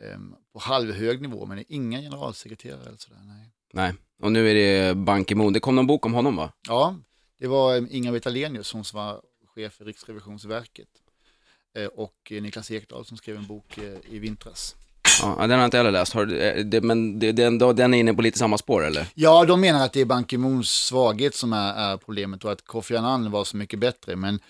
eh, 0.00 0.18
på 0.52 0.58
halvhög 0.58 1.20
nivå, 1.22 1.46
men 1.46 1.56
det 1.56 1.62
är 1.62 1.74
inga 1.74 2.00
generalsekreterare 2.00 2.86
eller 2.86 2.98
sådär. 2.98 3.20
Nej. 3.24 3.50
Nej, 3.72 3.94
och 4.22 4.32
nu 4.32 4.50
är 4.50 4.54
det 4.54 4.94
Ban 4.94 5.24
Ki-Moon. 5.24 5.52
Det 5.52 5.60
kom 5.60 5.74
någon 5.76 5.86
bok 5.86 6.06
om 6.06 6.14
honom 6.14 6.36
va? 6.36 6.52
Ja, 6.68 6.96
det 7.38 7.46
var 7.46 7.94
Inga-Britt 7.94 8.26
Ahlenius 8.26 8.66
som 8.66 8.82
var 8.92 9.22
chef 9.54 9.74
för 9.74 9.84
Riksrevisionsverket 9.84 10.88
och 11.94 12.32
Niklas 12.40 12.70
Ekdahl 12.70 13.04
som 13.04 13.16
skrev 13.16 13.36
en 13.36 13.46
bok 13.46 13.78
i 14.08 14.18
vintras. 14.18 14.76
Ja, 15.22 15.36
den 15.40 15.50
har 15.50 15.58
jag 15.58 15.66
inte 15.66 15.76
heller 15.76 15.90
läst. 15.90 16.12
Har, 16.12 16.42
eh, 16.42 16.64
det, 16.64 16.80
men 16.80 17.18
det, 17.18 17.32
den, 17.32 17.58
den 17.58 17.94
är 17.94 17.98
inne 17.98 18.14
på 18.14 18.22
lite 18.22 18.38
samma 18.38 18.58
spår 18.58 18.84
eller? 18.84 19.06
Ja, 19.14 19.44
de 19.44 19.60
menar 19.60 19.84
att 19.84 19.92
det 19.92 20.00
är 20.00 20.04
Ban 20.04 20.24
Ki-Moons 20.24 20.70
svaghet 20.70 21.34
som 21.34 21.52
är, 21.52 21.74
är 21.74 21.96
problemet 21.96 22.44
och 22.44 22.52
att 22.52 22.64
Kofi 22.64 22.96
Annan 22.96 23.30
var 23.30 23.44
så 23.44 23.56
mycket 23.56 23.78
bättre. 23.78 24.16
Men, 24.16 24.40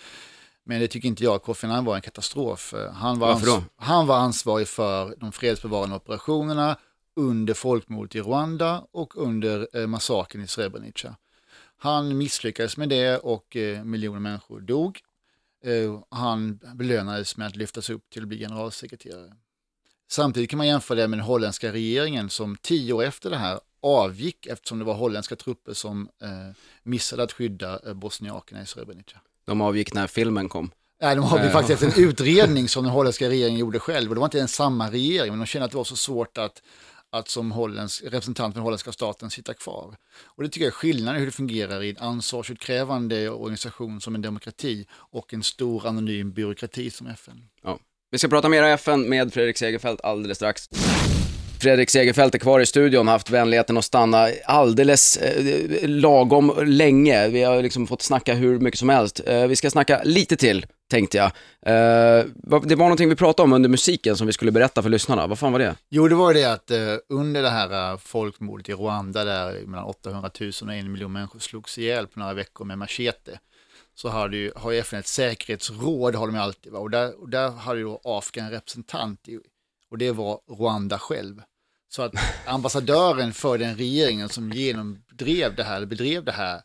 men 0.64 0.80
det 0.80 0.88
tycker 0.88 1.08
inte 1.08 1.24
jag. 1.24 1.42
Kofi 1.42 1.66
Annan 1.66 1.84
var 1.84 1.96
en 1.96 2.02
katastrof. 2.02 2.74
Han 2.94 3.18
var, 3.18 3.32
Varför 3.32 3.46
då? 3.46 3.62
han 3.76 4.06
var 4.06 4.16
ansvarig 4.16 4.68
för 4.68 5.14
de 5.20 5.32
fredsbevarande 5.32 5.96
operationerna 5.96 6.76
under 7.16 7.54
folkmordet 7.54 8.14
i 8.14 8.20
Rwanda 8.20 8.84
och 8.92 9.16
under 9.16 9.68
eh, 9.72 9.86
massakern 9.86 10.42
i 10.42 10.46
Srebrenica. 10.46 11.16
Han 11.78 12.18
misslyckades 12.18 12.76
med 12.76 12.88
det 12.88 13.18
och 13.18 13.56
eh, 13.56 13.84
miljoner 13.84 14.20
människor 14.20 14.60
dog. 14.60 15.00
Eh, 15.64 16.00
han 16.10 16.60
belönades 16.74 17.36
med 17.36 17.46
att 17.46 17.56
lyftas 17.56 17.90
upp 17.90 18.10
till 18.10 18.22
att 18.22 18.28
bli 18.28 18.38
generalsekreterare. 18.38 19.32
Samtidigt 20.10 20.50
kan 20.50 20.56
man 20.56 20.66
jämföra 20.66 20.98
det 20.98 21.08
med 21.08 21.18
den 21.18 21.26
holländska 21.26 21.72
regeringen 21.72 22.30
som 22.30 22.56
tio 22.62 22.92
år 22.92 23.02
efter 23.04 23.30
det 23.30 23.36
här 23.36 23.60
avgick 23.82 24.46
eftersom 24.46 24.78
det 24.78 24.84
var 24.84 24.94
holländska 24.94 25.36
trupper 25.36 25.72
som 25.72 26.08
eh, 26.22 26.28
missade 26.82 27.22
att 27.22 27.32
skydda 27.32 27.80
eh, 27.86 27.94
bosniakerna 27.94 28.62
i 28.62 28.66
Srebrenica. 28.66 29.20
De 29.44 29.60
avgick 29.60 29.94
när 29.94 30.06
filmen 30.06 30.48
kom. 30.48 30.70
Nej, 31.02 31.16
de 31.16 31.24
avgick 31.24 31.46
Eh. 31.46 31.52
faktiskt 31.52 31.82
efter 31.82 32.02
en 32.02 32.08
utredning 32.08 32.68
som 32.68 32.84
den 32.84 32.92
holländska 32.92 33.28
regeringen 33.28 33.60
gjorde 33.60 33.78
själv 33.78 34.08
och 34.10 34.14
det 34.14 34.18
var 34.18 34.26
inte 34.26 34.38
ens 34.38 34.54
samma 34.54 34.90
regering 34.90 35.30
men 35.32 35.38
de 35.38 35.46
kände 35.46 35.64
att 35.64 35.70
det 35.70 35.76
var 35.76 35.84
så 35.84 35.96
svårt 35.96 36.38
att, 36.38 36.62
att 37.10 37.28
som 37.28 37.52
holländsk, 37.52 38.04
representant 38.04 38.54
för 38.54 38.58
den 38.58 38.64
holländska 38.64 38.92
staten 38.92 39.30
sitta 39.30 39.54
kvar. 39.54 39.96
Och 40.24 40.42
det 40.42 40.48
tycker 40.48 40.64
jag 40.64 40.72
är 40.72 40.76
skillnaden 40.76 41.16
i 41.16 41.18
hur 41.18 41.26
det 41.26 41.32
fungerar 41.32 41.82
i 41.82 41.90
en 41.90 41.98
ansvarsutkrävande 41.98 43.30
organisation 43.30 44.00
som 44.00 44.14
en 44.14 44.22
demokrati 44.22 44.86
och 44.92 45.34
en 45.34 45.42
stor 45.42 45.86
anonym 45.86 46.32
byråkrati 46.32 46.90
som 46.90 47.06
FN. 47.06 47.48
Ja. 47.62 47.78
Vi 48.14 48.18
ska 48.18 48.28
prata 48.28 48.48
mer 48.48 48.62
om 48.62 48.68
FN 48.68 49.08
med 49.08 49.32
Fredrik 49.32 49.58
Segerfeldt 49.58 50.04
alldeles 50.04 50.36
strax. 50.36 50.68
Fredrik 51.60 51.90
Segerfeldt 51.90 52.34
är 52.34 52.38
kvar 52.38 52.60
i 52.60 52.66
studion, 52.66 53.08
haft 53.08 53.30
vänligheten 53.30 53.76
att 53.76 53.84
stanna 53.84 54.28
alldeles 54.44 55.16
eh, 55.16 55.88
lagom 55.88 56.52
länge. 56.66 57.28
Vi 57.28 57.42
har 57.42 57.62
liksom 57.62 57.86
fått 57.86 58.02
snacka 58.02 58.34
hur 58.34 58.58
mycket 58.58 58.78
som 58.78 58.88
helst. 58.88 59.20
Eh, 59.26 59.46
vi 59.46 59.56
ska 59.56 59.70
snacka 59.70 60.00
lite 60.04 60.36
till, 60.36 60.66
tänkte 60.90 61.16
jag. 61.16 61.26
Eh, 61.26 62.24
det 62.64 62.74
var 62.74 62.76
någonting 62.76 63.08
vi 63.08 63.16
pratade 63.16 63.44
om 63.44 63.52
under 63.52 63.68
musiken 63.68 64.16
som 64.16 64.26
vi 64.26 64.32
skulle 64.32 64.52
berätta 64.52 64.82
för 64.82 64.90
lyssnarna. 64.90 65.26
Vad 65.26 65.38
fan 65.38 65.52
var 65.52 65.58
det? 65.58 65.74
Jo, 65.90 66.08
det 66.08 66.14
var 66.14 66.34
det 66.34 66.44
att 66.44 66.70
eh, 66.70 66.78
under 67.08 67.42
det 67.42 67.50
här 67.50 67.92
eh, 67.92 67.98
folkmordet 67.98 68.68
i 68.68 68.72
Rwanda 68.72 69.24
där 69.24 69.66
mellan 69.66 69.84
800 69.84 70.30
000 70.40 70.52
och 70.62 70.74
en 70.74 70.92
miljon 70.92 71.12
människor 71.12 71.38
slogs 71.38 71.78
ihjäl 71.78 72.06
på 72.06 72.20
några 72.20 72.34
veckor 72.34 72.64
med 72.64 72.78
machete 72.78 73.38
så 73.94 74.08
har, 74.08 74.28
ju, 74.30 74.52
har 74.56 74.70
ju 74.70 74.78
FN 74.78 74.98
ett 74.98 75.06
säkerhetsråd, 75.06 76.14
har 76.14 76.26
de 76.26 76.36
alltid, 76.36 76.72
va? 76.72 76.78
Och, 76.78 76.90
där, 76.90 77.20
och 77.20 77.28
där 77.28 77.50
hade 77.50 77.80
ju 77.80 77.96
Afrika 78.04 78.40
en 78.44 78.50
representant 78.50 79.28
i, 79.28 79.38
och 79.90 79.98
det 79.98 80.10
var 80.12 80.40
Rwanda 80.58 80.98
själv. 80.98 81.42
Så 81.88 82.02
att 82.02 82.12
ambassadören 82.46 83.32
för 83.32 83.58
den 83.58 83.76
regeringen 83.76 84.28
som 84.28 84.52
genomdrev 84.52 85.54
det 85.54 85.64
här, 85.64 85.86
bedrev 85.86 86.24
det 86.24 86.32
här 86.32 86.60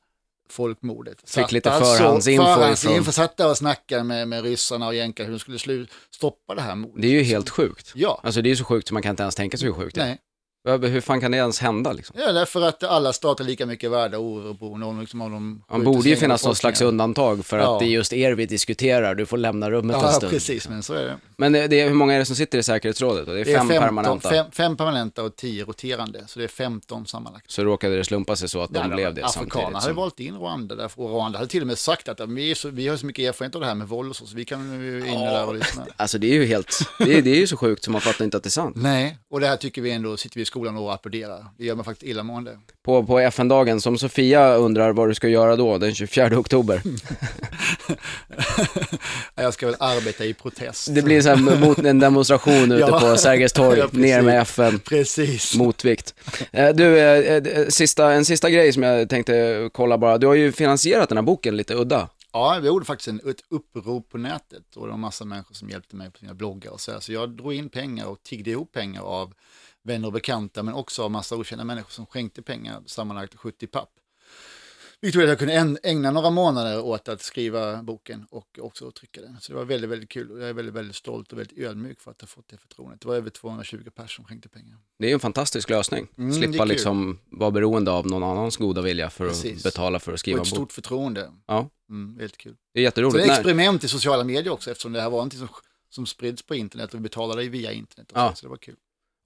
folkmordet. 0.50 1.22
satt 1.24 1.52
lite 1.52 1.72
alltså- 1.72 1.96
förhandsinfo 1.98 2.44
förhandsinfo, 2.44 3.12
satt 3.12 3.38
där 3.38 3.50
och 3.50 3.58
snackade 3.58 4.04
med, 4.04 4.28
med 4.28 4.44
ryssarna 4.44 4.88
och 4.88 4.96
jänkarna 4.96 5.26
hur 5.28 5.34
de 5.34 5.40
skulle 5.40 5.60
slu, 5.60 5.88
stoppa 6.10 6.56
det 6.56 6.62
här 6.62 6.76
mordet. 6.76 7.02
Det 7.02 7.08
är 7.08 7.12
ju 7.12 7.24
helt 7.24 7.50
sjukt. 7.50 7.92
Ja, 7.96 8.22
Alltså 8.24 8.42
det 8.42 8.52
är 8.52 8.56
så 8.56 8.64
sjukt 8.64 8.88
så 8.88 8.94
man 8.94 9.04
kan 9.04 9.10
inte 9.10 9.24
ens 9.24 9.36
tänka 9.36 9.58
sig 9.58 9.68
hur 9.68 9.74
sjukt 9.74 9.96
det 9.96 10.02
är. 10.02 10.06
nej. 10.06 10.18
Hur 10.68 11.02
fan 11.02 11.22
kan 11.22 11.32
det 11.32 11.38
ens 11.38 11.60
hända 11.60 11.94
liksom? 11.94 12.16
Ja, 12.20 12.32
därför 12.32 12.62
att 12.62 12.84
alla 12.84 13.14
stater 13.14 13.44
är 13.44 13.48
lika 13.48 13.66
mycket 13.66 13.92
värda 13.92 14.18
oberoende 14.18 14.86
om 14.86 15.00
liksom, 15.02 15.22
om 15.22 15.32
de 15.32 15.64
Man 15.70 15.84
borde 15.84 16.10
ju 16.10 16.16
finnas 16.16 16.46
någon 16.46 16.56
slags 16.56 16.82
undantag 16.82 17.46
för 17.46 17.58
Ja. 17.58 17.74
att 17.74 17.80
det 17.80 17.86
är 17.86 17.90
just 17.90 18.14
er 18.14 18.32
vi 18.32 18.46
diskuterar, 18.46 19.16
du 19.16 19.26
får 19.26 19.38
lämna 19.38 19.72
rummet 19.72 19.96
en 19.96 20.02
Ja, 20.02 20.12
stund. 20.12 20.32
precis, 20.32 20.70
men 20.70 20.84
så 20.84 20.94
är 20.94 21.04
det. 21.06 21.18
Men 21.38 21.52
det, 21.52 21.68
det 21.68 21.80
är, 21.82 21.88
hur 21.88 21.94
många 21.96 22.14
är 22.14 22.20
det 22.20 22.26
som 22.26 22.36
sitter 22.36 22.58
i 22.58 22.64
säkerhetsrådet? 22.64 23.26
Det 23.26 23.32
är, 23.32 23.46
Det 23.46 23.54
är 23.54 23.58
fem, 23.58 23.68
15, 23.68 23.84
permanenta. 23.86 24.30
Fem, 24.30 24.46
fem 24.52 24.78
permanenta 24.78 25.24
och 25.24 25.36
tio 25.36 25.66
roterande, 25.66 26.24
så 26.28 26.40
det 26.40 26.46
är 26.46 26.48
15 26.48 27.06
sammanlagt. 27.06 27.52
Så 27.52 27.64
råkade 27.64 27.98
det 27.98 28.04
slumpa 28.04 28.36
sig 28.36 28.50
så 28.50 28.62
att 28.62 28.74
de 28.74 28.80
Ja, 28.90 28.96
blev 28.96 29.14
det 29.14 29.26
Afrikanerna 29.26 29.50
samtidigt. 29.52 29.74
hade 29.74 29.86
Som... 29.86 29.96
valt 29.96 30.20
in 30.20 30.36
Rwanda, 30.38 30.76
därför 30.76 31.02
Rwanda 31.04 31.38
hade 31.40 31.50
till 31.50 31.62
och 31.62 31.68
med 31.68 31.78
sagt 31.78 32.10
att 32.10 32.20
vi, 32.30 32.56
så, 32.56 32.70
vi 32.70 32.88
har 32.88 32.98
så 32.98 33.06
mycket 33.06 33.26
erfarenhet 33.30 33.56
av 33.56 33.62
det 33.62 33.68
här 33.68 33.76
med 33.76 33.88
våld 33.88 34.10
och 34.10 34.16
så, 34.16 34.26
så 34.26 34.36
vi 34.36 34.46
kan 34.46 34.82
ju 34.84 34.98
in 35.08 35.20
där 35.20 35.46
och 35.48 35.56
lyssna. 35.56 35.86
Alltså 35.98 36.18
det 36.18 36.28
är 36.28 36.34
ju 36.34 36.46
helt, 36.46 36.80
det 36.98 37.18
är, 37.18 37.22
det 37.22 37.30
är 37.32 37.36
ju 37.40 37.48
så 37.48 37.58
sjukt 37.58 37.84
så 37.84 37.92
man 37.92 38.02
fattar 38.02 38.26
inte 38.26 38.38
att 38.38 38.44
det 38.44 38.48
är 38.48 38.52
sant. 38.52 38.76
Nej, 38.80 39.18
och 39.32 39.40
det 39.40 39.48
här 39.48 39.58
tycker 39.58 39.82
vi 39.82 39.92
ändå, 39.92 40.18
sitter 40.18 40.40
vi 40.40 40.46
skolan 40.50 40.78
och 40.78 40.94
applåderar. 40.94 41.46
Det 41.58 41.66
gör 41.66 41.76
man 41.76 41.86
faktiskt 41.86 42.10
illamående. 42.12 42.60
På, 42.84 43.04
på 43.04 43.20
FN-dagen, 43.20 43.82
som 43.82 43.98
Sofia 43.98 44.56
undrar 44.56 44.94
vad 44.94 45.10
du 45.10 45.16
ska 45.16 45.28
göra 45.28 45.56
då, 45.56 45.78
den 45.78 45.96
24 45.96 46.40
oktober. 46.40 46.82
Jag 49.36 49.54
ska 49.54 49.66
väl 49.66 49.76
arbeta 49.80 50.26
i 50.26 50.34
protest. 50.34 50.96
Det 50.96 51.02
blir 51.02 51.22
så 51.22 51.30
här 51.30 51.60
mot 51.60 51.80
en 51.80 52.00
demonstration 52.00 52.54
ute 52.72 52.76
Ja. 52.90 53.00
på 53.00 53.18
Sergels 53.18 53.54
torg, 53.54 53.80
Ja, 53.80 53.88
ner 53.92 54.22
med 54.22 54.42
FN. 54.42 54.80
Precis. 54.80 55.56
Motvikt. 55.56 56.14
Eh, 56.52 56.70
Du, 56.70 57.00
eh, 57.00 57.36
eh, 57.36 57.68
sista, 57.68 58.12
en 58.14 58.26
sista 58.26 58.50
grej 58.50 58.74
som 58.74 58.84
jag 58.84 59.10
tänkte 59.10 59.70
kolla 59.74 59.98
bara. 59.98 60.18
Du 60.18 60.28
har 60.28 60.34
ju 60.34 60.52
finansierat 60.52 61.10
den 61.10 61.18
här 61.18 61.24
boken 61.24 61.58
lite 61.58 61.74
udda. 61.76 62.10
Ja, 62.34 62.60
vi 62.62 62.68
gjorde 62.68 62.86
faktiskt 62.86 63.08
en, 63.08 63.22
ett 63.30 63.42
upprop 63.50 64.10
på 64.10 64.18
nätet 64.18 64.76
och 64.76 64.82
det 64.82 64.88
var 64.88 64.94
en 64.94 65.00
massa 65.00 65.26
människor 65.26 65.56
som 65.56 65.70
hjälpte 65.70 65.96
mig 65.96 66.12
på 66.12 66.18
sina 66.18 66.34
bloggar 66.34 66.72
och 66.72 66.82
så 66.82 66.92
här. 66.92 67.00
Så 67.00 67.14
jag 67.14 67.30
drog 67.30 67.54
in 67.54 67.70
pengar 67.70 68.06
och 68.06 68.24
tiggde 68.24 68.50
ihop 68.52 68.72
pengar 68.72 69.02
av 69.02 69.34
vänner 69.84 70.08
och 70.08 70.14
bekanta 70.14 70.64
men 70.64 70.74
också 70.74 71.04
av 71.04 71.12
massa 71.12 71.36
okända 71.36 71.64
människor 71.66 71.92
som 71.92 72.06
skänkte 72.06 72.42
pengar, 72.42 72.84
sammanlagt 72.86 73.36
70 73.36 73.68
papp. 73.68 73.90
Vilket 75.02 75.16
gjorde 75.22 75.26
att 75.34 75.42
jag 75.42 75.50
kunde 75.60 75.80
ägna 75.84 76.12
några 76.12 76.30
månader 76.30 76.82
åt 76.82 77.08
att 77.10 77.22
skriva 77.22 77.84
boken 77.84 78.26
och 78.30 78.60
också 78.62 78.92
trycka 78.92 79.22
den. 79.22 79.38
Så 79.42 79.52
det 79.52 79.58
var 79.58 79.66
väldigt, 79.66 79.90
väldigt 79.90 80.10
kul 80.10 80.32
och 80.32 80.40
jag 80.42 80.50
är 80.50 80.54
väldigt, 80.54 80.76
väldigt 80.76 80.96
stolt 80.96 81.32
och 81.34 81.40
väldigt 81.40 81.58
ödmjuk 81.58 82.00
för 82.02 82.12
att 82.12 82.22
ha 82.22 82.28
fått 82.28 82.48
det 82.48 82.58
förtroendet. 82.58 83.02
Det 83.02 83.08
var 83.08 83.16
över 83.16 83.30
220 83.30 83.78
personer 83.96 84.08
som 84.08 84.26
skänkte 84.26 84.50
pengar. 84.50 84.78
Det 85.00 85.10
är 85.10 85.14
en 85.14 85.20
fantastisk 85.20 85.70
lösning. 85.70 86.08
Mm, 86.18 86.34
Slippa 86.34 86.66
liksom 86.66 87.20
vara 87.26 87.52
beroende 87.52 87.92
av 87.92 88.08
någon 88.08 88.24
annans 88.24 88.58
goda 88.58 88.82
vilja 88.82 89.10
för 89.10 89.28
Precis. 89.28 89.58
att 89.58 89.64
betala 89.64 90.00
för 90.00 90.12
att 90.12 90.14
Och 90.14 90.20
skriva 90.20 90.38
en 90.38 90.42
ett 90.44 90.50
bok. 90.50 90.56
stort 90.58 90.72
förtroende. 90.72 91.32
Ja, 91.46 91.70
Mm, 91.90 92.16
väldigt 92.18 92.38
kul. 92.38 92.56
det 92.74 92.80
är 92.80 92.82
Så 92.82 92.84
jätteroligt. 92.84 93.18
det 93.28 93.32
är 93.34 93.36
experiment 93.36 93.84
i 93.84 93.88
sociala 93.88 94.24
medier 94.24 94.54
också 94.54 94.72
eftersom 94.72 94.92
det 94.94 95.02
här 95.02 95.10
var 95.10 95.18
någonting 95.18 95.40
som, 95.40 95.50
som 95.90 96.06
sprids 96.06 96.44
på 96.44 96.56
internet 96.56 96.94
och 96.94 97.00
vi 97.00 97.04
betalade 97.04 97.50
via 97.50 97.72
internet. 97.72 98.12
Och 98.12 98.18
Ja. 98.18 98.30
så, 98.30 98.36
så 98.36 98.46
det 98.46 98.50
var 98.50 98.58
kul. 98.58 98.76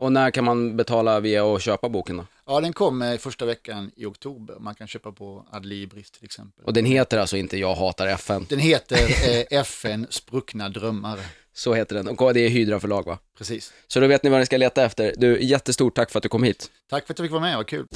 Och 0.03 0.11
när 0.11 0.31
kan 0.31 0.43
man 0.43 0.77
betala 0.77 1.19
via 1.19 1.45
att 1.45 1.61
köpa 1.61 1.89
boken 1.89 2.17
då? 2.17 2.25
Ja, 2.45 2.61
den 2.61 2.73
kom 2.73 3.01
eh, 3.01 3.17
första 3.17 3.45
veckan 3.45 3.91
i 3.95 4.05
oktober. 4.05 4.55
Man 4.59 4.75
kan 4.75 4.87
köpa 4.87 5.11
på 5.11 5.45
Adlibris 5.51 6.11
till 6.11 6.25
exempel. 6.25 6.65
Och 6.65 6.73
den 6.73 6.85
heter 6.85 7.17
alltså 7.17 7.37
inte 7.37 7.57
Jag 7.57 7.75
hatar 7.75 8.07
FN. 8.07 8.45
Den 8.49 8.59
heter 8.59 8.97
eh, 8.97 9.59
FN 9.59 10.07
Spruckna 10.09 10.69
drömmar. 10.69 11.19
Så 11.53 11.73
heter 11.73 11.95
den. 11.95 12.07
Och 12.07 12.33
det 12.33 12.39
är 12.39 12.49
Hydra 12.49 12.79
förlag 12.79 13.05
va? 13.05 13.17
Precis. 13.37 13.73
Så 13.87 13.99
då 13.99 14.07
vet 14.07 14.23
ni 14.23 14.29
vad 14.29 14.39
ni 14.39 14.45
ska 14.45 14.57
leta 14.57 14.85
efter. 14.85 15.13
Du, 15.17 15.43
jättestort 15.43 15.95
tack 15.95 16.11
för 16.11 16.19
att 16.19 16.23
du 16.23 16.29
kom 16.29 16.43
hit. 16.43 16.71
Tack 16.89 17.07
för 17.07 17.13
att 17.13 17.19
jag 17.19 17.25
fick 17.25 17.31
vara 17.31 17.41
med, 17.41 17.57
vad 17.57 17.67
kul. 17.67 17.87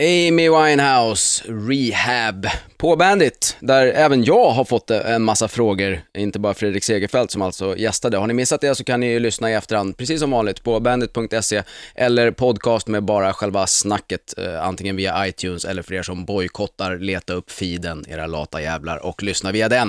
Amy 0.00 0.48
Winehouse, 0.48 1.42
Rehab, 1.48 2.46
på 2.78 2.96
Bandit, 2.96 3.56
där 3.60 3.86
även 3.86 4.24
jag 4.24 4.50
har 4.50 4.64
fått 4.64 4.90
eh, 4.90 5.12
en 5.12 5.22
massa 5.22 5.48
frågor, 5.48 6.00
inte 6.18 6.38
bara 6.38 6.54
Fredrik 6.54 6.84
Segerfeldt 6.84 7.32
som 7.32 7.42
alltså 7.42 7.76
gästade. 7.76 8.16
Har 8.16 8.26
ni 8.26 8.34
missat 8.34 8.60
det 8.60 8.74
så 8.74 8.84
kan 8.84 9.00
ni 9.00 9.06
ju 9.06 9.18
lyssna 9.18 9.50
i 9.50 9.54
efterhand, 9.54 9.96
precis 9.96 10.20
som 10.20 10.30
vanligt, 10.30 10.62
på 10.62 10.80
bandit.se 10.80 11.62
eller 11.94 12.30
podcast 12.30 12.88
med 12.88 13.04
bara 13.04 13.32
själva 13.32 13.66
snacket, 13.66 14.34
eh, 14.38 14.64
antingen 14.64 14.96
via 14.96 15.28
iTunes 15.28 15.64
eller 15.64 15.82
för 15.82 15.94
er 15.94 16.02
som 16.02 16.24
bojkottar, 16.24 16.98
leta 16.98 17.32
upp 17.32 17.50
feeden, 17.50 18.04
era 18.08 18.26
lata 18.26 18.62
jävlar, 18.62 19.06
och 19.06 19.22
lyssna 19.22 19.52
via 19.52 19.68
den. 19.68 19.88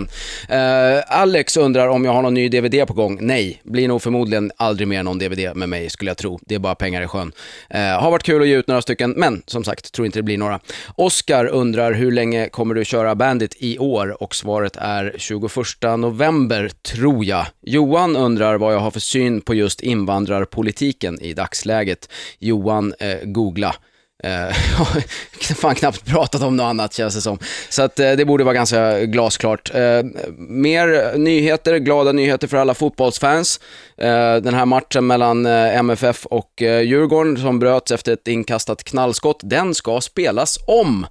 Uh, 0.52 1.04
Alex 1.08 1.58
undrar 1.58 1.88
om 1.88 2.06
jag 2.06 2.14
har 2.14 2.22
någon 2.22 2.34
ny 2.34 2.50
DVD 2.50 2.88
på 2.88 2.94
gång. 2.94 3.18
Nej, 3.22 3.62
blir 3.64 3.88
nog 3.88 4.02
förmodligen 4.02 4.52
aldrig 4.58 4.88
mer 4.88 5.04
någon 5.04 5.20
DVD 5.20 5.56
med 5.56 5.70
mig 5.70 5.90
skulle 5.90 6.10
jag 6.10 6.18
tro. 6.18 6.40
Det 6.46 6.56
är 6.56 6.60
bara 6.60 6.76
pengar 6.76 7.02
i 7.02 7.08
sjön. 7.08 7.32
Uh, 7.76 7.80
har 7.80 8.12
varit 8.12 8.24
kul 8.24 8.42
att 8.42 8.48
ge 8.48 8.56
ut 8.56 8.68
några 8.68 8.82
stycken, 8.82 9.14
men 9.18 9.44
som 9.48 9.64
sagt, 9.64 9.92
tror 10.00 10.06
inte 10.06 10.20
det 10.20 10.24
blir 10.24 10.38
några. 10.38 10.60
Oskar 10.96 11.46
undrar 11.46 11.94
hur 11.94 12.12
länge 12.12 12.50
kommer 12.50 12.76
du 12.76 12.86
köra 12.86 13.16
Bandit 13.16 13.56
i 13.58 13.78
år? 13.78 14.24
Och 14.24 14.36
svaret 14.36 14.76
är 14.76 15.16
21 15.18 16.00
november, 16.00 16.70
tror 16.70 17.26
jag. 17.26 17.46
Johan 17.62 18.16
undrar 18.16 18.58
vad 18.58 18.74
jag 18.74 18.80
har 18.80 18.92
för 18.92 19.00
syn 19.00 19.42
på 19.42 19.54
just 19.54 19.82
invandrarpolitiken 19.82 21.22
i 21.22 21.34
dagsläget. 21.34 22.10
Johan, 22.40 22.94
eh, 23.00 23.18
googla. 23.24 23.76
Eh, 24.24 24.32
Jag 24.32 24.86
har 24.86 25.54
fan 25.56 25.76
knappt 25.76 26.06
pratat 26.06 26.42
om 26.42 26.56
något 26.56 26.64
annat 26.64 26.94
känns 26.94 27.16
det 27.16 27.22
som. 27.22 27.40
Så 27.70 27.82
att 27.82 28.00
eh, 28.00 28.12
det 28.12 28.26
borde 28.26 28.44
vara 28.44 28.54
ganska 28.54 29.00
glasklart. 29.06 29.76
Eh, 29.76 30.04
mer 30.38 31.18
nyheter, 31.18 31.78
glada 31.78 32.12
nyheter 32.12 32.48
för 32.48 32.58
alla 32.58 32.74
fotbollsfans. 32.74 33.60
Eh, 33.98 34.36
den 34.36 34.54
här 34.54 34.66
matchen 34.66 35.08
mellan 35.08 35.46
eh, 35.46 35.78
MFF 35.78 36.26
och 36.26 36.62
eh, 36.62 36.82
Djurgården 36.82 37.38
som 37.38 37.60
bröts 37.60 37.92
efter 37.92 38.14
ett 38.14 38.28
inkastat 38.28 38.84
knallskott, 38.84 39.40
den 39.44 39.76
ska 39.76 40.02
spelas 40.02 40.60
om. 40.68 41.08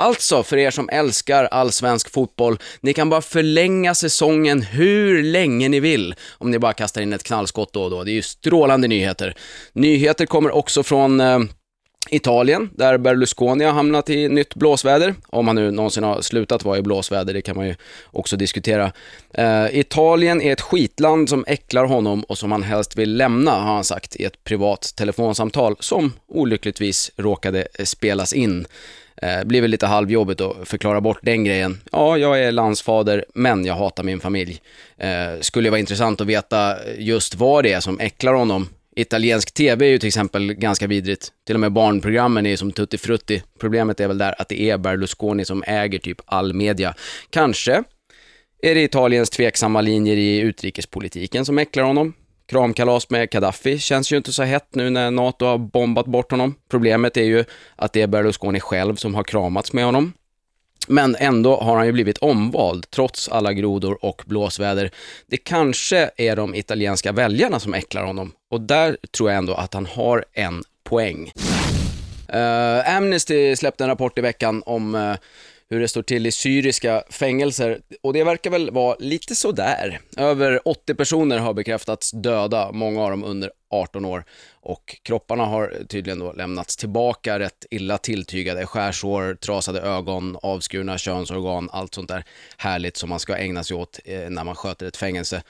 Alltså, 0.00 0.42
för 0.42 0.56
er 0.56 0.70
som 0.70 0.88
älskar 0.88 1.44
allsvensk 1.44 2.10
fotboll, 2.10 2.58
ni 2.80 2.92
kan 2.92 3.10
bara 3.10 3.22
förlänga 3.22 3.94
säsongen 3.94 4.62
hur 4.62 5.22
länge 5.22 5.68
ni 5.68 5.80
vill 5.80 6.14
om 6.38 6.50
ni 6.50 6.58
bara 6.58 6.72
kastar 6.72 7.00
in 7.02 7.12
ett 7.12 7.22
knallskott 7.22 7.72
då 7.72 7.82
och 7.82 7.90
då. 7.90 8.04
Det 8.04 8.10
är 8.10 8.14
ju 8.14 8.22
strålande 8.22 8.88
nyheter. 8.88 9.34
Nyheter 9.72 10.26
kommer 10.26 10.50
också 10.50 10.82
från 10.82 11.20
eh, 11.20 11.38
Italien, 12.10 12.70
där 12.74 12.98
Berlusconi 12.98 13.64
har 13.64 13.72
hamnat 13.72 14.10
i 14.10 14.28
nytt 14.28 14.54
blåsväder. 14.54 15.14
Om 15.26 15.46
han 15.46 15.56
nu 15.56 15.70
någonsin 15.70 16.04
har 16.04 16.20
slutat 16.20 16.64
vara 16.64 16.78
i 16.78 16.82
blåsväder, 16.82 17.34
det 17.34 17.42
kan 17.42 17.56
man 17.56 17.66
ju 17.66 17.74
också 18.06 18.36
diskutera. 18.36 18.92
Eh, 19.34 19.78
Italien 19.78 20.42
är 20.42 20.52
ett 20.52 20.60
skitland 20.60 21.28
som 21.28 21.44
äcklar 21.46 21.84
honom 21.84 22.22
och 22.22 22.38
som 22.38 22.52
han 22.52 22.62
helst 22.62 22.96
vill 22.96 23.16
lämna, 23.16 23.50
har 23.50 23.74
han 23.74 23.84
sagt 23.84 24.16
i 24.16 24.24
ett 24.24 24.44
privat 24.44 24.92
telefonsamtal 24.96 25.76
som 25.80 26.12
olyckligtvis 26.28 27.10
råkade 27.16 27.66
spelas 27.84 28.32
in. 28.32 28.66
Eh, 29.16 29.44
blir 29.44 29.60
väl 29.60 29.70
lite 29.70 29.86
halvjobbigt 29.86 30.40
att 30.40 30.68
förklara 30.68 31.00
bort 31.00 31.18
den 31.22 31.44
grejen. 31.44 31.80
Ja, 31.92 32.18
jag 32.18 32.40
är 32.40 32.52
landsfader, 32.52 33.24
men 33.34 33.64
jag 33.64 33.74
hatar 33.74 34.02
min 34.02 34.20
familj. 34.20 34.60
Eh, 34.98 35.40
skulle 35.40 35.70
vara 35.70 35.80
intressant 35.80 36.20
att 36.20 36.26
veta 36.26 36.76
just 36.98 37.34
vad 37.34 37.64
det 37.64 37.72
är 37.72 37.80
som 37.80 38.00
äcklar 38.00 38.32
honom. 38.32 38.68
Italiensk 38.96 39.54
tv 39.54 39.86
är 39.86 39.90
ju 39.90 39.98
till 39.98 40.06
exempel 40.06 40.52
ganska 40.52 40.86
vidrigt. 40.86 41.32
Till 41.46 41.56
och 41.56 41.60
med 41.60 41.72
barnprogrammen 41.72 42.46
är 42.46 42.56
som 42.56 42.72
tutti 42.72 42.98
frutti. 42.98 43.42
Problemet 43.58 44.00
är 44.00 44.08
väl 44.08 44.18
där 44.18 44.34
att 44.38 44.48
det 44.48 44.62
är 44.62 44.78
Berlusconi 44.78 45.44
som 45.44 45.64
äger 45.66 45.98
typ 45.98 46.20
all 46.26 46.52
media. 46.52 46.94
Kanske 47.30 47.84
är 48.62 48.74
det 48.74 48.82
Italiens 48.82 49.30
tveksamma 49.30 49.80
linjer 49.80 50.16
i 50.16 50.38
utrikespolitiken 50.38 51.44
som 51.44 51.58
äcklar 51.58 51.84
honom. 51.84 52.12
Kramkalas 52.46 53.10
med 53.10 53.30
Gaddafi 53.30 53.78
känns 53.78 54.12
ju 54.12 54.16
inte 54.16 54.32
så 54.32 54.42
hett 54.42 54.74
nu 54.74 54.90
när 54.90 55.10
NATO 55.10 55.44
har 55.44 55.58
bombat 55.58 56.06
bort 56.06 56.30
honom. 56.30 56.54
Problemet 56.70 57.16
är 57.16 57.24
ju 57.24 57.44
att 57.76 57.92
det 57.92 58.02
är 58.02 58.06
Berlusconi 58.06 58.60
själv 58.60 58.96
som 58.96 59.14
har 59.14 59.24
kramats 59.24 59.72
med 59.72 59.84
honom. 59.84 60.12
Men 60.88 61.16
ändå 61.18 61.56
har 61.56 61.76
han 61.76 61.86
ju 61.86 61.92
blivit 61.92 62.18
omvald 62.18 62.90
trots 62.90 63.28
alla 63.28 63.52
grodor 63.52 64.04
och 64.04 64.22
blåsväder. 64.26 64.90
Det 65.26 65.36
kanske 65.36 66.10
är 66.16 66.36
de 66.36 66.54
italienska 66.54 67.12
väljarna 67.12 67.60
som 67.60 67.74
äcklar 67.74 68.04
honom 68.04 68.32
och 68.52 68.60
där 68.60 68.96
tror 69.10 69.30
jag 69.30 69.38
ändå 69.38 69.54
att 69.54 69.74
han 69.74 69.86
har 69.86 70.24
en 70.32 70.62
poäng. 70.84 71.32
Uh, 72.34 72.96
Amnesty 72.96 73.56
släppte 73.56 73.84
en 73.84 73.88
rapport 73.88 74.18
i 74.18 74.20
veckan 74.20 74.62
om 74.66 74.94
uh, 74.94 75.16
hur 75.72 75.80
det 75.80 75.88
står 75.88 76.02
till 76.02 76.26
i 76.26 76.32
syriska 76.32 77.02
fängelser 77.10 77.80
och 78.02 78.12
det 78.12 78.24
verkar 78.24 78.50
väl 78.50 78.70
vara 78.70 78.96
lite 78.98 79.34
sådär. 79.34 80.00
Över 80.16 80.68
80 80.68 80.94
personer 80.94 81.38
har 81.38 81.54
bekräftats 81.54 82.10
döda, 82.10 82.72
många 82.72 83.02
av 83.02 83.10
dem 83.10 83.24
under 83.24 83.50
18 83.70 84.04
år 84.04 84.24
och 84.60 84.96
kropparna 85.02 85.44
har 85.44 85.74
tydligen 85.88 86.18
då 86.18 86.32
lämnats 86.32 86.76
tillbaka 86.76 87.38
rätt 87.38 87.66
illa 87.70 87.98
tilltygade, 87.98 88.66
skärsår, 88.66 89.34
trasade 89.34 89.80
ögon, 89.80 90.38
avskurna 90.42 90.98
könsorgan, 90.98 91.68
allt 91.72 91.94
sånt 91.94 92.08
där 92.08 92.24
härligt 92.56 92.96
som 92.96 93.08
man 93.08 93.20
ska 93.20 93.36
ägna 93.36 93.64
sig 93.64 93.76
åt 93.76 94.00
eh, 94.04 94.30
när 94.30 94.44
man 94.44 94.54
sköter 94.54 94.86
ett 94.86 94.96
fängelse. 94.96 95.42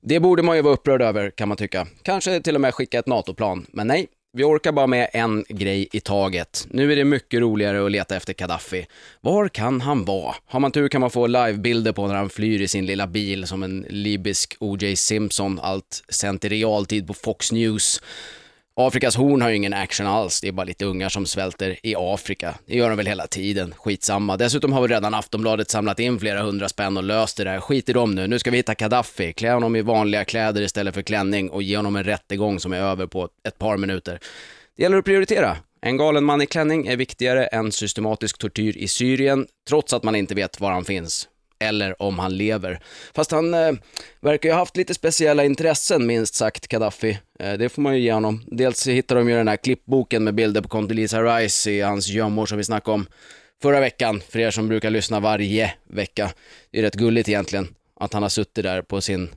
Det 0.00 0.20
borde 0.20 0.42
man 0.42 0.56
ju 0.56 0.62
vara 0.62 0.74
upprörd 0.74 1.02
över 1.02 1.30
kan 1.30 1.48
man 1.48 1.56
tycka. 1.56 1.86
Kanske 2.02 2.40
till 2.40 2.54
och 2.54 2.60
med 2.60 2.74
skicka 2.74 2.98
ett 2.98 3.06
NATO-plan, 3.06 3.66
men 3.72 3.86
nej, 3.86 4.06
vi 4.32 4.44
orkar 4.44 4.72
bara 4.72 4.86
med 4.86 5.10
en 5.12 5.44
grej 5.48 5.88
i 5.92 6.00
taget. 6.00 6.66
Nu 6.70 6.92
är 6.92 6.96
det 6.96 7.04
mycket 7.04 7.40
roligare 7.40 7.84
att 7.84 7.90
leta 7.90 8.16
efter 8.16 8.34
Gaddafi. 8.34 8.86
Var 9.20 9.48
kan 9.48 9.80
han 9.80 10.04
vara? 10.04 10.34
Har 10.46 10.60
man 10.60 10.72
tur 10.72 10.88
kan 10.88 11.00
man 11.00 11.10
få 11.10 11.26
livebilder 11.26 11.92
på 11.92 12.06
när 12.06 12.14
han 12.14 12.30
flyr 12.30 12.60
i 12.60 12.68
sin 12.68 12.86
lilla 12.86 13.06
bil 13.06 13.46
som 13.46 13.62
en 13.62 13.86
libysk 13.88 14.56
O.J. 14.60 14.96
Simpson, 14.96 15.60
allt 15.62 16.04
sänt 16.08 16.44
i 16.44 16.48
realtid 16.48 17.06
på 17.06 17.14
Fox 17.14 17.52
News. 17.52 18.00
Afrikas 18.86 19.16
horn 19.16 19.42
har 19.42 19.48
ju 19.48 19.56
ingen 19.56 19.74
action 19.74 20.06
alls, 20.06 20.40
det 20.40 20.48
är 20.48 20.52
bara 20.52 20.64
lite 20.64 20.84
ungar 20.84 21.08
som 21.08 21.26
svälter 21.26 21.76
i 21.82 21.94
Afrika. 21.98 22.54
Det 22.66 22.76
gör 22.76 22.88
de 22.88 22.96
väl 22.96 23.06
hela 23.06 23.26
tiden, 23.26 23.74
skitsamma. 23.76 24.36
Dessutom 24.36 24.72
har 24.72 24.82
vi 24.82 24.88
redan 24.88 25.14
Aftonbladet 25.14 25.70
samlat 25.70 26.00
in 26.00 26.20
flera 26.20 26.42
hundra 26.42 26.68
spänn 26.68 26.96
och 26.96 27.02
löst 27.02 27.36
det 27.36 27.44
där. 27.44 27.60
Skit 27.60 27.88
i 27.88 27.92
dem 27.92 28.14
nu, 28.14 28.26
nu 28.26 28.38
ska 28.38 28.50
vi 28.50 28.56
hitta 28.56 28.74
Gaddafi, 28.74 29.32
klä 29.32 29.50
honom 29.50 29.76
i 29.76 29.82
vanliga 29.82 30.24
kläder 30.24 30.62
istället 30.62 30.94
för 30.94 31.02
klänning 31.02 31.50
och 31.50 31.62
ge 31.62 31.76
honom 31.76 31.96
en 31.96 32.04
rättegång 32.04 32.60
som 32.60 32.72
är 32.72 32.80
över 32.80 33.06
på 33.06 33.28
ett 33.48 33.58
par 33.58 33.76
minuter. 33.76 34.18
Det 34.76 34.82
gäller 34.82 34.98
att 34.98 35.04
prioritera. 35.04 35.56
En 35.82 35.96
galen 35.96 36.24
man 36.24 36.42
i 36.42 36.46
klänning 36.46 36.86
är 36.86 36.96
viktigare 36.96 37.46
än 37.46 37.72
systematisk 37.72 38.38
tortyr 38.38 38.76
i 38.76 38.88
Syrien, 38.88 39.46
trots 39.68 39.92
att 39.92 40.02
man 40.02 40.14
inte 40.14 40.34
vet 40.34 40.60
var 40.60 40.70
han 40.70 40.84
finns 40.84 41.28
eller 41.60 42.02
om 42.02 42.18
han 42.18 42.36
lever. 42.36 42.80
Fast 43.14 43.30
han 43.30 43.54
eh, 43.54 43.72
verkar 44.20 44.48
ju 44.48 44.52
ha 44.52 44.58
haft 44.58 44.76
lite 44.76 44.94
speciella 44.94 45.44
intressen, 45.44 46.06
minst 46.06 46.34
sagt, 46.34 46.68
Gaddafi. 46.68 47.18
Eh, 47.40 47.52
det 47.52 47.68
får 47.68 47.82
man 47.82 47.94
ju 47.94 48.00
ge 48.00 48.12
honom. 48.12 48.44
Dels 48.46 48.86
hittar 48.86 49.16
de 49.16 49.28
ju 49.28 49.36
den 49.36 49.48
här 49.48 49.56
klippboken 49.56 50.24
med 50.24 50.34
bilder 50.34 50.60
på 50.60 50.68
Condoleezza 50.68 51.22
Rice 51.22 51.70
i 51.70 51.80
hans 51.80 52.08
gömmor 52.08 52.46
som 52.46 52.58
vi 52.58 52.64
snackade 52.64 52.94
om 52.94 53.06
förra 53.62 53.80
veckan, 53.80 54.22
för 54.28 54.38
er 54.38 54.50
som 54.50 54.68
brukar 54.68 54.90
lyssna 54.90 55.20
varje 55.20 55.74
vecka. 55.88 56.32
Det 56.70 56.78
är 56.78 56.82
rätt 56.82 56.94
gulligt 56.94 57.28
egentligen, 57.28 57.68
att 58.00 58.12
han 58.12 58.22
har 58.22 58.30
suttit 58.30 58.64
där 58.64 58.82
på 58.82 59.00
sin 59.00 59.28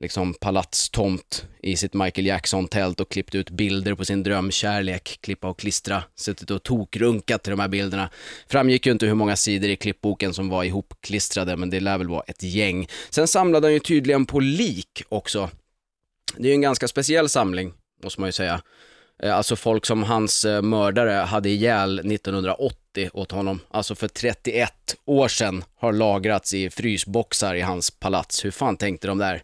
liksom 0.00 0.34
palatstomt 0.34 1.46
i 1.62 1.76
sitt 1.76 1.94
Michael 1.94 2.26
Jackson-tält 2.26 3.00
och 3.00 3.10
klippt 3.10 3.34
ut 3.34 3.50
bilder 3.50 3.94
på 3.94 4.04
sin 4.04 4.22
drömkärlek, 4.22 5.18
klippa 5.20 5.48
och 5.48 5.58
klistra, 5.58 6.04
suttit 6.14 6.50
och 6.50 6.62
tokrunkat 6.62 7.42
till 7.42 7.50
de 7.50 7.60
här 7.60 7.68
bilderna. 7.68 8.10
Framgick 8.48 8.86
ju 8.86 8.92
inte 8.92 9.06
hur 9.06 9.14
många 9.14 9.36
sidor 9.36 9.70
i 9.70 9.76
klippboken 9.76 10.34
som 10.34 10.48
var 10.48 10.64
ihopklistrade, 10.64 11.56
men 11.56 11.70
det 11.70 11.80
lär 11.80 11.98
väl 11.98 12.08
vara 12.08 12.22
ett 12.26 12.42
gäng. 12.42 12.88
Sen 13.10 13.28
samlade 13.28 13.66
han 13.66 13.72
ju 13.72 13.80
tydligen 13.80 14.26
på 14.26 14.40
lik 14.40 15.02
också. 15.08 15.50
Det 16.36 16.48
är 16.48 16.48
ju 16.48 16.54
en 16.54 16.60
ganska 16.60 16.88
speciell 16.88 17.28
samling, 17.28 17.72
måste 18.02 18.20
man 18.20 18.28
ju 18.28 18.32
säga. 18.32 18.62
Eh, 19.22 19.36
alltså 19.36 19.56
folk 19.56 19.86
som 19.86 20.02
hans 20.02 20.44
eh, 20.44 20.62
mördare 20.62 21.10
hade 21.10 21.48
ihjäl 21.48 21.98
1980 21.98 23.10
åt 23.12 23.32
honom, 23.32 23.60
alltså 23.70 23.94
för 23.94 24.08
31 24.08 24.72
år 25.04 25.28
sedan, 25.28 25.64
har 25.76 25.92
lagrats 25.92 26.54
i 26.54 26.70
frysboxar 26.70 27.54
i 27.54 27.60
hans 27.60 27.90
palats. 27.90 28.44
Hur 28.44 28.50
fan 28.50 28.76
tänkte 28.76 29.06
de 29.06 29.18
där? 29.18 29.42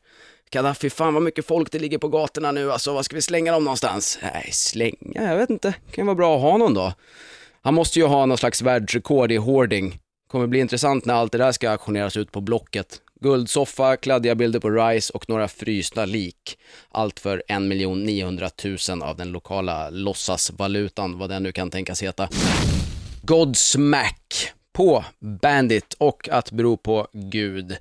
Gaddafi, 0.52 0.90
fan 0.90 1.14
vad 1.14 1.22
mycket 1.22 1.46
folk 1.46 1.72
det 1.72 1.78
ligger 1.78 1.98
på 1.98 2.08
gatorna 2.08 2.52
nu 2.52 2.72
alltså, 2.72 2.92
vad 2.92 3.04
ska 3.04 3.16
vi 3.16 3.22
slänga 3.22 3.52
dem 3.52 3.64
någonstans? 3.64 4.18
Nej, 4.22 4.48
slänga, 4.52 5.30
jag 5.30 5.36
vet 5.36 5.50
inte, 5.50 5.72
kan 5.72 6.02
ju 6.02 6.06
vara 6.06 6.14
bra 6.14 6.36
att 6.36 6.42
ha 6.42 6.56
någon 6.56 6.74
då. 6.74 6.92
Han 7.62 7.74
måste 7.74 7.98
ju 7.98 8.06
ha 8.06 8.26
någon 8.26 8.38
slags 8.38 8.62
världsrekord 8.62 9.32
i 9.32 9.36
hoarding. 9.36 9.98
Kommer 10.28 10.46
bli 10.46 10.58
intressant 10.58 11.04
när 11.04 11.14
allt 11.14 11.32
det 11.32 11.38
där 11.38 11.52
ska 11.52 11.70
auktioneras 11.70 12.16
ut 12.16 12.32
på 12.32 12.40
Blocket. 12.40 13.00
Guldsoffa, 13.20 13.96
kladdiga 13.96 14.34
bilder 14.34 14.60
på 14.60 14.70
Rice 14.70 15.12
och 15.12 15.28
några 15.28 15.48
frysta 15.48 16.04
lik. 16.04 16.58
Allt 16.90 17.20
för 17.20 17.42
1 17.48 17.62
900 17.62 18.50
000 18.88 19.02
av 19.02 19.16
den 19.16 19.32
lokala 19.32 19.90
låtsasvalutan, 19.90 21.18
vad 21.18 21.28
den 21.28 21.42
nu 21.42 21.52
kan 21.52 21.70
tänkas 21.70 22.02
heta. 22.02 22.28
Godsmack 23.22 24.52
på 24.72 25.04
Bandit 25.42 25.94
och 25.98 26.28
att 26.28 26.50
bero 26.52 26.76
på 26.76 27.08
Gud 27.12 27.76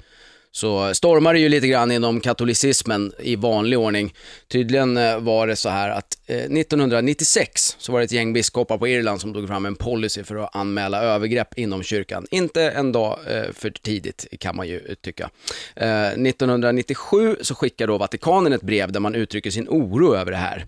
så 0.52 0.93
stormar 0.93 1.34
det 1.34 1.39
ju 1.39 1.50
lite 1.50 1.68
grann 1.68 1.91
inom 1.91 2.20
katolicismen 2.20 3.14
i 3.20 3.36
vanlig 3.36 3.80
ordning. 3.80 4.14
Tydligen 4.47 4.97
eh, 4.97 5.20
var 5.20 5.47
det 5.47 5.56
så 5.56 5.70
här 5.70 5.89
att 5.89 6.18
eh, 6.28 6.38
1996 6.38 7.76
så 7.80 7.91
var 7.91 8.00
det 8.00 8.06
ett 8.06 8.12
gäng 8.12 8.34
biskopar 8.34 8.78
på 8.78 8.88
Irland 8.88 9.22
som 9.22 9.34
tog 9.34 9.47
fram 9.47 9.66
en 9.66 9.76
policy 9.76 10.24
för 10.24 10.36
att 10.36 10.56
anmäla 10.56 11.02
övergrepp 11.02 11.60
inom 11.60 11.84
kyrkan. 11.84 12.28
Inte 12.32 12.70
en 12.70 12.91
dag 12.91 13.20
eh, 13.28 13.52
för 13.54 13.70
tidigt 13.70 14.26
kan 14.39 14.56
man 14.56 14.68
ju 14.68 14.95
tycka. 15.02 15.30
1997 15.76 17.38
så 17.41 17.56
skickar 17.56 17.88
då 17.88 17.97
Vatikanen 17.97 18.54
ett 18.54 18.62
brev 18.62 18.91
där 18.91 19.00
man 19.00 19.16
uttrycker 19.16 19.52
sin 19.52 19.68
oro 19.70 20.16
över 20.16 20.32
det 20.32 20.38
här. 20.38 20.66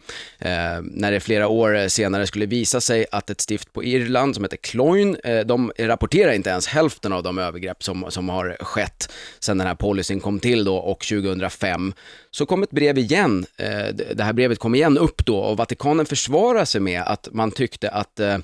När 0.81 1.11
det 1.11 1.19
flera 1.19 1.47
år 1.47 1.87
senare 1.87 2.27
skulle 2.27 2.45
visa 2.45 2.81
sig 2.81 3.05
att 3.11 3.29
ett 3.29 3.41
stift 3.41 3.73
på 3.73 3.83
Irland 3.83 4.35
som 4.35 4.43
heter 4.43 4.57
Cloyne, 4.57 5.43
de 5.43 5.71
rapporterar 5.77 6.31
inte 6.31 6.49
ens 6.49 6.67
hälften 6.67 7.13
av 7.13 7.23
de 7.23 7.37
övergrepp 7.37 7.83
som, 7.83 8.05
som 8.09 8.29
har 8.29 8.57
skett 8.59 9.13
sedan 9.39 9.57
den 9.57 9.67
här 9.67 9.70
policyn 9.75 10.19
kom 10.19 10.39
till 10.39 10.63
då 10.63 10.75
och 10.75 10.99
2005 10.99 11.93
så 12.31 12.45
kom 12.45 12.63
ett 12.63 12.71
brev 12.71 12.97
igen. 12.97 13.45
Eh, 13.57 13.87
det 14.15 14.23
här 14.23 14.33
brevet 14.33 14.59
kom 14.59 14.75
igen 14.75 14.97
upp 14.97 15.25
då 15.25 15.37
och 15.37 15.57
Vatikanen 15.57 16.05
försvarar 16.05 16.65
sig 16.65 16.81
med 16.81 17.01
att 17.01 17.27
man 17.31 17.51
tyckte 17.51 17.89
att 17.89 18.19
eh, 18.19 18.37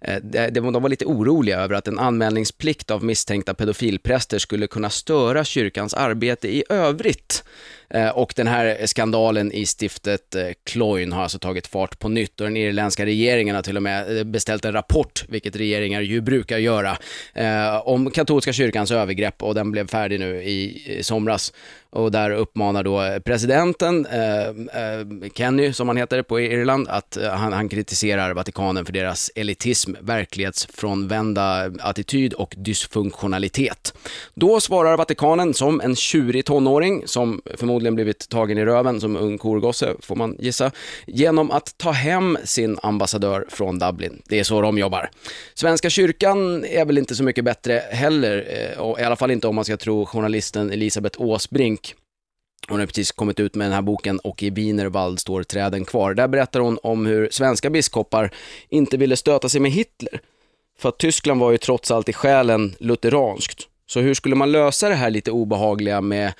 eh 0.00 0.52
de 0.52 0.72
var 0.72 0.88
lite 0.88 1.04
oroliga 1.04 1.60
över 1.60 1.74
att 1.74 1.88
en 1.88 1.98
anmälningsplikt 1.98 2.90
av 2.90 3.04
misstänkta 3.04 3.54
pedofilpräster 3.54 4.38
skulle 4.38 4.66
kunna 4.66 4.90
störa 4.90 5.44
kyrkans 5.44 5.94
arbete 5.94 6.48
i 6.48 6.64
övrigt. 6.68 7.44
Eh, 7.94 8.08
och 8.08 8.32
den 8.36 8.46
här 8.46 8.86
skandalen 8.86 9.52
i 9.52 9.66
stiftet 9.66 10.34
eh, 10.34 10.46
Cloyne 10.64 11.14
har 11.14 11.22
alltså 11.22 11.38
tagit 11.38 11.66
fart 11.66 11.98
på 11.98 12.08
nytt 12.08 12.40
och 12.40 12.46
den 12.46 12.56
irländska 12.56 13.06
regeringen 13.06 13.54
har 13.54 13.62
till 13.62 13.76
och 13.76 13.82
med 13.82 14.18
eh, 14.18 14.24
beställt 14.24 14.64
en 14.64 14.72
rapport, 14.72 15.24
vilket 15.28 15.56
regeringar 15.56 16.00
ju 16.00 16.20
brukar 16.20 16.58
göra, 16.58 16.98
om 17.84 18.10
katolska 18.10 18.52
kyrkans 18.52 18.90
övergrepp 18.90 19.42
och 19.42 19.54
den 19.54 19.72
blev 19.72 19.86
färdig 19.86 20.20
nu 20.20 20.42
i 20.42 20.98
somras. 21.02 21.52
Och 21.92 22.10
där 22.10 22.30
uppmanar 22.30 22.82
då 22.82 23.02
eh, 23.02 23.18
presidenten, 23.18 24.06
eh, 24.06 24.46
eh, 24.48 25.06
Kenny 25.34 25.72
som 25.72 25.88
han 25.88 25.96
heter 25.96 26.22
på 26.22 26.40
Irland, 26.40 26.88
att 26.88 27.18
han, 27.30 27.52
han 27.52 27.68
kritiserar 27.68 28.34
Vatikanen 28.34 28.84
för 28.84 28.92
deras 28.92 29.30
elitism, 29.34 29.94
verklighetsfrånvända 30.00 31.70
attityd 31.80 32.32
och 32.32 32.54
dysfunktionalitet. 32.56 33.94
Då 34.34 34.60
svarar 34.60 34.96
Vatikanen 34.96 35.54
som 35.54 35.80
en 35.80 35.96
tjurig 35.96 36.44
tonåring 36.44 37.02
som 37.06 37.42
förmodligen 37.56 37.94
blivit 37.94 38.28
tagen 38.28 38.58
i 38.58 38.64
röven 38.64 39.00
som 39.00 39.16
ung 39.16 39.38
korgosse, 39.38 39.94
får 40.00 40.16
man 40.16 40.36
gissa, 40.38 40.70
genom 41.06 41.50
att 41.50 41.78
ta 41.78 41.90
hem 41.90 42.38
sin 42.44 42.78
ambassadör 42.82 43.46
från 43.48 43.78
Dublin. 43.78 44.22
Det 44.28 44.38
är 44.40 44.44
så 44.44 44.60
de 44.60 44.78
jobbar. 44.78 45.10
Svenska 45.54 45.90
kyrkan 45.90 46.64
är 46.64 46.84
väl 46.84 46.98
inte 46.98 47.14
så 47.14 47.24
mycket 47.24 47.44
bättre 47.44 47.82
heller, 47.90 48.46
eh, 48.48 48.80
och 48.80 49.00
i 49.00 49.02
alla 49.02 49.16
fall 49.16 49.30
inte 49.30 49.48
om 49.48 49.54
man 49.54 49.64
ska 49.64 49.76
tro 49.76 50.06
journalisten 50.06 50.70
Elisabeth 50.70 51.20
Åsbrink. 51.20 51.81
Hon 52.68 52.80
har 52.80 52.86
precis 52.86 53.12
kommit 53.12 53.40
ut 53.40 53.54
med 53.54 53.66
den 53.66 53.72
här 53.72 53.82
boken 53.82 54.18
och 54.18 54.42
i 54.42 54.50
Wienerwald 54.50 55.20
står 55.20 55.42
träden 55.42 55.84
kvar. 55.84 56.14
Där 56.14 56.28
berättar 56.28 56.60
hon 56.60 56.78
om 56.82 57.06
hur 57.06 57.28
svenska 57.30 57.70
biskopar 57.70 58.30
inte 58.68 58.96
ville 58.96 59.16
stöta 59.16 59.48
sig 59.48 59.60
med 59.60 59.70
Hitler. 59.70 60.20
För 60.78 60.88
att 60.88 60.98
Tyskland 60.98 61.40
var 61.40 61.50
ju 61.50 61.58
trots 61.58 61.90
allt 61.90 62.08
i 62.08 62.12
själen 62.12 62.74
lutheranskt. 62.78 63.68
Så 63.86 64.00
hur 64.00 64.14
skulle 64.14 64.34
man 64.34 64.52
lösa 64.52 64.88
det 64.88 64.94
här 64.94 65.10
lite 65.10 65.30
obehagliga 65.30 66.00
med 66.00 66.32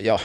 ja, 0.00 0.20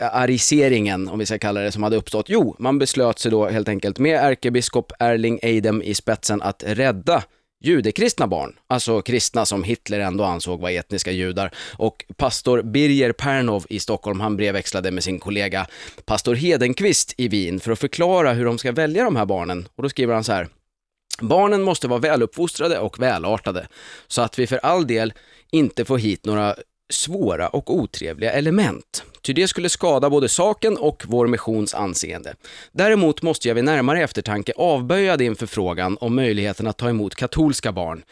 ariseringen, 0.00 1.08
om 1.08 1.18
vi 1.18 1.26
ska 1.26 1.38
kalla 1.38 1.60
det, 1.60 1.72
som 1.72 1.82
hade 1.82 1.96
uppstått? 1.96 2.28
Jo, 2.28 2.56
man 2.58 2.78
beslöt 2.78 3.18
sig 3.18 3.30
då 3.30 3.48
helt 3.48 3.68
enkelt 3.68 3.98
med 3.98 4.16
ärkebiskop 4.16 4.92
Erling 4.98 5.38
Eidem 5.42 5.82
i 5.82 5.94
spetsen 5.94 6.42
att 6.42 6.64
rädda 6.66 7.22
judekristna 7.62 8.26
barn, 8.26 8.56
alltså 8.66 9.02
kristna 9.02 9.46
som 9.46 9.64
Hitler 9.64 10.00
ändå 10.00 10.24
ansåg 10.24 10.60
var 10.60 10.70
etniska 10.70 11.10
judar. 11.10 11.50
Och 11.76 12.04
pastor 12.16 12.62
Birger 12.62 13.12
Pernov 13.12 13.66
i 13.68 13.80
Stockholm, 13.80 14.20
han 14.20 14.36
brevväxlade 14.36 14.90
med 14.90 15.04
sin 15.04 15.18
kollega 15.18 15.66
pastor 16.04 16.34
Hedenqvist 16.34 17.14
i 17.16 17.28
Wien 17.28 17.60
för 17.60 17.72
att 17.72 17.78
förklara 17.78 18.32
hur 18.32 18.44
de 18.44 18.58
ska 18.58 18.72
välja 18.72 19.04
de 19.04 19.16
här 19.16 19.26
barnen. 19.26 19.68
Och 19.76 19.82
då 19.82 19.88
skriver 19.88 20.14
han 20.14 20.24
så 20.24 20.32
här. 20.32 20.48
Barnen 21.20 21.62
måste 21.62 21.88
vara 21.88 22.00
väluppfostrade 22.00 22.78
och 22.78 23.02
välartade, 23.02 23.68
så 24.08 24.22
att 24.22 24.38
vi 24.38 24.46
för 24.46 24.58
all 24.58 24.86
del 24.86 25.12
inte 25.50 25.84
får 25.84 25.98
hit 25.98 26.26
några 26.26 26.56
svåra 26.92 27.48
och 27.48 27.74
otrevliga 27.74 28.32
element, 28.32 29.04
ty 29.22 29.32
det 29.32 29.48
skulle 29.48 29.68
skada 29.68 30.10
både 30.10 30.28
saken 30.28 30.76
och 30.76 31.02
vår 31.06 31.26
missions 31.26 31.74
anseende. 31.74 32.34
Däremot 32.72 33.22
måste 33.22 33.48
jag 33.48 33.54
vid 33.54 33.64
närmare 33.64 34.02
eftertanke 34.02 34.52
avböja 34.56 35.16
din 35.16 35.36
förfrågan 35.36 35.98
om 36.00 36.14
möjligheten 36.14 36.66
att 36.66 36.78
ta 36.78 36.88
emot 36.88 37.14
katolska 37.14 37.72
barn. 37.72 38.02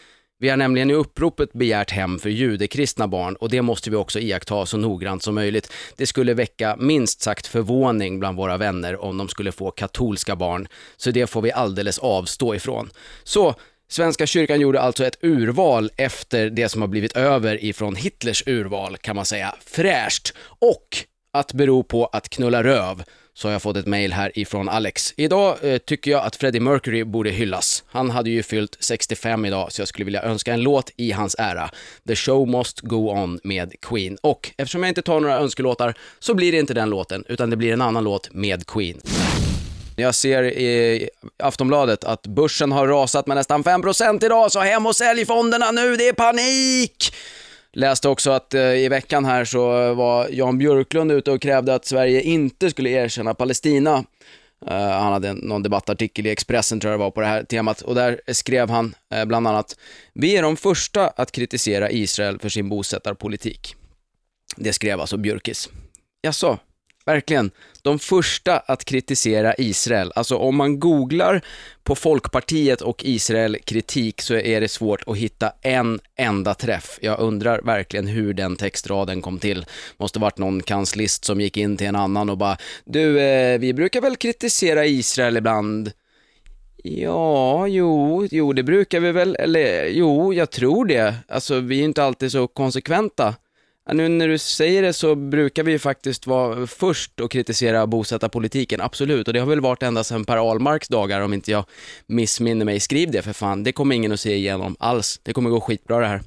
Vi 0.43 0.49
har 0.49 0.57
nämligen 0.57 0.91
i 0.91 0.95
uppropet 0.95 1.53
begärt 1.53 1.91
hem 1.91 2.19
för 2.19 2.31
judekristna 2.31 3.09
barn 3.09 3.37
och 3.37 3.51
det 3.51 3.63
måste 3.63 3.91
vi 3.91 3.97
också 3.97 4.19
iaktta 4.19 4.67
så 4.67 4.77
noggrant 4.77 5.23
som 5.23 5.35
möjligt. 5.35 5.73
Det 5.97 6.07
skulle 6.07 6.35
väcka 6.35 6.77
minst 6.79 7.23
sagt 7.23 7.47
förvåning 7.47 8.21
bland 8.21 8.37
våra 8.37 8.57
vänner 8.57 9.05
om 9.05 9.19
de 9.19 9.29
skulle 9.29 9.53
få 9.53 9.71
katolska 9.71 10.37
barn, 10.37 10.69
så 10.97 11.11
det 11.11 11.27
får 11.27 11.43
vi 11.43 11.53
alldeles 11.53 11.99
avstå 11.99 12.55
ifrån. 12.55 12.91
Så 13.25 13.55
Svenska 13.93 14.27
kyrkan 14.27 14.61
gjorde 14.61 14.81
alltså 14.81 15.05
ett 15.05 15.19
urval 15.23 15.91
efter 15.97 16.51
det 16.51 16.69
som 16.69 16.81
har 16.81 16.89
blivit 16.89 17.17
över 17.17 17.65
ifrån 17.65 17.97
Hitlers 17.97 18.43
urval, 18.47 18.97
kan 18.97 19.17
man 19.17 19.25
säga. 19.25 19.55
Fräscht! 19.67 20.33
Och 20.59 20.87
att 21.33 21.53
bero 21.53 21.83
på 21.83 22.07
att 22.07 22.29
knulla 22.29 22.63
röv 22.63 23.03
så 23.35 23.49
har 23.49 23.53
jag 23.53 23.63
fått 23.63 23.77
ett 23.77 23.87
mail 23.87 24.13
här 24.13 24.39
ifrån 24.39 24.69
Alex. 24.69 25.15
Idag 25.17 25.57
eh, 25.63 25.79
tycker 25.79 26.11
jag 26.11 26.25
att 26.25 26.37
Freddie 26.37 26.61
Mercury 26.61 27.05
borde 27.05 27.31
hyllas. 27.31 27.85
Han 27.87 28.11
hade 28.11 28.31
ju 28.31 28.43
fyllt 28.43 28.77
65 28.81 29.45
idag, 29.45 29.73
så 29.73 29.81
jag 29.81 29.89
skulle 29.89 30.05
vilja 30.05 30.23
önska 30.23 30.53
en 30.55 30.63
låt 30.63 30.91
i 30.97 31.13
hans 31.13 31.37
ära. 31.39 31.71
The 32.09 32.17
show 32.17 32.49
must 32.49 32.81
go 32.81 33.11
on 33.11 33.41
med 33.45 33.75
Queen. 33.83 34.17
Och 34.23 34.51
eftersom 34.57 34.83
jag 34.83 34.91
inte 34.91 35.03
tar 35.03 35.21
några 35.21 35.39
önskelåtar 35.39 35.95
så 36.19 36.35
blir 36.35 36.53
det 36.53 36.59
inte 36.59 36.75
den 36.75 36.91
låten, 36.91 37.25
utan 37.29 37.51
det 37.51 37.57
blir 37.57 37.73
en 37.73 37.83
annan 37.83 38.05
låt 38.05 38.35
med 38.35 38.67
Queen. 38.67 39.01
Jag 40.01 40.15
ser 40.15 40.43
i 40.43 41.09
Aftonbladet 41.39 42.05
att 42.05 42.27
börsen 42.27 42.73
har 42.73 42.89
rasat 42.89 43.27
med 43.27 43.37
nästan 43.37 43.65
5% 43.65 44.25
idag, 44.25 44.53
så 44.53 44.61
hem 44.61 44.87
och 44.87 44.97
sälj 44.97 45.27
fonderna 45.27 45.71
nu, 45.71 45.97
det 45.97 46.09
är 46.09 46.13
panik! 46.13 47.15
Läste 47.73 48.09
också 48.09 48.31
att 48.31 48.55
eh, 48.55 48.63
i 48.63 48.89
veckan 48.89 49.25
här 49.25 49.45
så 49.45 49.95
var 49.95 50.29
Jan 50.31 50.59
Björklund 50.59 51.13
ute 51.13 51.31
och 51.31 51.43
krävde 51.43 51.75
att 51.75 51.85
Sverige 51.85 52.23
inte 52.23 52.71
skulle 52.71 52.91
erkänna 52.91 53.35
Palestina. 53.35 54.05
Eh, 54.67 54.91
han 54.91 55.13
hade 55.13 55.33
någon 55.33 55.63
debattartikel 55.63 56.27
i 56.27 56.31
Expressen 56.31 56.81
tror 56.81 56.91
jag 56.91 57.01
det 57.01 57.05
var 57.05 57.11
på 57.11 57.21
det 57.21 57.27
här 57.27 57.45
temat 57.45 57.81
och 57.81 57.95
där 57.95 58.21
skrev 58.33 58.71
han 58.71 58.95
eh, 59.15 59.25
bland 59.25 59.49
annat 59.49 59.77
Vi 60.13 60.37
är 60.37 60.43
de 60.43 60.57
första 60.57 61.09
att 61.09 61.33
kritisera 61.33 61.91
Israel 61.91 62.39
för 62.39 62.49
sin 62.49 62.69
bosättarpolitik. 62.69 63.75
Det 64.57 64.73
skrev 64.73 65.01
alltså 65.01 65.17
Björkis. 65.17 65.69
Jaså, 66.23 66.59
Verkligen. 67.11 67.51
De 67.83 67.99
första 67.99 68.59
att 68.59 68.85
kritisera 68.85 69.55
Israel. 69.59 70.13
Alltså 70.15 70.37
om 70.37 70.57
man 70.57 70.81
googlar 70.81 71.41
på 71.85 71.95
Folkpartiet 71.95 72.81
och 72.81 73.05
Israel 73.05 73.57
kritik 73.65 74.21
så 74.21 74.35
är 74.35 74.61
det 74.61 74.69
svårt 74.69 75.03
att 75.07 75.17
hitta 75.17 75.53
en 75.63 76.01
enda 76.17 76.55
träff. 76.55 76.99
Jag 77.03 77.21
undrar 77.21 77.61
verkligen 77.63 78.07
hur 78.07 78.35
den 78.35 78.57
textraden 78.57 79.23
kom 79.23 79.39
till. 79.39 79.67
Måste 79.97 80.19
varit 80.19 80.39
någon 80.39 80.63
kanslist 80.63 81.25
som 81.25 81.41
gick 81.41 81.57
in 81.57 81.77
till 81.77 81.87
en 81.87 81.97
annan 81.97 82.31
och 82.31 82.39
bara 82.39 82.57
Du, 82.85 83.21
eh, 83.21 83.59
vi 83.59 83.75
brukar 83.75 84.01
väl 84.01 84.17
kritisera 84.17 84.87
Israel 84.87 85.37
ibland? 85.37 85.93
Ja, 86.83 87.67
jo, 87.67 88.27
jo, 88.31 88.53
det 88.53 88.63
brukar 88.63 89.01
vi 89.01 89.13
väl, 89.13 89.37
eller 89.37 89.87
jo, 89.87 90.35
jag 90.35 90.51
tror 90.51 90.85
det. 90.85 91.15
Alltså, 91.29 91.61
vi 91.61 91.81
är 91.81 91.85
inte 91.85 92.05
alltid 92.05 92.33
så 92.33 92.47
konsekventa. 92.47 93.35
Ja, 93.87 93.95
nu 93.95 94.09
när 94.09 94.29
du 94.29 94.39
säger 94.39 94.83
det 94.83 94.93
så 94.93 95.15
brukar 95.15 95.63
vi 95.63 95.73
ju 95.73 95.79
faktiskt 95.79 96.27
vara 96.27 96.67
först 96.67 97.21
och 97.21 97.31
kritisera 97.31 97.87
bosättarpolitiken, 97.87 98.81
absolut. 98.81 99.29
Och 99.29 99.35
det 99.35 99.41
har 99.41 99.47
väl 99.47 99.61
varit 99.61 99.83
ända 99.83 100.05
sedan 100.05 100.25
Per 100.25 100.37
Ahlmarks 100.37 100.89
dagar, 100.89 101.21
om 101.21 101.35
inte 101.35 101.51
jag 101.51 101.65
missminner 102.07 102.65
mig. 102.65 102.81
Skriv 102.81 103.11
det 103.11 103.23
för 103.23 103.33
fan, 103.33 103.63
det 103.63 103.73
kommer 103.73 103.95
ingen 103.95 104.13
att 104.13 104.21
se 104.21 104.35
igenom 104.35 104.77
alls. 104.79 105.21
Det 105.23 105.33
kommer 105.33 105.51
gå 105.51 105.61
skitbra 105.61 105.99
det 105.99 106.07
här. 106.07 106.21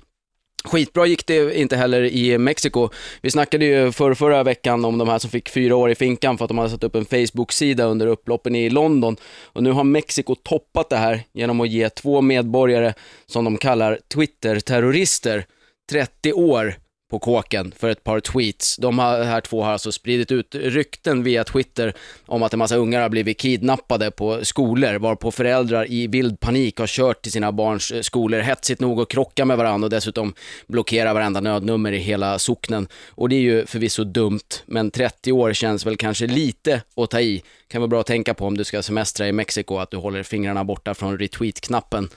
Skitbra 0.63 1.05
gick 1.05 1.27
det 1.27 1.59
inte 1.59 1.75
heller 1.75 2.03
i 2.03 2.37
Mexiko. 2.37 2.89
Vi 3.21 3.31
snackade 3.31 3.65
ju 3.65 3.91
för 3.91 4.13
förra 4.13 4.43
veckan 4.43 4.85
om 4.85 4.97
de 4.97 5.09
här 5.09 5.19
som 5.19 5.29
fick 5.29 5.49
fyra 5.49 5.75
år 5.75 5.91
i 5.91 5.95
finkan 5.95 6.37
för 6.37 6.45
att 6.45 6.49
de 6.49 6.57
hade 6.57 6.69
satt 6.69 6.83
upp 6.83 6.95
en 6.95 7.05
Facebook-sida 7.05 7.85
under 7.85 8.07
upploppen 8.07 8.55
i 8.55 8.69
London. 8.69 9.17
Och 9.43 9.63
nu 9.63 9.71
har 9.71 9.83
Mexiko 9.83 10.35
toppat 10.35 10.89
det 10.89 10.97
här 10.97 11.23
genom 11.33 11.61
att 11.61 11.69
ge 11.69 11.89
två 11.89 12.21
medborgare, 12.21 12.93
som 13.25 13.45
de 13.45 13.57
kallar 13.57 13.99
Twitter-terrorister, 14.13 15.45
30 15.91 16.33
år 16.33 16.75
på 17.14 17.20
kåken 17.20 17.74
för 17.80 17.89
ett 17.89 18.03
par 18.03 18.20
tweets. 18.20 18.78
De 18.78 18.99
här 18.99 19.41
två 19.41 19.64
har 19.64 19.72
alltså 19.72 19.91
spridit 19.91 20.32
ut 20.32 20.55
rykten 20.55 21.24
via 21.24 21.43
Twitter 21.43 21.93
om 22.26 22.43
att 22.43 22.53
en 22.53 22.59
massa 22.59 22.76
ungar 22.76 23.01
har 23.01 23.09
blivit 23.09 23.38
kidnappade 23.38 24.11
på 24.11 24.45
skolor, 24.45 24.99
varpå 24.99 25.32
föräldrar 25.32 25.91
i 25.91 26.07
vild 26.07 26.39
panik 26.39 26.80
har 26.80 26.88
kört 26.88 27.22
till 27.22 27.32
sina 27.32 27.51
barns 27.51 27.91
eh, 27.91 28.01
skolor, 28.01 28.39
hetsigt 28.39 28.82
nog 28.82 28.99
och 28.99 29.11
krocka 29.11 29.45
med 29.45 29.57
varandra 29.57 29.86
och 29.86 29.89
dessutom 29.89 30.34
blockera 30.68 31.14
varenda 31.14 31.41
nödnummer 31.41 31.91
i 31.91 31.97
hela 31.97 32.39
socknen. 32.39 32.88
Och 33.09 33.30
det 33.30 33.36
är 33.36 33.41
ju 33.41 33.66
förvisso 33.66 34.03
dumt, 34.03 34.64
men 34.66 34.91
30 34.91 35.32
år 35.32 35.53
känns 35.53 35.86
väl 35.86 35.97
kanske 35.97 36.28
lite 36.28 36.82
att 36.95 37.09
ta 37.09 37.20
i. 37.20 37.43
Kan 37.68 37.82
vara 37.82 37.89
bra 37.89 37.99
att 37.99 38.07
tänka 38.07 38.34
på 38.34 38.45
om 38.45 38.57
du 38.57 38.64
ska 38.64 38.82
semestra 38.82 39.28
i 39.28 39.32
Mexiko, 39.32 39.78
att 39.78 39.91
du 39.91 39.97
håller 39.97 40.24
fingrarna 40.24 40.64
borta 40.64 40.93
från 40.93 41.18
retweet-knappen. 41.18 42.09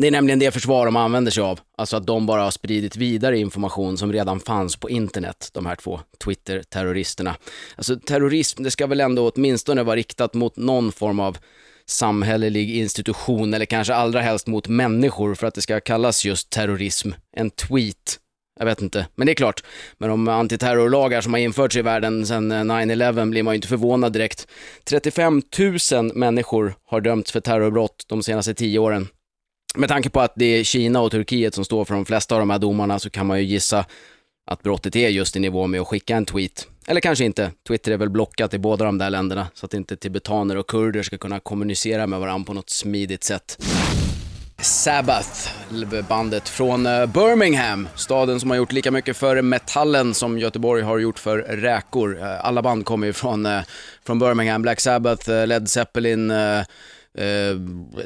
Det 0.00 0.06
är 0.06 0.10
nämligen 0.10 0.38
det 0.38 0.50
försvar 0.50 0.86
de 0.86 0.96
använder 0.96 1.30
sig 1.30 1.42
av, 1.42 1.60
alltså 1.78 1.96
att 1.96 2.06
de 2.06 2.26
bara 2.26 2.42
har 2.42 2.50
spridit 2.50 2.96
vidare 2.96 3.38
information 3.38 3.98
som 3.98 4.12
redan 4.12 4.40
fanns 4.40 4.76
på 4.76 4.90
internet, 4.90 5.50
de 5.52 5.66
här 5.66 5.76
två 5.76 6.00
Twitter-terroristerna. 6.24 7.36
Alltså 7.76 7.96
terrorism, 7.96 8.62
det 8.62 8.70
ska 8.70 8.86
väl 8.86 9.00
ändå 9.00 9.30
åtminstone 9.30 9.82
vara 9.82 9.96
riktat 9.96 10.34
mot 10.34 10.56
någon 10.56 10.92
form 10.92 11.20
av 11.20 11.38
samhällelig 11.86 12.76
institution 12.76 13.54
eller 13.54 13.66
kanske 13.66 13.94
allra 13.94 14.20
helst 14.20 14.46
mot 14.46 14.68
människor 14.68 15.34
för 15.34 15.46
att 15.46 15.54
det 15.54 15.62
ska 15.62 15.80
kallas 15.80 16.24
just 16.24 16.50
terrorism. 16.50 17.10
En 17.36 17.50
tweet, 17.50 18.18
jag 18.58 18.66
vet 18.66 18.82
inte, 18.82 19.06
men 19.14 19.26
det 19.26 19.32
är 19.32 19.34
klart. 19.34 19.64
Med 19.98 20.08
de 20.08 20.28
antiterrorlagar 20.28 21.20
som 21.20 21.32
har 21.32 21.40
införts 21.40 21.76
i 21.76 21.82
världen 21.82 22.26
sedan 22.26 22.52
eh, 22.52 22.54
9-11 22.54 23.30
blir 23.30 23.42
man 23.42 23.54
ju 23.54 23.56
inte 23.56 23.68
förvånad 23.68 24.12
direkt. 24.12 24.48
35 24.84 25.42
000 25.92 26.12
människor 26.14 26.74
har 26.84 27.00
dömts 27.00 27.32
för 27.32 27.40
terrorbrott 27.40 28.04
de 28.08 28.22
senaste 28.22 28.54
tio 28.54 28.78
åren. 28.78 29.08
Med 29.74 29.88
tanke 29.88 30.10
på 30.10 30.20
att 30.20 30.32
det 30.36 30.44
är 30.44 30.64
Kina 30.64 31.00
och 31.00 31.10
Turkiet 31.10 31.54
som 31.54 31.64
står 31.64 31.84
för 31.84 31.94
de 31.94 32.04
flesta 32.04 32.34
av 32.34 32.40
de 32.40 32.50
här 32.50 32.58
domarna 32.58 32.98
så 32.98 33.10
kan 33.10 33.26
man 33.26 33.38
ju 33.38 33.44
gissa 33.44 33.84
att 34.46 34.62
brottet 34.62 34.96
är 34.96 35.08
just 35.08 35.36
i 35.36 35.40
nivå 35.40 35.66
med 35.66 35.80
att 35.80 35.88
skicka 35.88 36.16
en 36.16 36.26
tweet. 36.26 36.66
Eller 36.86 37.00
kanske 37.00 37.24
inte. 37.24 37.52
Twitter 37.68 37.92
är 37.92 37.96
väl 37.96 38.10
blockat 38.10 38.54
i 38.54 38.58
båda 38.58 38.84
de 38.84 38.98
där 38.98 39.10
länderna 39.10 39.46
så 39.54 39.66
att 39.66 39.74
inte 39.74 39.96
tibetaner 39.96 40.56
och 40.56 40.66
kurder 40.66 41.02
ska 41.02 41.18
kunna 41.18 41.40
kommunicera 41.40 42.06
med 42.06 42.20
varandra 42.20 42.46
på 42.46 42.54
något 42.54 42.70
smidigt 42.70 43.24
sätt. 43.24 43.58
Sabbath, 44.60 45.50
bandet 46.08 46.48
från 46.48 46.86
eh, 46.86 47.06
Birmingham, 47.06 47.88
staden 47.94 48.40
som 48.40 48.50
har 48.50 48.56
gjort 48.56 48.72
lika 48.72 48.90
mycket 48.90 49.16
för 49.16 49.42
metallen 49.42 50.14
som 50.14 50.38
Göteborg 50.38 50.82
har 50.82 50.98
gjort 50.98 51.18
för 51.18 51.38
räkor. 51.38 52.20
Eh, 52.20 52.44
alla 52.44 52.62
band 52.62 52.84
kommer 52.84 53.06
ju 53.06 53.12
från, 53.12 53.46
eh, 53.46 53.60
från 54.06 54.18
Birmingham, 54.18 54.62
Black 54.62 54.80
Sabbath, 54.80 55.30
Led 55.30 55.68
Zeppelin, 55.68 56.32
Eh, 57.18 57.56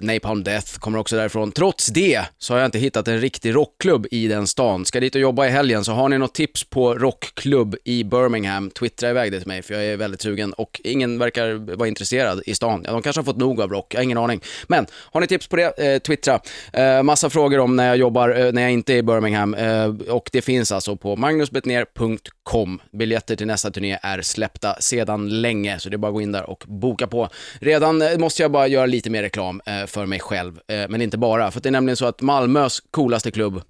Napalm 0.00 0.44
Death 0.44 0.78
kommer 0.78 0.98
också 0.98 1.16
därifrån. 1.16 1.52
Trots 1.52 1.86
det 1.86 2.24
så 2.38 2.54
har 2.54 2.58
jag 2.58 2.66
inte 2.66 2.78
hittat 2.78 3.08
en 3.08 3.20
riktig 3.20 3.54
rockklubb 3.54 4.06
i 4.10 4.28
den 4.28 4.46
stan. 4.46 4.84
Ska 4.84 5.00
dit 5.00 5.14
och 5.14 5.20
jobba 5.20 5.46
i 5.46 5.50
helgen, 5.50 5.84
så 5.84 5.92
har 5.92 6.08
ni 6.08 6.18
något 6.18 6.34
tips 6.34 6.64
på 6.64 6.94
rockklubb 6.94 7.76
i 7.84 8.04
Birmingham, 8.04 8.70
twittra 8.70 9.10
iväg 9.10 9.32
det 9.32 9.38
till 9.38 9.48
mig 9.48 9.62
för 9.62 9.74
jag 9.74 9.84
är 9.84 9.96
väldigt 9.96 10.22
sugen 10.22 10.52
och 10.52 10.80
ingen 10.84 11.18
verkar 11.18 11.76
vara 11.76 11.88
intresserad 11.88 12.42
i 12.46 12.54
stan. 12.54 12.82
Ja, 12.84 12.92
de 12.92 13.02
kanske 13.02 13.20
har 13.20 13.24
fått 13.24 13.36
nog 13.36 13.60
av 13.60 13.70
rock, 13.70 13.94
jag 13.94 13.98
har 13.98 14.04
ingen 14.04 14.18
aning. 14.18 14.40
Men 14.66 14.86
har 14.92 15.20
ni 15.20 15.26
tips 15.26 15.46
på 15.46 15.56
det, 15.56 15.78
eh, 15.78 15.98
twittra. 15.98 16.40
Eh, 16.72 17.02
massa 17.02 17.30
frågor 17.30 17.58
om 17.58 17.76
när 17.76 17.86
jag 17.86 17.96
jobbar, 17.96 18.28
eh, 18.28 18.52
när 18.52 18.62
jag 18.62 18.70
inte 18.70 18.94
är 18.94 18.96
i 18.96 19.02
Birmingham 19.02 19.54
eh, 19.54 19.94
och 20.08 20.30
det 20.32 20.42
finns 20.42 20.72
alltså 20.72 20.96
på 20.96 21.16
magnusbetner.com. 21.16 22.80
Biljetter 22.92 23.36
till 23.36 23.46
nästa 23.46 23.70
turné 23.70 23.98
är 24.02 24.22
släppta 24.22 24.76
sedan 24.80 25.40
länge, 25.40 25.78
så 25.78 25.88
det 25.88 25.96
är 25.96 25.98
bara 25.98 26.08
att 26.08 26.14
gå 26.14 26.20
in 26.20 26.32
där 26.32 26.50
och 26.50 26.64
boka 26.66 27.06
på. 27.06 27.28
Redan 27.60 28.02
eh, 28.02 28.18
måste 28.18 28.42
jag 28.42 28.50
bara 28.50 28.66
göra 28.66 28.86
lite 28.94 29.10
mer 29.10 29.22
reklam 29.22 29.60
eh, 29.66 29.86
för 29.86 30.06
mig 30.06 30.20
själv, 30.20 30.60
eh, 30.68 30.88
men 30.88 31.02
inte 31.02 31.18
bara. 31.18 31.50
För 31.50 31.60
det 31.60 31.68
är 31.68 31.70
nämligen 31.70 31.96
så 31.96 32.06
att 32.06 32.22
Malmös 32.22 32.82
coolaste 32.90 33.30
klubb 33.30 33.62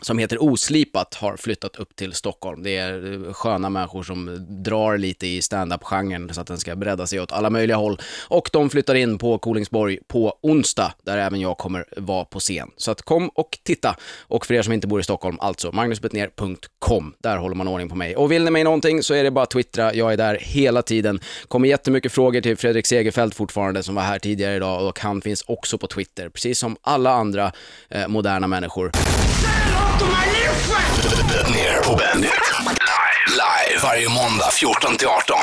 som 0.00 0.18
heter 0.18 0.42
Oslipat 0.42 1.14
har 1.14 1.36
flyttat 1.36 1.76
upp 1.76 1.96
till 1.96 2.12
Stockholm. 2.12 2.62
Det 2.62 2.76
är 2.76 3.26
eh, 3.26 3.32
sköna 3.32 3.70
människor 3.70 4.02
som 4.02 4.46
drar 4.48 4.98
lite 4.98 5.26
i 5.26 5.42
standup-genren 5.42 6.34
så 6.34 6.40
att 6.40 6.46
den 6.46 6.58
ska 6.58 6.76
bredda 6.76 7.06
sig 7.06 7.20
åt 7.20 7.32
alla 7.32 7.50
möjliga 7.50 7.76
håll. 7.76 8.00
Och 8.28 8.50
de 8.52 8.70
flyttar 8.70 8.94
in 8.94 9.18
på 9.18 9.38
Kolingsborg 9.38 9.98
på 10.08 10.38
onsdag, 10.40 10.92
där 11.04 11.18
även 11.18 11.40
jag 11.40 11.58
kommer 11.58 11.84
vara 11.96 12.24
på 12.24 12.40
scen. 12.40 12.70
Så 12.76 12.90
att 12.90 13.02
kom 13.02 13.28
och 13.28 13.58
titta. 13.62 13.96
Och 14.20 14.46
för 14.46 14.54
er 14.54 14.62
som 14.62 14.72
inte 14.72 14.86
bor 14.86 15.00
i 15.00 15.02
Stockholm, 15.02 15.36
alltså 15.40 15.72
magnusbetner.com. 15.72 17.14
Där 17.18 17.36
håller 17.36 17.54
man 17.54 17.68
ordning 17.68 17.88
på 17.88 17.96
mig. 17.96 18.16
Och 18.16 18.32
vill 18.32 18.44
ni 18.44 18.50
mig 18.50 18.64
någonting 18.64 19.02
så 19.02 19.14
är 19.14 19.24
det 19.24 19.30
bara 19.30 19.42
att 19.42 19.50
twittra. 19.50 19.94
Jag 19.94 20.12
är 20.12 20.16
där 20.16 20.38
hela 20.40 20.82
tiden. 20.82 21.20
Kommer 21.48 21.68
jättemycket 21.68 22.12
frågor 22.12 22.40
till 22.40 22.56
Fredrik 22.56 22.86
Segerfeldt 22.86 23.36
fortfarande, 23.36 23.82
som 23.82 23.94
var 23.94 24.02
här 24.02 24.18
tidigare 24.18 24.56
idag. 24.56 24.88
Och 24.88 25.00
han 25.00 25.22
finns 25.22 25.44
också 25.46 25.78
på 25.78 25.86
Twitter, 25.86 26.28
precis 26.28 26.58
som 26.58 26.76
alla 26.82 27.10
andra 27.10 27.52
eh, 27.88 28.08
moderna 28.08 28.46
människor. 28.46 28.92
Ner 31.08 31.82
på 31.82 31.96
Bandit. 31.96 32.30
Live. 32.64 33.28
Live 33.28 33.80
varje 33.82 34.08
måndag 34.08 34.50
14 34.52 34.96
till 34.96 35.08
18. 35.08 35.36